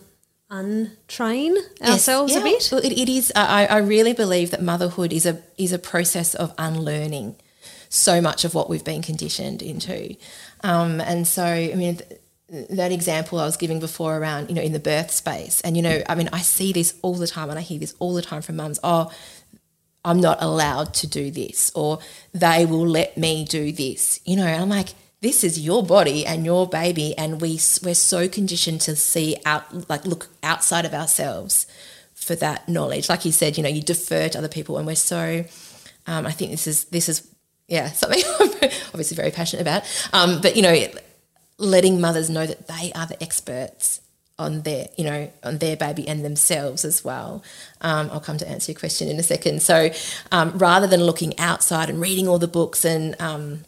untrain 0.50 1.56
ourselves 1.82 2.34
yes, 2.34 2.42
yeah. 2.44 2.50
a 2.50 2.54
bit? 2.54 2.70
Well, 2.72 2.82
it, 2.82 2.98
it 2.98 3.10
is. 3.10 3.32
I, 3.36 3.68
I 3.68 3.78
really 3.78 4.14
believe 4.14 4.52
that 4.52 4.62
motherhood 4.62 5.14
is 5.14 5.26
a 5.26 5.42
is 5.58 5.74
a 5.74 5.80
process 5.80 6.34
of 6.34 6.54
unlearning 6.58 7.36
so 7.90 8.22
much 8.22 8.46
of 8.46 8.54
what 8.54 8.70
we've 8.70 8.86
been 8.86 9.02
conditioned 9.02 9.62
into, 9.62 10.16
um, 10.64 11.02
and 11.02 11.28
so 11.28 11.44
I 11.44 11.74
mean. 11.76 11.98
Th- 11.98 12.20
that 12.72 12.92
example 12.92 13.40
I 13.40 13.46
was 13.46 13.58
giving 13.58 13.80
before 13.80 14.18
around, 14.18 14.50
you 14.50 14.56
know, 14.56 14.62
in 14.64 14.72
the 14.72 14.80
birth 14.80 15.12
space. 15.12 15.62
And, 15.62 15.78
you 15.78 15.84
know, 15.84 16.02
I 16.10 16.16
mean, 16.16 16.30
I 16.34 16.40
see 16.40 16.74
this 16.74 16.96
all 17.04 17.14
the 17.14 17.28
time 17.28 17.52
and 17.52 17.60
I 17.60 17.62
hear 17.62 17.78
this 17.78 17.94
all 18.00 18.16
the 18.16 18.24
time 18.24 18.42
from 18.42 18.56
mums. 18.56 18.80
Oh, 18.84 19.12
I'm 20.04 20.20
not 20.20 20.42
allowed 20.42 20.94
to 20.96 21.08
do 21.08 21.30
this, 21.30 21.72
or 21.76 22.00
they 22.34 22.66
will 22.66 22.88
let 22.88 23.18
me 23.18 23.46
do 23.46 23.72
this. 23.72 24.20
You 24.26 24.38
know, 24.38 24.48
I'm 24.48 24.70
like, 24.70 24.90
this 25.22 25.44
is 25.44 25.60
your 25.60 25.84
body 25.84 26.26
and 26.26 26.46
your 26.46 26.68
baby, 26.68 27.18
and 27.18 27.42
we 27.42 27.60
we're 27.84 27.96
so 27.96 28.30
conditioned 28.30 28.82
to 28.82 28.96
see 28.96 29.38
out, 29.46 29.90
like 29.90 30.06
look 30.06 30.30
outside 30.42 30.86
of 30.86 30.94
ourselves 30.94 31.68
for 32.14 32.36
that 32.36 32.70
knowledge. 32.70 33.10
Like 33.10 33.26
you 33.26 33.32
said, 33.32 33.58
you 33.58 33.64
know, 33.64 33.70
you 33.70 33.82
defer 33.82 34.30
to 34.30 34.38
other 34.38 34.48
people, 34.48 34.78
and 34.78 34.88
we're 34.88 34.96
so. 34.96 35.46
Um, 36.08 36.26
I 36.26 36.32
think 36.32 36.52
this 36.52 36.66
is 36.66 36.86
this 36.86 37.10
is 37.10 37.28
yeah 37.68 37.88
something 37.92 38.24
I'm 38.40 38.70
obviously 38.94 39.16
very 39.16 39.32
passionate 39.32 39.62
about. 39.62 39.84
Um, 40.14 40.40
but 40.42 40.56
you 40.56 40.62
know, 40.62 40.88
letting 41.58 42.00
mothers 42.00 42.30
know 42.30 42.46
that 42.46 42.68
they 42.68 42.92
are 42.94 43.06
the 43.06 43.22
experts 43.22 44.00
on 44.40 44.62
their, 44.62 44.88
you 44.98 45.04
know, 45.04 45.32
on 45.44 45.60
their 45.60 45.76
baby 45.76 46.08
and 46.08 46.26
themselves 46.26 46.86
as 46.86 47.04
well. 47.04 47.44
Um, 47.82 48.10
I'll 48.12 48.20
come 48.20 48.38
to 48.38 48.48
answer 48.48 48.72
your 48.72 48.80
question 48.80 49.10
in 49.10 49.20
a 49.20 49.24
second. 49.24 49.62
So, 49.62 49.92
um, 50.32 50.58
rather 50.58 50.88
than 50.88 51.04
looking 51.04 51.38
outside 51.38 51.90
and 51.90 52.02
reading 52.02 52.28
all 52.28 52.40
the 52.40 52.48
books 52.48 52.86
and, 52.86 53.20
um, 53.22 53.66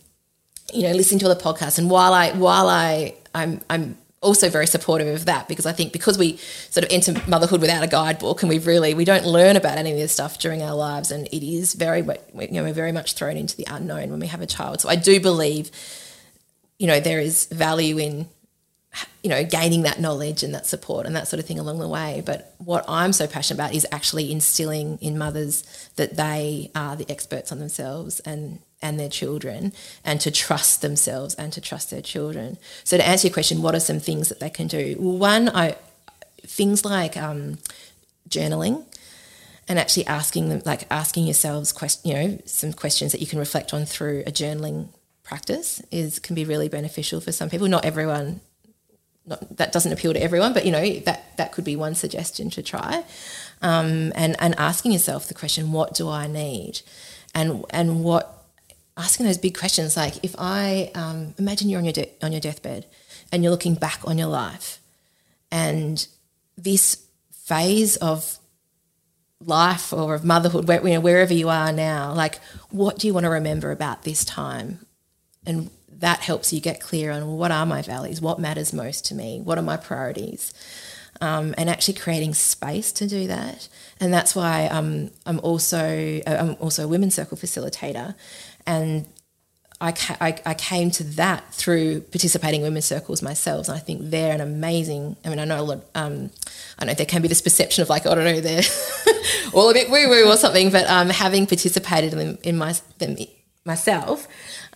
you 0.73 0.83
know, 0.83 0.91
listening 0.93 1.19
to 1.19 1.27
all 1.27 1.35
the 1.35 1.41
podcasts, 1.41 1.77
and 1.77 1.89
while 1.89 2.13
I, 2.13 2.31
while 2.31 2.69
I, 2.69 3.15
I'm, 3.35 3.61
I'm 3.69 3.97
also 4.21 4.49
very 4.49 4.67
supportive 4.67 5.07
of 5.07 5.25
that 5.25 5.47
because 5.47 5.65
I 5.65 5.71
think 5.71 5.91
because 5.91 6.17
we 6.17 6.37
sort 6.37 6.85
of 6.85 6.91
enter 6.91 7.13
motherhood 7.27 7.59
without 7.59 7.83
a 7.83 7.87
guidebook 7.87 8.43
and 8.43 8.49
we've 8.49 8.67
really 8.67 8.93
we 8.93 9.03
don't 9.03 9.25
learn 9.25 9.55
about 9.55 9.79
any 9.79 9.91
of 9.91 9.97
this 9.97 10.13
stuff 10.13 10.37
during 10.37 10.61
our 10.61 10.75
lives 10.75 11.09
and 11.11 11.27
it 11.27 11.43
is 11.43 11.73
very 11.73 12.01
you 12.01 12.51
know 12.51 12.63
we're 12.63 12.71
very 12.71 12.91
much 12.91 13.13
thrown 13.13 13.35
into 13.35 13.57
the 13.57 13.65
unknown 13.67 14.11
when 14.11 14.19
we 14.19 14.27
have 14.27 14.41
a 14.41 14.45
child. 14.45 14.79
So 14.79 14.89
I 14.89 14.95
do 14.95 15.19
believe 15.19 15.71
you 16.77 16.87
know 16.87 16.99
there 16.99 17.19
is 17.19 17.45
value 17.45 17.97
in 17.97 18.29
you 19.23 19.29
know, 19.29 19.43
gaining 19.43 19.83
that 19.83 19.99
knowledge 19.99 20.43
and 20.43 20.53
that 20.53 20.65
support 20.65 21.05
and 21.05 21.15
that 21.15 21.27
sort 21.27 21.39
of 21.39 21.45
thing 21.45 21.59
along 21.59 21.79
the 21.79 21.87
way. 21.87 22.23
But 22.25 22.53
what 22.57 22.83
I'm 22.87 23.13
so 23.13 23.27
passionate 23.27 23.59
about 23.59 23.73
is 23.73 23.85
actually 23.91 24.31
instilling 24.31 24.97
in 24.99 25.17
mothers 25.17 25.63
that 25.95 26.17
they 26.17 26.71
are 26.75 26.95
the 26.95 27.09
experts 27.09 27.51
on 27.51 27.59
themselves 27.59 28.19
and 28.21 28.59
and 28.83 28.99
their 28.99 29.09
children 29.09 29.73
and 30.03 30.19
to 30.19 30.31
trust 30.31 30.81
themselves 30.81 31.35
and 31.35 31.53
to 31.53 31.61
trust 31.61 31.91
their 31.91 32.01
children. 32.01 32.57
So 32.83 32.97
to 32.97 33.07
answer 33.07 33.27
your 33.27 33.33
question, 33.33 33.61
what 33.61 33.75
are 33.75 33.79
some 33.79 33.99
things 33.99 34.29
that 34.29 34.39
they 34.39 34.49
can 34.49 34.65
do? 34.65 34.95
Well, 34.99 35.17
one, 35.17 35.49
I 35.49 35.75
things 36.41 36.83
like 36.83 37.15
um, 37.15 37.59
journaling 38.27 38.83
and 39.67 39.77
actually 39.77 40.07
asking 40.07 40.49
them 40.49 40.61
like 40.65 40.85
asking 40.91 41.25
yourselves 41.25 41.71
question 41.71 42.09
you 42.09 42.17
know 42.17 42.39
some 42.45 42.73
questions 42.73 43.11
that 43.11 43.21
you 43.21 43.27
can 43.27 43.39
reflect 43.39 43.73
on 43.73 43.85
through 43.85 44.23
a 44.25 44.31
journaling 44.31 44.89
practice 45.23 45.81
is 45.91 46.19
can 46.19 46.35
be 46.35 46.43
really 46.43 46.67
beneficial 46.67 47.21
for 47.21 47.31
some 47.31 47.49
people 47.49 47.67
not 47.67 47.85
everyone 47.85 48.41
not, 49.31 49.57
that 49.57 49.71
doesn't 49.71 49.91
appeal 49.91 50.13
to 50.13 50.21
everyone, 50.21 50.53
but 50.53 50.65
you 50.65 50.71
know 50.71 50.99
that 51.07 51.19
that 51.37 51.51
could 51.53 51.65
be 51.65 51.75
one 51.75 51.95
suggestion 51.95 52.49
to 52.51 52.61
try, 52.61 53.03
um, 53.61 54.11
and 54.15 54.35
and 54.39 54.53
asking 54.57 54.91
yourself 54.91 55.27
the 55.27 55.33
question, 55.33 55.71
what 55.71 55.95
do 55.99 56.09
I 56.09 56.27
need, 56.27 56.81
and 57.33 57.65
and 57.69 58.03
what 58.03 58.23
asking 58.97 59.25
those 59.25 59.37
big 59.37 59.57
questions 59.57 59.95
like 59.95 60.15
if 60.23 60.35
I 60.37 60.91
um, 60.93 61.33
imagine 61.39 61.69
you're 61.69 61.79
on 61.79 61.85
your 61.85 61.93
de- 61.93 62.11
on 62.21 62.31
your 62.31 62.41
deathbed 62.41 62.85
and 63.31 63.41
you're 63.41 63.51
looking 63.51 63.75
back 63.75 63.99
on 64.05 64.17
your 64.17 64.27
life, 64.27 64.79
and 65.49 66.07
this 66.57 67.03
phase 67.31 67.97
of 67.97 68.37
life 69.39 69.91
or 69.91 70.13
of 70.13 70.23
motherhood, 70.23 70.67
where, 70.67 70.85
you 70.87 70.93
know, 70.93 70.99
wherever 70.99 71.33
you 71.33 71.49
are 71.49 71.71
now, 71.73 72.13
like 72.13 72.39
what 72.69 72.99
do 72.99 73.07
you 73.07 73.13
want 73.13 73.23
to 73.23 73.29
remember 73.29 73.71
about 73.71 74.03
this 74.03 74.23
time, 74.23 74.85
and 75.45 75.69
that 75.99 76.19
helps 76.19 76.51
you 76.51 76.59
get 76.59 76.79
clear 76.79 77.11
on 77.11 77.27
well, 77.27 77.37
what 77.37 77.51
are 77.51 77.65
my 77.65 77.81
values, 77.81 78.21
what 78.21 78.39
matters 78.39 78.73
most 78.73 79.05
to 79.05 79.15
me, 79.15 79.39
what 79.41 79.57
are 79.57 79.63
my 79.63 79.77
priorities, 79.77 80.53
um, 81.21 81.53
and 81.57 81.69
actually 81.69 81.93
creating 81.93 82.33
space 82.33 82.91
to 82.93 83.07
do 83.07 83.27
that. 83.27 83.67
And 83.99 84.13
that's 84.13 84.35
why 84.35 84.67
um, 84.67 85.11
I'm 85.25 85.39
also 85.39 86.21
uh, 86.25 86.37
I'm 86.39 86.55
also 86.59 86.85
a 86.85 86.87
women's 86.87 87.15
circle 87.15 87.37
facilitator, 87.37 88.15
and 88.65 89.05
I, 89.81 89.91
ca- 89.93 90.17
I, 90.21 90.37
I, 90.45 90.53
came 90.53 90.91
to 90.91 91.03
that 91.15 91.51
through 91.55 92.01
participating 92.01 92.61
in 92.61 92.65
women's 92.65 92.85
circles 92.85 93.23
myself. 93.23 93.67
And 93.67 93.75
I 93.75 93.79
think 93.79 94.11
they're 94.11 94.33
an 94.33 94.39
amazing, 94.39 95.17
I 95.25 95.29
mean, 95.29 95.39
I 95.39 95.45
know 95.45 95.59
a 95.59 95.63
lot, 95.63 95.85
um, 95.95 96.29
I 96.77 96.85
know 96.85 96.93
there 96.93 97.07
can 97.07 97.23
be 97.23 97.27
this 97.27 97.41
perception 97.41 97.81
of 97.81 97.89
like, 97.89 98.05
oh, 98.05 98.11
I 98.11 98.15
don't 98.15 98.25
know, 98.25 98.39
they're 98.41 98.61
all 99.53 99.71
a 99.71 99.73
bit 99.73 99.89
woo 99.89 100.07
woo 100.07 100.29
or 100.29 100.37
something, 100.37 100.69
but 100.69 100.87
um, 100.87 101.09
having 101.09 101.47
participated 101.47 102.13
in, 102.13 102.37
in 102.43 102.57
my, 102.57 102.75
them, 102.99 103.17
myself, 103.65 104.27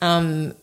um, 0.01 0.55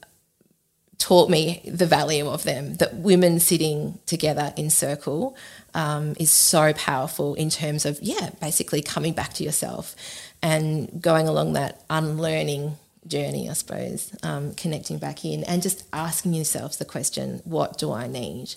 taught 1.02 1.28
me 1.28 1.60
the 1.66 1.84
value 1.84 2.28
of 2.28 2.44
them. 2.44 2.76
That 2.76 2.94
women 2.94 3.40
sitting 3.40 3.98
together 4.06 4.54
in 4.56 4.70
circle 4.70 5.36
um, 5.74 6.14
is 6.18 6.30
so 6.30 6.72
powerful 6.74 7.34
in 7.34 7.50
terms 7.50 7.84
of 7.84 7.98
yeah, 8.00 8.30
basically 8.40 8.82
coming 8.82 9.12
back 9.12 9.32
to 9.34 9.44
yourself 9.44 9.96
and 10.42 11.02
going 11.02 11.26
along 11.26 11.54
that 11.54 11.82
unlearning 11.90 12.76
journey, 13.04 13.50
I 13.50 13.54
suppose, 13.54 14.14
um, 14.22 14.54
connecting 14.54 14.98
back 14.98 15.24
in 15.24 15.42
and 15.42 15.60
just 15.60 15.84
asking 15.92 16.34
yourselves 16.34 16.76
the 16.76 16.84
question, 16.84 17.40
what 17.44 17.78
do 17.78 17.92
I 17.92 18.06
need? 18.06 18.54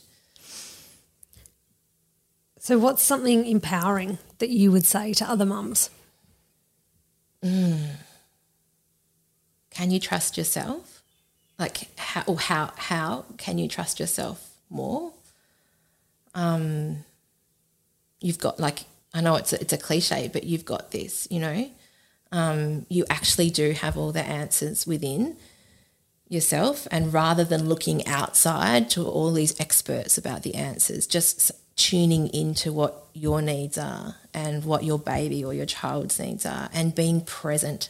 So, 2.59 2.77
what's 2.77 3.01
something 3.01 3.45
empowering 3.45 4.19
that 4.37 4.49
you 4.49 4.71
would 4.71 4.85
say 4.85 5.13
to 5.13 5.27
other 5.27 5.45
mums? 5.47 5.89
Mm. 7.43 7.87
Can 9.71 9.89
you 9.89 9.99
trust 9.99 10.37
yourself? 10.37 10.94
Like 11.57 11.87
how 11.97 12.23
or 12.27 12.39
how 12.39 12.71
how 12.77 13.25
can 13.37 13.57
you 13.57 13.67
trust 13.67 13.99
yourself 13.99 14.51
more? 14.69 15.13
Um 16.33 17.05
you've 18.21 18.39
got 18.39 18.59
like 18.59 18.85
i 19.13 19.21
know 19.21 19.35
it's 19.35 19.53
a, 19.53 19.61
it's 19.61 19.73
a 19.73 19.77
cliche 19.77 20.29
but 20.31 20.43
you've 20.43 20.65
got 20.65 20.91
this 20.91 21.27
you 21.29 21.39
know? 21.39 21.69
Um, 22.31 22.85
you 22.89 23.05
actually 23.09 23.49
do 23.49 23.71
have 23.71 23.97
all 23.97 24.11
the 24.11 24.23
answers 24.23 24.85
within 24.85 25.37
yourself 26.27 26.87
and 26.91 27.13
rather 27.13 27.43
than 27.43 27.69
looking 27.69 28.05
outside 28.07 28.89
to 28.89 29.07
all 29.07 29.31
these 29.31 29.57
experts 29.59 30.17
about 30.17 30.41
the 30.43 30.55
answers 30.55 31.07
just 31.07 31.51
tuning 31.75 32.27
into 32.29 32.73
what 32.73 33.05
your 33.13 33.41
needs 33.41 33.77
are 33.77 34.15
and 34.33 34.65
what 34.65 34.83
your 34.83 34.97
baby 34.99 35.45
or 35.45 35.53
your 35.53 35.65
child's 35.65 36.19
needs 36.19 36.45
are 36.45 36.69
and 36.73 36.95
being 36.95 37.21
present 37.21 37.89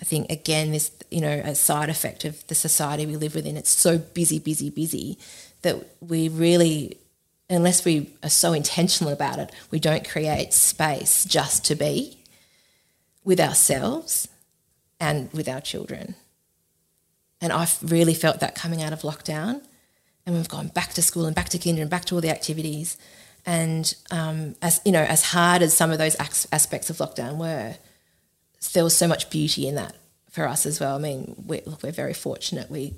I 0.00 0.04
think 0.04 0.30
again, 0.30 0.70
this 0.72 0.90
you 1.10 1.20
know 1.20 1.42
a 1.44 1.54
side 1.54 1.88
effect 1.88 2.24
of 2.24 2.46
the 2.46 2.54
society 2.54 3.06
we 3.06 3.16
live 3.16 3.34
within. 3.34 3.56
It's 3.56 3.70
so 3.70 3.98
busy, 3.98 4.38
busy, 4.38 4.70
busy 4.70 5.18
that 5.62 5.76
we 6.00 6.28
really, 6.28 6.98
unless 7.50 7.84
we 7.84 8.10
are 8.22 8.30
so 8.30 8.52
intentional 8.52 9.12
about 9.12 9.38
it, 9.38 9.52
we 9.70 9.80
don't 9.80 10.08
create 10.08 10.52
space 10.52 11.24
just 11.24 11.64
to 11.66 11.74
be 11.74 12.18
with 13.24 13.40
ourselves 13.40 14.28
and 15.00 15.32
with 15.32 15.48
our 15.48 15.60
children. 15.60 16.14
And 17.40 17.52
I've 17.52 17.78
really 17.82 18.14
felt 18.14 18.40
that 18.40 18.54
coming 18.54 18.82
out 18.82 18.92
of 18.92 19.02
lockdown, 19.02 19.62
and 20.26 20.34
we've 20.36 20.48
gone 20.48 20.68
back 20.68 20.92
to 20.94 21.02
school 21.02 21.26
and 21.26 21.34
back 21.34 21.48
to 21.50 21.58
kinder 21.58 21.82
and 21.82 21.90
back 21.90 22.04
to 22.06 22.14
all 22.14 22.20
the 22.20 22.30
activities. 22.30 22.96
And 23.46 23.94
um, 24.10 24.56
as 24.60 24.80
you 24.84 24.92
know, 24.92 25.02
as 25.02 25.24
hard 25.24 25.62
as 25.62 25.76
some 25.76 25.90
of 25.90 25.98
those 25.98 26.16
aspects 26.16 26.90
of 26.90 26.98
lockdown 26.98 27.36
were, 27.36 27.76
there 28.72 28.84
was 28.84 28.96
so 28.96 29.06
much 29.06 29.30
beauty 29.30 29.66
in 29.68 29.76
that 29.76 29.96
for 30.30 30.46
us 30.46 30.66
as 30.66 30.80
well. 30.80 30.96
I 30.96 30.98
mean, 30.98 31.34
we're, 31.46 31.62
look, 31.64 31.82
we're 31.82 31.92
very 31.92 32.14
fortunate. 32.14 32.70
We 32.70 32.94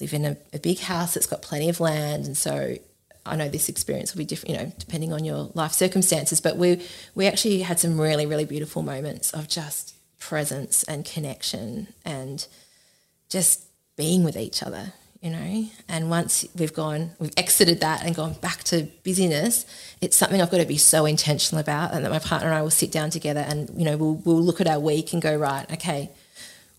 live 0.00 0.12
in 0.12 0.24
a, 0.24 0.36
a, 0.52 0.58
big 0.58 0.80
house 0.80 1.14
that's 1.14 1.26
got 1.26 1.42
plenty 1.42 1.68
of 1.68 1.80
land, 1.80 2.26
and 2.26 2.36
so 2.36 2.76
I 3.24 3.36
know 3.36 3.48
this 3.48 3.68
experience 3.68 4.12
will 4.12 4.18
be 4.18 4.24
different, 4.24 4.50
you 4.50 4.64
know, 4.64 4.72
depending 4.78 5.12
on 5.12 5.24
your 5.24 5.50
life 5.54 5.72
circumstances. 5.72 6.40
But 6.40 6.56
we 6.56 6.84
we 7.14 7.26
actually 7.26 7.62
had 7.62 7.78
some 7.78 8.00
really 8.00 8.26
really 8.26 8.44
beautiful 8.44 8.82
moments 8.82 9.32
of 9.32 9.48
just 9.48 9.94
presence 10.18 10.82
and 10.84 11.04
connection 11.04 11.88
and 12.04 12.46
just 13.28 13.64
being 13.96 14.24
with 14.24 14.36
each 14.36 14.62
other 14.62 14.92
you 15.20 15.30
know. 15.30 15.64
And 15.88 16.10
once 16.10 16.46
we've 16.56 16.72
gone, 16.72 17.10
we've 17.18 17.32
exited 17.36 17.80
that 17.80 18.04
and 18.04 18.14
gone 18.14 18.34
back 18.34 18.64
to 18.64 18.88
busyness, 19.02 19.66
it's 20.00 20.16
something 20.16 20.40
I've 20.40 20.50
got 20.50 20.58
to 20.58 20.66
be 20.66 20.78
so 20.78 21.06
intentional 21.06 21.60
about, 21.60 21.92
and 21.92 22.04
that 22.04 22.10
my 22.10 22.18
partner 22.18 22.48
and 22.48 22.56
I 22.56 22.62
will 22.62 22.70
sit 22.70 22.90
down 22.90 23.10
together 23.10 23.40
and 23.40 23.70
you 23.76 23.84
know 23.84 23.96
we'll 23.96 24.14
we'll 24.24 24.42
look 24.42 24.60
at 24.60 24.66
our 24.66 24.80
week 24.80 25.12
and 25.12 25.22
go 25.22 25.34
right, 25.36 25.70
okay, 25.72 26.10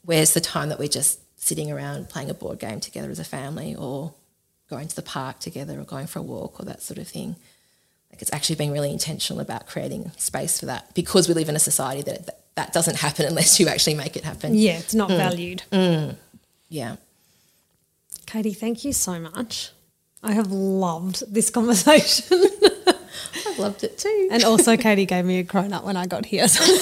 where's 0.04 0.34
the 0.34 0.42
time 0.42 0.70
that 0.70 0.80
we're 0.80 0.88
just 0.88 1.20
sitting 1.40 1.72
around 1.72 2.10
playing 2.10 2.30
a 2.30 2.34
board 2.34 2.60
game 2.60 2.80
together 2.80 3.10
as 3.10 3.20
a 3.20 3.24
family, 3.24 3.76
or 3.76 4.14
going 4.70 4.88
to 4.88 4.96
the 4.96 5.02
park 5.02 5.40
together, 5.40 5.80
or 5.80 5.84
going 5.84 6.08
for 6.08 6.20
a 6.20 6.24
walk, 6.24 6.60
or 6.60 6.66
that 6.66 6.82
sort 6.82 6.98
of 6.98 7.08
thing. 7.08 7.36
Like 8.12 8.22
it's 8.22 8.34
actually 8.34 8.58
being 8.58 8.74
really 8.74 8.92
intentional 8.92 9.40
about 9.40 9.68
creating 9.68 10.12
space 10.18 10.60
for 10.60 10.66
that 10.66 10.94
because 10.94 11.30
we 11.30 11.34
live 11.34 11.48
in 11.48 11.56
a 11.56 11.60
society 11.60 12.02
that 12.02 12.26
that, 12.26 12.40
that 12.56 12.74
doesn't 12.74 12.98
happen 12.98 13.26
unless 13.26 13.60
you 13.60 13.68
actually 13.68 13.94
make 13.94 14.18
it 14.18 14.26
happen. 14.26 14.54
Yeah, 14.54 14.80
it's 14.80 14.94
not 14.94 15.10
mm. 15.10 15.18
valued. 15.18 15.64
Mm. 15.72 16.16
Yeah. 16.68 16.98
Katie, 18.32 18.54
thank 18.54 18.86
you 18.86 18.94
so 18.94 19.20
much. 19.20 19.72
I 20.24 20.32
have 20.32 20.54
loved 20.54 21.22
this 21.34 21.50
conversation. 21.50 22.42
I've 22.88 23.60
loved 23.60 23.84
it 23.84 23.98
too. 23.98 24.30
And 24.32 24.46
also, 24.46 24.78
Katie 24.78 25.06
gave 25.06 25.26
me 25.26 25.40
a 25.40 25.44
cronut 25.44 25.84
when 25.84 25.98
I 25.98 26.06
got 26.06 26.26
here. 26.26 26.48
So 26.48 26.64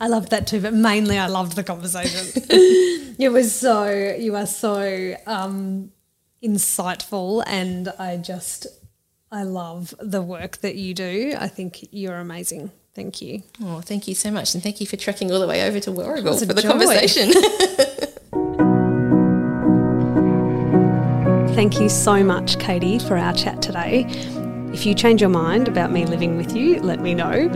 I 0.00 0.08
loved 0.08 0.30
that 0.30 0.48
too, 0.48 0.60
but 0.60 0.74
mainly 0.74 1.16
I 1.16 1.28
loved 1.28 1.54
the 1.54 1.62
conversation. 1.62 2.42
it 3.20 3.30
was 3.30 3.54
so, 3.54 3.88
you 4.18 4.34
are 4.34 4.46
so 4.46 5.14
um, 5.28 5.92
insightful, 6.42 7.44
and 7.46 7.86
I 8.00 8.16
just, 8.16 8.66
I 9.30 9.44
love 9.44 9.94
the 10.00 10.22
work 10.22 10.56
that 10.62 10.74
you 10.74 10.92
do. 10.92 11.36
I 11.38 11.46
think 11.46 11.86
you're 11.92 12.16
amazing. 12.16 12.72
Thank 12.94 13.22
you. 13.22 13.44
Oh, 13.62 13.80
thank 13.80 14.08
you 14.08 14.16
so 14.16 14.32
much. 14.32 14.54
And 14.54 14.62
thank 14.62 14.80
you 14.80 14.86
for 14.88 14.96
trekking 14.96 15.30
all 15.30 15.38
the 15.38 15.46
way 15.46 15.68
over 15.68 15.78
to 15.78 15.92
Warragul 15.92 16.36
for 16.36 16.52
the 16.52 16.62
joy. 16.62 16.68
conversation. 16.68 17.94
Thank 21.58 21.80
you 21.80 21.88
so 21.88 22.22
much, 22.22 22.56
Katie, 22.60 23.00
for 23.00 23.16
our 23.16 23.32
chat 23.32 23.60
today. 23.60 24.04
If 24.72 24.86
you 24.86 24.94
change 24.94 25.20
your 25.20 25.28
mind 25.28 25.66
about 25.66 25.90
me 25.90 26.06
living 26.06 26.36
with 26.36 26.54
you, 26.54 26.78
let 26.78 27.00
me 27.00 27.14
know. 27.14 27.48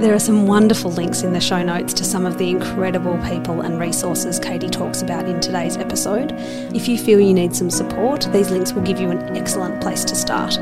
There 0.00 0.14
are 0.14 0.18
some 0.18 0.46
wonderful 0.46 0.90
links 0.90 1.22
in 1.22 1.34
the 1.34 1.40
show 1.40 1.62
notes 1.62 1.92
to 1.94 2.04
some 2.04 2.24
of 2.24 2.38
the 2.38 2.48
incredible 2.48 3.18
people 3.28 3.60
and 3.60 3.78
resources 3.78 4.38
Katie 4.38 4.70
talks 4.70 5.02
about 5.02 5.28
in 5.28 5.38
today's 5.38 5.76
episode. 5.76 6.32
If 6.74 6.88
you 6.88 6.96
feel 6.96 7.20
you 7.20 7.34
need 7.34 7.54
some 7.54 7.68
support, 7.68 8.26
these 8.32 8.50
links 8.50 8.72
will 8.72 8.84
give 8.84 8.98
you 8.98 9.10
an 9.10 9.36
excellent 9.36 9.82
place 9.82 10.02
to 10.06 10.14
start. 10.14 10.58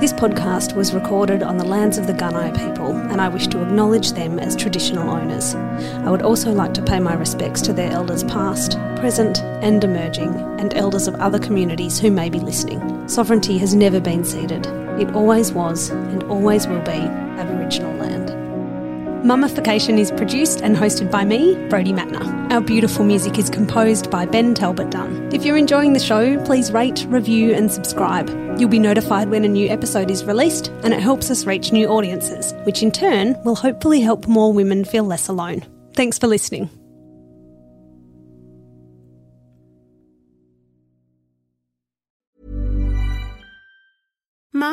This 0.00 0.14
podcast 0.14 0.74
was 0.74 0.94
recorded 0.94 1.42
on 1.42 1.58
the 1.58 1.64
lands 1.66 1.98
of 1.98 2.06
the 2.06 2.14
Gunai 2.14 2.56
people, 2.56 2.96
and 2.96 3.20
I 3.20 3.28
wish 3.28 3.48
to 3.48 3.60
acknowledge 3.60 4.12
them 4.12 4.38
as 4.38 4.56
traditional 4.56 5.10
owners. 5.10 5.54
I 5.54 6.10
would 6.10 6.22
also 6.22 6.52
like 6.52 6.72
to 6.74 6.82
pay 6.82 6.98
my 6.98 7.12
respects 7.12 7.60
to 7.62 7.74
their 7.74 7.92
elders 7.92 8.24
past, 8.24 8.78
present, 8.96 9.42
and 9.62 9.84
emerging, 9.84 10.34
and 10.58 10.72
elders 10.72 11.06
of 11.06 11.16
other 11.16 11.38
communities 11.38 11.98
who 11.98 12.10
may 12.10 12.30
be 12.30 12.40
listening. 12.40 13.06
Sovereignty 13.08 13.58
has 13.58 13.74
never 13.74 14.00
been 14.00 14.24
ceded, 14.24 14.64
it 14.98 15.14
always 15.14 15.52
was 15.52 15.90
and 15.90 16.22
always 16.24 16.66
will 16.66 16.80
be 16.80 16.92
Aboriginal 16.92 17.94
land. 17.96 18.19
Mummification 19.24 19.98
is 19.98 20.10
produced 20.12 20.62
and 20.62 20.74
hosted 20.74 21.10
by 21.10 21.26
me, 21.26 21.54
Brodie 21.68 21.92
Matner. 21.92 22.50
Our 22.50 22.62
beautiful 22.62 23.04
music 23.04 23.38
is 23.38 23.50
composed 23.50 24.10
by 24.10 24.24
Ben 24.24 24.54
Talbot 24.54 24.90
Dunn. 24.90 25.28
If 25.30 25.44
you're 25.44 25.58
enjoying 25.58 25.92
the 25.92 26.00
show, 26.00 26.42
please 26.46 26.72
rate, 26.72 27.04
review, 27.06 27.52
and 27.52 27.70
subscribe. 27.70 28.30
You'll 28.58 28.70
be 28.70 28.78
notified 28.78 29.28
when 29.28 29.44
a 29.44 29.48
new 29.48 29.68
episode 29.68 30.10
is 30.10 30.24
released, 30.24 30.68
and 30.84 30.94
it 30.94 31.00
helps 31.00 31.30
us 31.30 31.44
reach 31.44 31.70
new 31.70 31.86
audiences, 31.88 32.54
which 32.64 32.82
in 32.82 32.90
turn 32.90 33.36
will 33.44 33.56
hopefully 33.56 34.00
help 34.00 34.26
more 34.26 34.54
women 34.54 34.86
feel 34.86 35.04
less 35.04 35.28
alone. 35.28 35.66
Thanks 35.94 36.18
for 36.18 36.26
listening. 36.26 36.70